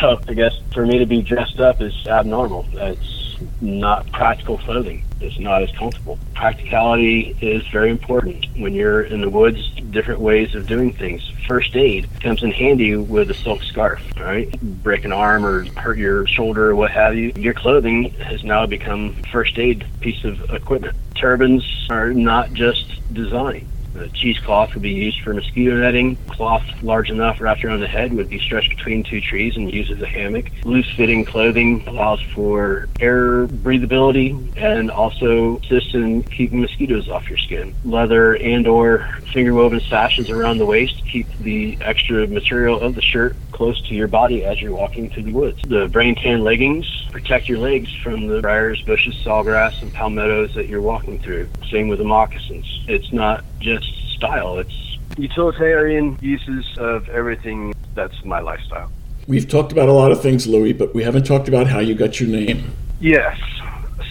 So 0.00 0.18
I 0.26 0.32
guess 0.32 0.58
for 0.72 0.86
me 0.86 0.98
to 0.98 1.04
be 1.04 1.20
dressed 1.20 1.60
up 1.60 1.82
is 1.82 2.06
abnormal. 2.06 2.66
It's 2.72 3.36
not 3.60 4.10
practical 4.12 4.56
clothing. 4.56 5.04
It's 5.24 5.38
not 5.38 5.62
as 5.62 5.70
comfortable. 5.72 6.18
Practicality 6.34 7.36
is 7.40 7.66
very 7.68 7.90
important 7.90 8.46
when 8.56 8.74
you're 8.74 9.02
in 9.02 9.20
the 9.20 9.30
woods. 9.30 9.70
Different 9.90 10.20
ways 10.20 10.54
of 10.54 10.66
doing 10.66 10.92
things. 10.92 11.30
First 11.46 11.74
aid 11.76 12.08
comes 12.20 12.42
in 12.42 12.52
handy 12.52 12.96
with 12.96 13.30
a 13.30 13.34
silk 13.34 13.62
scarf. 13.62 14.02
Right, 14.18 14.50
break 14.82 15.04
an 15.04 15.12
arm 15.12 15.44
or 15.44 15.64
hurt 15.76 15.98
your 15.98 16.26
shoulder 16.26 16.70
or 16.70 16.76
what 16.76 16.90
have 16.90 17.14
you. 17.14 17.32
Your 17.36 17.54
clothing 17.54 18.10
has 18.14 18.44
now 18.44 18.66
become 18.66 19.14
first 19.32 19.58
aid 19.58 19.84
piece 20.00 20.24
of 20.24 20.50
equipment. 20.50 20.96
Turbans 21.14 21.86
are 21.90 22.12
not 22.12 22.52
just 22.52 23.14
design 23.14 23.68
the 23.94 24.08
cheesecloth 24.08 24.74
would 24.74 24.82
be 24.82 24.90
used 24.90 25.20
for 25.22 25.32
mosquito 25.32 25.76
netting. 25.76 26.16
Cloth 26.28 26.64
large 26.82 27.10
enough 27.10 27.40
wrapped 27.40 27.64
around 27.64 27.80
the 27.80 27.88
head 27.88 28.12
would 28.12 28.28
be 28.28 28.38
stretched 28.38 28.70
between 28.76 29.02
two 29.02 29.20
trees 29.20 29.56
and 29.56 29.72
used 29.72 29.90
as 29.90 30.02
a 30.02 30.06
hammock. 30.06 30.50
Loose 30.64 30.90
fitting 30.96 31.24
clothing 31.24 31.84
allows 31.86 32.20
for 32.34 32.88
air 33.00 33.46
breathability 33.46 34.56
and 34.56 34.90
also 34.90 35.58
assists 35.58 35.94
in 35.94 36.22
keeping 36.24 36.60
mosquitoes 36.60 37.08
off 37.08 37.28
your 37.28 37.38
skin. 37.38 37.74
Leather 37.84 38.36
and 38.36 38.66
or 38.66 39.08
finger 39.32 39.54
woven 39.54 39.80
sashes 39.80 40.28
around 40.28 40.58
the 40.58 40.66
waist 40.66 41.02
keep 41.06 41.26
the 41.38 41.78
extra 41.80 42.26
material 42.26 42.80
of 42.80 42.96
the 42.96 43.02
shirt 43.02 43.36
close 43.52 43.80
to 43.82 43.94
your 43.94 44.08
body 44.08 44.44
as 44.44 44.60
you're 44.60 44.74
walking 44.74 45.08
through 45.08 45.22
the 45.22 45.32
woods. 45.32 45.62
The 45.68 45.86
brain 45.86 46.16
tan 46.16 46.42
leggings 46.42 47.06
protect 47.12 47.48
your 47.48 47.58
legs 47.58 47.88
from 48.02 48.26
the 48.26 48.40
briars, 48.40 48.82
bushes, 48.82 49.14
sawgrass, 49.24 49.80
and 49.80 49.92
palmettos 49.92 50.54
that 50.56 50.66
you're 50.66 50.82
walking 50.82 51.20
through. 51.20 51.48
Same 51.70 51.86
with 51.86 51.98
the 51.98 52.04
moccasins. 52.04 52.84
It's 52.88 53.12
not 53.12 53.44
just 53.64 53.90
style, 54.14 54.58
it's 54.58 54.98
utilitarian 55.16 56.18
uses 56.20 56.66
of 56.78 57.08
everything 57.08 57.74
that's 57.94 58.24
my 58.24 58.40
lifestyle. 58.40 58.92
We've 59.26 59.48
talked 59.48 59.72
about 59.72 59.88
a 59.88 59.92
lot 59.92 60.12
of 60.12 60.20
things, 60.20 60.46
Louis, 60.46 60.74
but 60.74 60.94
we 60.94 61.02
haven't 61.02 61.24
talked 61.24 61.48
about 61.48 61.66
how 61.66 61.78
you 61.78 61.94
got 61.94 62.20
your 62.20 62.28
name. 62.28 62.72
Yes. 63.00 63.38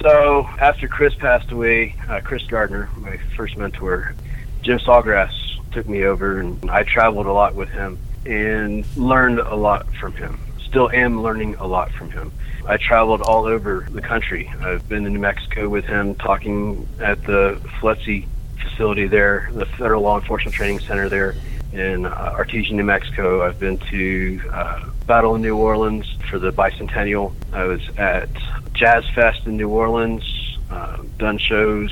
So 0.01 0.49
after 0.59 0.87
Chris 0.87 1.13
passed 1.13 1.51
away, 1.51 1.95
uh, 2.09 2.19
Chris 2.23 2.43
Gardner, 2.43 2.89
my 2.97 3.17
first 3.37 3.55
mentor, 3.55 4.15
Jim 4.63 4.79
Sawgrass 4.79 5.31
took 5.71 5.87
me 5.87 6.03
over, 6.05 6.39
and 6.39 6.69
I 6.69 6.83
traveled 6.83 7.27
a 7.27 7.31
lot 7.31 7.53
with 7.53 7.69
him 7.69 7.99
and 8.25 8.85
learned 8.97 9.39
a 9.39 9.55
lot 9.55 9.85
from 9.95 10.13
him. 10.13 10.39
Still 10.65 10.89
am 10.89 11.21
learning 11.21 11.55
a 11.55 11.67
lot 11.67 11.91
from 11.91 12.09
him. 12.09 12.31
I 12.65 12.77
traveled 12.77 13.21
all 13.21 13.45
over 13.45 13.85
the 13.91 14.01
country. 14.01 14.51
I've 14.61 14.87
been 14.89 15.05
in 15.05 15.13
New 15.13 15.19
Mexico 15.19 15.69
with 15.69 15.85
him, 15.85 16.15
talking 16.15 16.87
at 16.99 17.23
the 17.25 17.59
FLETC 17.79 18.25
facility 18.73 19.05
there, 19.07 19.49
the 19.53 19.65
Federal 19.65 20.01
Law 20.01 20.19
Enforcement 20.19 20.55
Training 20.55 20.79
Center 20.79 21.07
there 21.07 21.35
in 21.73 22.05
uh, 22.05 22.35
Artesia, 22.37 22.71
New 22.71 22.83
Mexico. 22.83 23.43
I've 23.43 23.59
been 23.59 23.77
to 23.89 24.41
uh, 24.51 24.89
Battle 25.05 25.35
in 25.35 25.41
New 25.41 25.57
Orleans 25.57 26.11
for 26.29 26.39
the 26.39 26.51
bicentennial. 26.51 27.33
I 27.51 27.65
was 27.65 27.81
at 27.97 28.29
Jazz 28.73 29.05
Fest 29.13 29.45
in 29.45 29.57
New 29.57 29.69
Orleans, 29.69 30.23
uh, 30.71 31.03
done 31.17 31.37
shows 31.37 31.91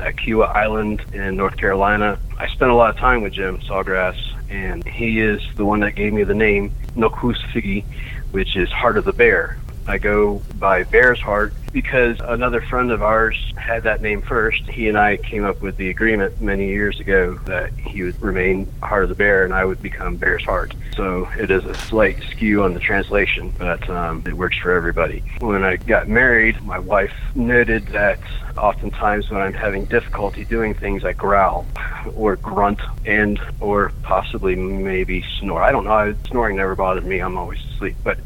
at 0.00 0.16
Kiawah 0.16 0.54
Island 0.54 1.04
in 1.12 1.36
North 1.36 1.56
Carolina. 1.56 2.18
I 2.38 2.48
spent 2.48 2.70
a 2.70 2.74
lot 2.74 2.90
of 2.90 2.96
time 2.96 3.22
with 3.22 3.34
Jim 3.34 3.58
Sawgrass, 3.58 4.18
and 4.50 4.86
he 4.86 5.20
is 5.20 5.42
the 5.56 5.64
one 5.64 5.80
that 5.80 5.94
gave 5.94 6.12
me 6.12 6.24
the 6.24 6.34
name 6.34 6.74
Nokusfigi, 6.96 7.84
which 8.30 8.56
is 8.56 8.70
Heart 8.70 8.98
of 8.98 9.04
the 9.04 9.12
Bear. 9.12 9.58
I 9.86 9.98
go 9.98 10.40
by 10.58 10.84
Bear's 10.84 11.20
Heart 11.20 11.52
because 11.72 12.18
another 12.20 12.60
friend 12.60 12.90
of 12.90 13.02
ours 13.02 13.52
had 13.56 13.84
that 13.84 14.02
name 14.02 14.22
first. 14.22 14.62
He 14.68 14.88
and 14.88 14.98
I 14.98 15.16
came 15.16 15.44
up 15.44 15.62
with 15.62 15.76
the 15.76 15.88
agreement 15.88 16.40
many 16.40 16.68
years 16.68 17.00
ago 17.00 17.34
that 17.46 17.72
he 17.74 18.02
would 18.02 18.20
remain 18.20 18.70
Heart 18.82 19.04
of 19.04 19.08
the 19.08 19.14
Bear 19.14 19.44
and 19.44 19.54
I 19.54 19.64
would 19.64 19.80
become 19.82 20.16
Bear's 20.16 20.44
Heart. 20.44 20.74
So 20.96 21.28
it 21.38 21.50
is 21.50 21.64
a 21.64 21.74
slight 21.74 22.22
skew 22.30 22.62
on 22.62 22.74
the 22.74 22.80
translation, 22.80 23.52
but 23.58 23.88
um, 23.88 24.22
it 24.26 24.34
works 24.34 24.58
for 24.58 24.72
everybody. 24.72 25.24
When 25.40 25.64
I 25.64 25.76
got 25.76 26.08
married, 26.08 26.62
my 26.62 26.78
wife 26.78 27.14
noted 27.34 27.86
that 27.88 28.18
oftentimes 28.58 29.30
when 29.30 29.40
I'm 29.40 29.54
having 29.54 29.86
difficulty 29.86 30.44
doing 30.44 30.74
things, 30.74 31.04
I 31.04 31.12
growl 31.12 31.66
or 32.14 32.36
grunt 32.36 32.80
and 33.06 33.40
or 33.60 33.92
possibly 34.02 34.54
maybe 34.54 35.24
snore. 35.38 35.62
I 35.62 35.72
don't 35.72 35.84
know. 35.84 36.14
Snoring 36.28 36.56
never 36.56 36.74
bothered 36.74 37.06
me. 37.06 37.20
I'm 37.20 37.38
always 37.38 37.60
asleep, 37.74 37.96
but 38.04 38.18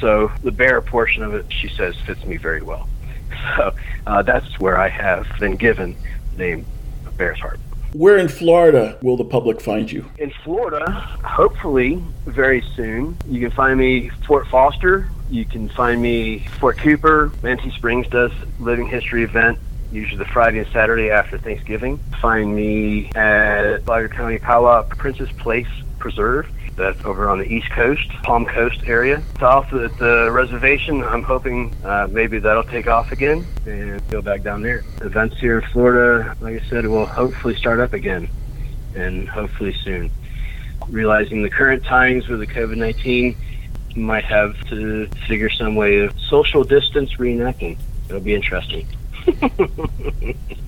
so 0.00 0.30
the 0.42 0.52
bear 0.52 0.80
portion 0.80 1.22
of 1.22 1.34
it, 1.34 1.46
she 1.52 1.68
says, 1.68 1.96
fits 2.06 2.24
me 2.24 2.36
very 2.36 2.62
well. 2.62 2.88
So 3.56 3.72
uh, 4.06 4.22
that's 4.22 4.58
where 4.58 4.76
I 4.78 4.88
have 4.88 5.26
been 5.38 5.54
given 5.56 5.96
the 6.32 6.38
name 6.38 6.66
Bear's 7.16 7.38
Heart. 7.38 7.60
Where 7.92 8.16
in 8.16 8.26
Florida 8.26 8.98
will 9.00 9.16
the 9.16 9.24
public 9.24 9.60
find 9.60 9.90
you? 9.90 10.10
In 10.18 10.30
Florida, 10.42 10.90
hopefully 10.90 12.02
very 12.26 12.62
soon. 12.74 13.16
You 13.28 13.40
can 13.40 13.50
find 13.50 13.78
me 13.78 14.08
Fort 14.26 14.48
Foster. 14.48 15.08
You 15.30 15.44
can 15.44 15.68
find 15.68 16.02
me 16.02 16.40
Fort 16.58 16.78
Cooper. 16.78 17.30
Manatee 17.42 17.70
Springs 17.70 18.08
does 18.08 18.32
living 18.58 18.88
history 18.88 19.22
event 19.22 19.58
usually 19.90 20.18
the 20.18 20.30
Friday 20.30 20.58
and 20.58 20.68
Saturday 20.72 21.10
after 21.10 21.38
Thanksgiving. 21.38 21.98
Find 22.20 22.54
me 22.54 23.10
at 23.14 23.84
Flagler 23.84 24.08
County 24.08 24.38
Powell 24.38 24.82
Princess 24.84 25.30
Place 25.38 25.68
Preserve. 25.98 26.48
That's 26.78 27.04
over 27.04 27.28
on 27.28 27.38
the 27.38 27.52
East 27.52 27.68
Coast, 27.70 28.08
Palm 28.22 28.46
Coast 28.46 28.82
area. 28.86 29.20
South 29.40 29.72
at 29.72 29.98
the 29.98 30.30
reservation, 30.30 31.02
I'm 31.02 31.24
hoping 31.24 31.74
uh, 31.84 32.06
maybe 32.08 32.38
that'll 32.38 32.62
take 32.62 32.86
off 32.86 33.10
again 33.10 33.44
and 33.66 34.00
go 34.10 34.22
back 34.22 34.44
down 34.44 34.62
there. 34.62 34.84
Events 35.02 35.36
here 35.40 35.58
in 35.58 35.68
Florida, 35.72 36.36
like 36.40 36.62
I 36.62 36.64
said, 36.68 36.86
will 36.86 37.04
hopefully 37.04 37.56
start 37.56 37.80
up 37.80 37.94
again 37.94 38.28
and 38.94 39.28
hopefully 39.28 39.74
soon. 39.82 40.08
Realizing 40.88 41.42
the 41.42 41.50
current 41.50 41.84
times 41.84 42.28
with 42.28 42.38
the 42.38 42.46
COVID 42.46 42.76
19, 42.76 43.36
might 43.96 44.24
have 44.24 44.54
to 44.68 45.08
figure 45.26 45.50
some 45.50 45.74
way 45.74 45.98
of 45.98 46.18
social 46.20 46.62
distance 46.62 47.14
reenacting. 47.14 47.76
It'll 48.08 48.20
be 48.20 48.34
interesting. 48.34 48.86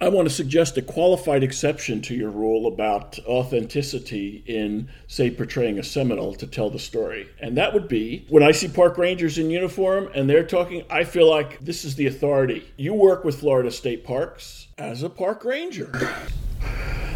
I 0.00 0.08
want 0.10 0.28
to 0.28 0.34
suggest 0.34 0.76
a 0.76 0.82
qualified 0.82 1.42
exception 1.42 2.00
to 2.02 2.14
your 2.14 2.30
rule 2.30 2.68
about 2.68 3.18
authenticity 3.26 4.44
in, 4.46 4.88
say, 5.08 5.28
portraying 5.28 5.80
a 5.80 5.82
Seminole 5.82 6.34
to 6.36 6.46
tell 6.46 6.70
the 6.70 6.78
story. 6.78 7.28
And 7.40 7.56
that 7.56 7.74
would 7.74 7.88
be 7.88 8.24
when 8.28 8.44
I 8.44 8.52
see 8.52 8.68
park 8.68 8.96
rangers 8.96 9.38
in 9.38 9.50
uniform 9.50 10.08
and 10.14 10.30
they're 10.30 10.46
talking, 10.46 10.84
I 10.88 11.02
feel 11.02 11.28
like 11.28 11.58
this 11.58 11.84
is 11.84 11.96
the 11.96 12.06
authority. 12.06 12.72
You 12.76 12.94
work 12.94 13.24
with 13.24 13.40
Florida 13.40 13.72
State 13.72 14.04
Parks 14.04 14.68
as 14.78 15.02
a 15.02 15.10
park 15.10 15.44
ranger. 15.44 15.90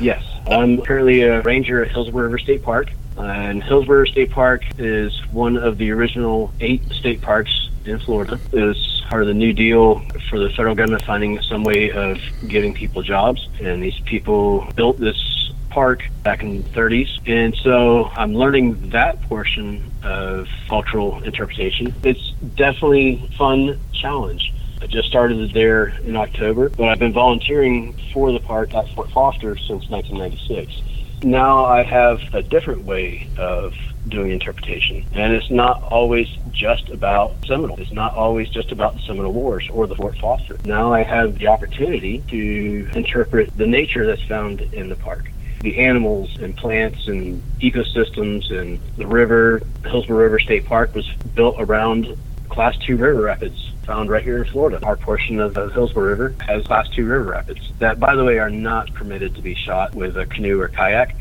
Yes, 0.00 0.24
I'm 0.48 0.82
currently 0.82 1.22
a 1.22 1.40
ranger 1.42 1.84
at 1.84 1.92
Hillsborough 1.92 2.24
River 2.24 2.38
State 2.38 2.64
Park. 2.64 2.90
Uh, 3.16 3.22
and 3.22 3.62
Hillsborough 3.62 4.06
State 4.06 4.32
Park 4.32 4.64
is 4.78 5.22
one 5.30 5.56
of 5.56 5.78
the 5.78 5.92
original 5.92 6.52
eight 6.60 6.82
state 6.90 7.20
parks 7.20 7.61
in 7.84 7.98
Florida. 7.98 8.38
It 8.52 8.62
was 8.62 9.02
part 9.08 9.22
of 9.22 9.28
the 9.28 9.34
New 9.34 9.52
Deal 9.52 10.00
for 10.28 10.38
the 10.38 10.50
federal 10.50 10.74
government 10.74 11.04
finding 11.04 11.40
some 11.42 11.64
way 11.64 11.90
of 11.90 12.18
giving 12.46 12.74
people 12.74 13.02
jobs. 13.02 13.48
And 13.60 13.82
these 13.82 13.98
people 14.00 14.70
built 14.74 14.98
this 14.98 15.52
park 15.70 16.04
back 16.22 16.42
in 16.42 16.62
the 16.62 16.68
30s. 16.70 17.20
And 17.26 17.54
so 17.56 18.06
I'm 18.14 18.34
learning 18.34 18.90
that 18.90 19.20
portion 19.22 19.90
of 20.02 20.48
cultural 20.68 21.22
interpretation. 21.22 21.94
It's 22.02 22.32
definitely 22.56 23.28
fun 23.36 23.78
challenge. 23.92 24.52
I 24.80 24.86
just 24.86 25.08
started 25.08 25.52
there 25.52 25.88
in 26.04 26.16
October, 26.16 26.68
but 26.68 26.88
I've 26.88 26.98
been 26.98 27.12
volunteering 27.12 27.94
for 28.12 28.32
the 28.32 28.40
park 28.40 28.74
at 28.74 28.88
Fort 28.94 29.10
Foster 29.10 29.56
since 29.56 29.88
1996 29.88 30.82
now 31.24 31.64
I 31.64 31.82
have 31.82 32.20
a 32.34 32.42
different 32.42 32.84
way 32.84 33.28
of 33.38 33.74
doing 34.08 34.30
interpretation. 34.30 35.04
And 35.12 35.32
it's 35.32 35.50
not 35.50 35.82
always 35.82 36.28
just 36.50 36.88
about 36.88 37.34
Seminole. 37.46 37.80
It's 37.80 37.92
not 37.92 38.14
always 38.14 38.48
just 38.48 38.72
about 38.72 38.94
the 38.94 39.00
Seminole 39.00 39.32
Wars 39.32 39.68
or 39.72 39.86
the 39.86 39.94
Fort 39.94 40.16
Foster. 40.18 40.58
Now 40.64 40.92
I 40.92 41.02
have 41.02 41.38
the 41.38 41.46
opportunity 41.48 42.22
to 42.28 42.90
interpret 42.94 43.56
the 43.56 43.66
nature 43.66 44.06
that's 44.06 44.22
found 44.24 44.60
in 44.60 44.88
the 44.88 44.96
park. 44.96 45.30
The 45.60 45.78
animals 45.78 46.36
and 46.40 46.56
plants 46.56 47.06
and 47.06 47.42
ecosystems 47.60 48.50
and 48.52 48.80
the 48.96 49.06
river, 49.06 49.62
Hillsborough 49.84 50.24
River 50.24 50.40
State 50.40 50.66
Park 50.66 50.94
was 50.94 51.08
built 51.34 51.56
around 51.58 52.16
class 52.48 52.76
two 52.78 52.96
river 52.96 53.22
rapids 53.22 53.72
found 53.84 54.10
right 54.10 54.22
here 54.22 54.42
in 54.42 54.50
Florida. 54.50 54.78
Our 54.84 54.96
portion 54.96 55.40
of 55.40 55.54
the 55.54 55.68
Hillsborough 55.68 56.08
River 56.08 56.34
has 56.46 56.64
class 56.66 56.88
two 56.88 57.06
river 57.06 57.30
rapids 57.30 57.72
that, 57.78 57.98
by 57.98 58.14
the 58.14 58.24
way, 58.24 58.38
are 58.38 58.50
not 58.50 58.92
permitted 58.94 59.34
to 59.36 59.42
be 59.42 59.54
shot 59.54 59.94
with 59.94 60.16
a 60.16 60.26
canoe 60.26 60.60
or 60.60 60.68
kayak. 60.68 61.16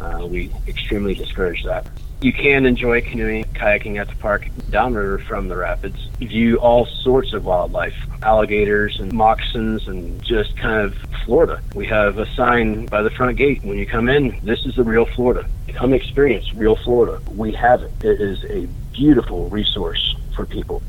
Uh, 0.00 0.26
we 0.26 0.50
extremely 0.68 1.14
discourage 1.14 1.64
that. 1.64 1.86
You 2.24 2.32
can 2.32 2.64
enjoy 2.64 3.02
canoeing, 3.02 3.44
kayaking 3.52 4.00
at 4.00 4.08
the 4.08 4.16
park 4.16 4.48
downriver 4.70 5.18
from 5.18 5.48
the 5.48 5.58
rapids. 5.58 6.08
View 6.20 6.56
all 6.56 6.86
sorts 6.86 7.34
of 7.34 7.44
wildlife, 7.44 7.94
alligators 8.22 8.98
and 8.98 9.12
moccasins 9.12 9.86
and 9.88 10.22
just 10.24 10.56
kind 10.56 10.80
of 10.80 10.94
Florida. 11.26 11.60
We 11.74 11.84
have 11.88 12.16
a 12.16 12.24
sign 12.34 12.86
by 12.86 13.02
the 13.02 13.10
front 13.10 13.36
gate 13.36 13.62
when 13.62 13.76
you 13.76 13.84
come 13.84 14.08
in, 14.08 14.40
this 14.42 14.64
is 14.64 14.76
the 14.76 14.84
real 14.84 15.04
Florida. 15.04 15.46
Come 15.74 15.92
experience 15.92 16.54
real 16.54 16.76
Florida. 16.76 17.20
We 17.30 17.52
have 17.52 17.82
it. 17.82 17.92
It 18.02 18.22
is 18.22 18.42
a 18.46 18.68
beautiful 18.94 19.50
resource 19.50 20.16
for 20.34 20.46
people 20.46 20.82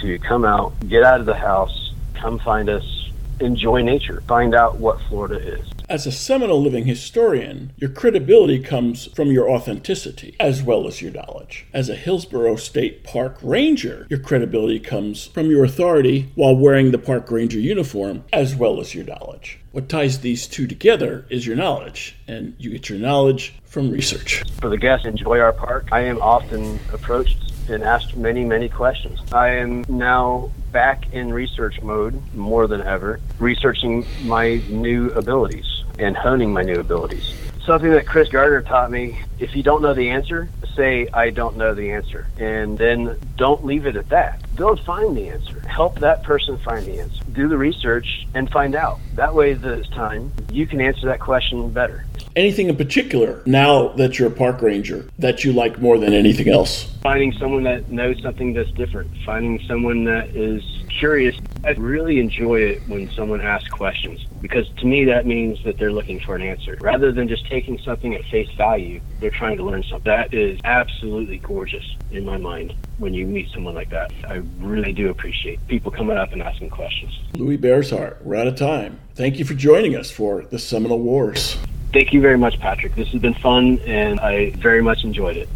to 0.00 0.18
come 0.18 0.44
out, 0.44 0.72
get 0.88 1.04
out 1.04 1.20
of 1.20 1.26
the 1.26 1.36
house, 1.36 1.92
come 2.14 2.40
find 2.40 2.68
us, 2.68 3.12
enjoy 3.38 3.82
nature, 3.82 4.22
find 4.22 4.56
out 4.56 4.80
what 4.80 5.00
Florida 5.02 5.36
is. 5.36 5.70
As 5.90 6.06
a 6.06 6.12
Seminole 6.12 6.62
living 6.62 6.84
historian, 6.84 7.72
your 7.76 7.90
credibility 7.90 8.60
comes 8.60 9.06
from 9.06 9.32
your 9.32 9.50
authenticity 9.50 10.36
as 10.38 10.62
well 10.62 10.86
as 10.86 11.02
your 11.02 11.10
knowledge. 11.10 11.66
As 11.72 11.88
a 11.88 11.96
Hillsborough 11.96 12.54
State 12.54 13.02
Park 13.02 13.38
Ranger, 13.42 14.06
your 14.08 14.20
credibility 14.20 14.78
comes 14.78 15.26
from 15.26 15.50
your 15.50 15.64
authority 15.64 16.30
while 16.36 16.54
wearing 16.54 16.92
the 16.92 16.98
park 16.98 17.28
ranger 17.32 17.58
uniform 17.58 18.22
as 18.32 18.54
well 18.54 18.80
as 18.80 18.94
your 18.94 19.04
knowledge. 19.04 19.58
What 19.72 19.88
ties 19.88 20.20
these 20.20 20.46
two 20.46 20.68
together 20.68 21.26
is 21.28 21.44
your 21.44 21.56
knowledge, 21.56 22.14
and 22.28 22.54
you 22.56 22.70
get 22.70 22.88
your 22.88 23.00
knowledge 23.00 23.56
from 23.64 23.90
research. 23.90 24.44
For 24.60 24.68
the 24.68 24.78
guests 24.78 25.06
enjoy 25.06 25.40
our 25.40 25.52
park, 25.52 25.88
I 25.90 26.02
am 26.02 26.22
often 26.22 26.78
approached 26.92 27.52
and 27.68 27.82
asked 27.82 28.16
many, 28.16 28.44
many 28.44 28.68
questions. 28.68 29.18
I 29.32 29.48
am 29.48 29.84
now 29.88 30.52
back 30.70 31.12
in 31.12 31.32
research 31.32 31.82
mode 31.82 32.14
more 32.32 32.68
than 32.68 32.80
ever, 32.80 33.18
researching 33.40 34.06
my 34.22 34.62
new 34.68 35.10
abilities 35.10 35.79
and 36.00 36.16
honing 36.16 36.52
my 36.52 36.62
new 36.62 36.80
abilities. 36.80 37.34
Something 37.64 37.90
that 37.90 38.06
Chris 38.06 38.28
Gardner 38.30 38.62
taught 38.62 38.90
me 38.90 39.20
if 39.38 39.54
you 39.54 39.62
don't 39.62 39.82
know 39.82 39.92
the 39.92 40.10
answer, 40.10 40.48
say, 40.74 41.06
I 41.12 41.30
don't 41.30 41.56
know 41.56 41.74
the 41.74 41.90
answer. 41.92 42.26
And 42.38 42.78
then 42.78 43.18
don't 43.36 43.64
leave 43.64 43.86
it 43.86 43.96
at 43.96 44.08
that. 44.08 44.42
Go 44.56 44.76
find 44.76 45.16
the 45.16 45.28
answer. 45.28 45.60
Help 45.68 45.98
that 46.00 46.22
person 46.22 46.58
find 46.58 46.86
the 46.86 47.00
answer. 47.00 47.22
Do 47.32 47.48
the 47.48 47.58
research 47.58 48.26
and 48.34 48.50
find 48.50 48.74
out. 48.74 48.98
That 49.14 49.34
way, 49.34 49.52
this 49.52 49.86
time, 49.88 50.32
you 50.50 50.66
can 50.66 50.80
answer 50.80 51.06
that 51.06 51.20
question 51.20 51.70
better. 51.70 52.04
Anything 52.34 52.68
in 52.68 52.76
particular, 52.76 53.42
now 53.44 53.88
that 53.88 54.18
you're 54.18 54.28
a 54.28 54.34
park 54.34 54.62
ranger, 54.62 55.08
that 55.18 55.44
you 55.44 55.52
like 55.52 55.80
more 55.80 55.98
than 55.98 56.12
anything 56.14 56.48
else? 56.48 56.84
Finding 57.02 57.32
someone 57.32 57.64
that 57.64 57.90
knows 57.90 58.20
something 58.22 58.54
that's 58.54 58.70
different, 58.72 59.10
finding 59.26 59.60
someone 59.66 60.04
that 60.04 60.28
is 60.30 60.62
curious. 61.00 61.34
I 61.64 61.70
really 61.70 62.20
enjoy 62.20 62.60
it 62.60 62.82
when 62.86 63.10
someone 63.12 63.40
asks 63.40 63.70
questions 63.70 64.22
because 64.42 64.68
to 64.80 64.86
me 64.86 65.06
that 65.06 65.24
means 65.24 65.62
that 65.64 65.78
they're 65.78 65.92
looking 65.92 66.20
for 66.20 66.34
an 66.34 66.42
answer. 66.42 66.76
Rather 66.82 67.10
than 67.10 67.26
just 67.26 67.46
taking 67.46 67.78
something 67.78 68.14
at 68.14 68.22
face 68.26 68.50
value, 68.52 69.00
they're 69.18 69.30
trying 69.30 69.56
to 69.56 69.62
learn 69.62 69.82
something. 69.82 70.04
That 70.04 70.34
is 70.34 70.60
absolutely 70.64 71.38
gorgeous 71.38 71.84
in 72.10 72.26
my 72.26 72.36
mind 72.36 72.74
when 72.98 73.14
you 73.14 73.26
meet 73.26 73.48
someone 73.50 73.74
like 73.74 73.88
that. 73.90 74.12
I 74.28 74.42
really 74.58 74.92
do 74.92 75.08
appreciate 75.08 75.66
people 75.68 75.90
coming 75.90 76.18
up 76.18 76.32
and 76.32 76.42
asking 76.42 76.68
questions. 76.68 77.18
Louis 77.34 77.56
Bear's 77.56 77.90
Heart, 77.90 78.18
we're 78.22 78.36
out 78.36 78.46
of 78.46 78.56
time. 78.56 79.00
Thank 79.14 79.38
you 79.38 79.46
for 79.46 79.54
joining 79.54 79.96
us 79.96 80.10
for 80.10 80.42
the 80.42 80.58
Seminole 80.58 81.00
Wars. 81.00 81.56
Thank 81.94 82.12
you 82.12 82.20
very 82.20 82.36
much, 82.36 82.60
Patrick. 82.60 82.94
This 82.94 83.08
has 83.08 83.22
been 83.22 83.34
fun, 83.34 83.78
and 83.86 84.20
I 84.20 84.50
very 84.50 84.82
much 84.82 85.02
enjoyed 85.02 85.38
it. 85.38 85.48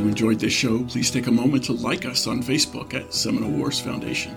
You 0.00 0.08
enjoyed 0.08 0.40
this 0.40 0.52
show, 0.52 0.82
please 0.84 1.10
take 1.10 1.26
a 1.26 1.30
moment 1.30 1.64
to 1.64 1.74
like 1.74 2.06
us 2.06 2.26
on 2.26 2.42
Facebook 2.42 2.94
at 2.94 3.12
Seminole 3.12 3.50
Wars 3.50 3.78
Foundation. 3.78 4.34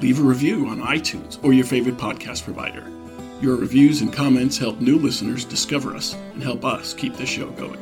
Leave 0.00 0.20
a 0.20 0.22
review 0.22 0.68
on 0.68 0.80
iTunes 0.80 1.38
or 1.44 1.52
your 1.52 1.66
favorite 1.66 1.98
podcast 1.98 2.44
provider. 2.44 2.90
Your 3.42 3.56
reviews 3.56 4.00
and 4.00 4.10
comments 4.10 4.56
help 4.56 4.80
new 4.80 4.98
listeners 4.98 5.44
discover 5.44 5.94
us 5.94 6.14
and 6.32 6.42
help 6.42 6.64
us 6.64 6.94
keep 6.94 7.14
the 7.16 7.26
show 7.26 7.50
going. 7.50 7.78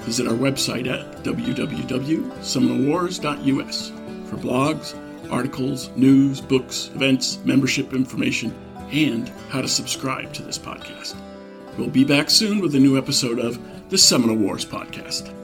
Visit 0.00 0.26
our 0.26 0.34
website 0.34 0.88
at 0.88 1.22
www.seminolewars.us 1.22 3.88
for 4.28 4.36
blogs, 4.36 5.30
articles, 5.30 5.90
news, 5.90 6.40
books, 6.40 6.90
events, 6.96 7.38
membership 7.44 7.92
information, 7.92 8.52
and 8.90 9.28
how 9.50 9.60
to 9.60 9.68
subscribe 9.68 10.32
to 10.32 10.42
this 10.42 10.58
podcast. 10.58 11.14
We'll 11.78 11.90
be 11.90 12.02
back 12.02 12.28
soon 12.28 12.60
with 12.60 12.74
a 12.74 12.80
new 12.80 12.98
episode 12.98 13.38
of 13.38 13.88
the 13.88 13.98
Seminole 13.98 14.36
Wars 14.36 14.64
Podcast. 14.64 15.39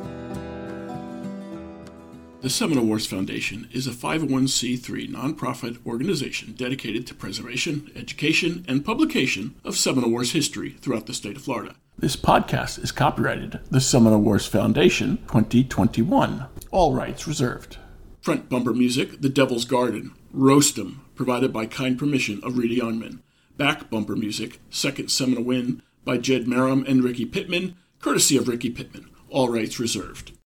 The 2.47 2.51
Seminole 2.51 2.87
Wars 2.87 3.07
Foundation 3.07 3.69
is 3.73 3.89
a 3.89 3.91
501c3 3.91 5.11
nonprofit 5.11 5.85
organization 5.85 6.53
dedicated 6.53 7.05
to 7.09 7.15
preservation, 7.17 7.91
education, 7.97 8.65
and 8.69 8.85
publication 8.85 9.57
of 9.65 9.77
Seminole 9.77 10.13
Wars 10.13 10.31
history 10.31 10.77
throughout 10.81 11.07
the 11.07 11.13
state 11.13 11.35
of 11.35 11.43
Florida. 11.43 11.75
This 11.99 12.15
podcast 12.15 12.81
is 12.81 12.93
copyrighted 12.93 13.59
the 13.73 13.81
Seminole 13.81 14.21
Wars 14.21 14.47
Foundation 14.47 15.17
2021. 15.27 16.47
All 16.71 16.95
rights 16.95 17.27
reserved. 17.27 17.79
Front 18.21 18.49
bumper 18.49 18.73
music, 18.73 19.21
The 19.21 19.29
Devil's 19.29 19.65
Garden, 19.65 20.13
Roast 20.31 20.79
'em, 20.79 21.01
provided 21.17 21.53
by 21.53 21.67
kind 21.67 21.99
permission 21.99 22.39
of 22.45 22.57
Reedy 22.57 22.77
Youngman. 22.77 23.23
Back 23.57 23.91
bumper 23.91 24.15
music, 24.15 24.61
Second 24.71 25.11
Seminole 25.11 25.43
Win, 25.43 25.83
by 26.05 26.17
Jed 26.17 26.47
Marum 26.47 26.87
and 26.87 27.03
Ricky 27.03 27.25
Pittman, 27.25 27.75
courtesy 27.99 28.37
of 28.37 28.47
Ricky 28.47 28.71
Pittman. 28.71 29.07
All 29.31 29.49
rights 29.49 29.81
reserved. 29.81 30.31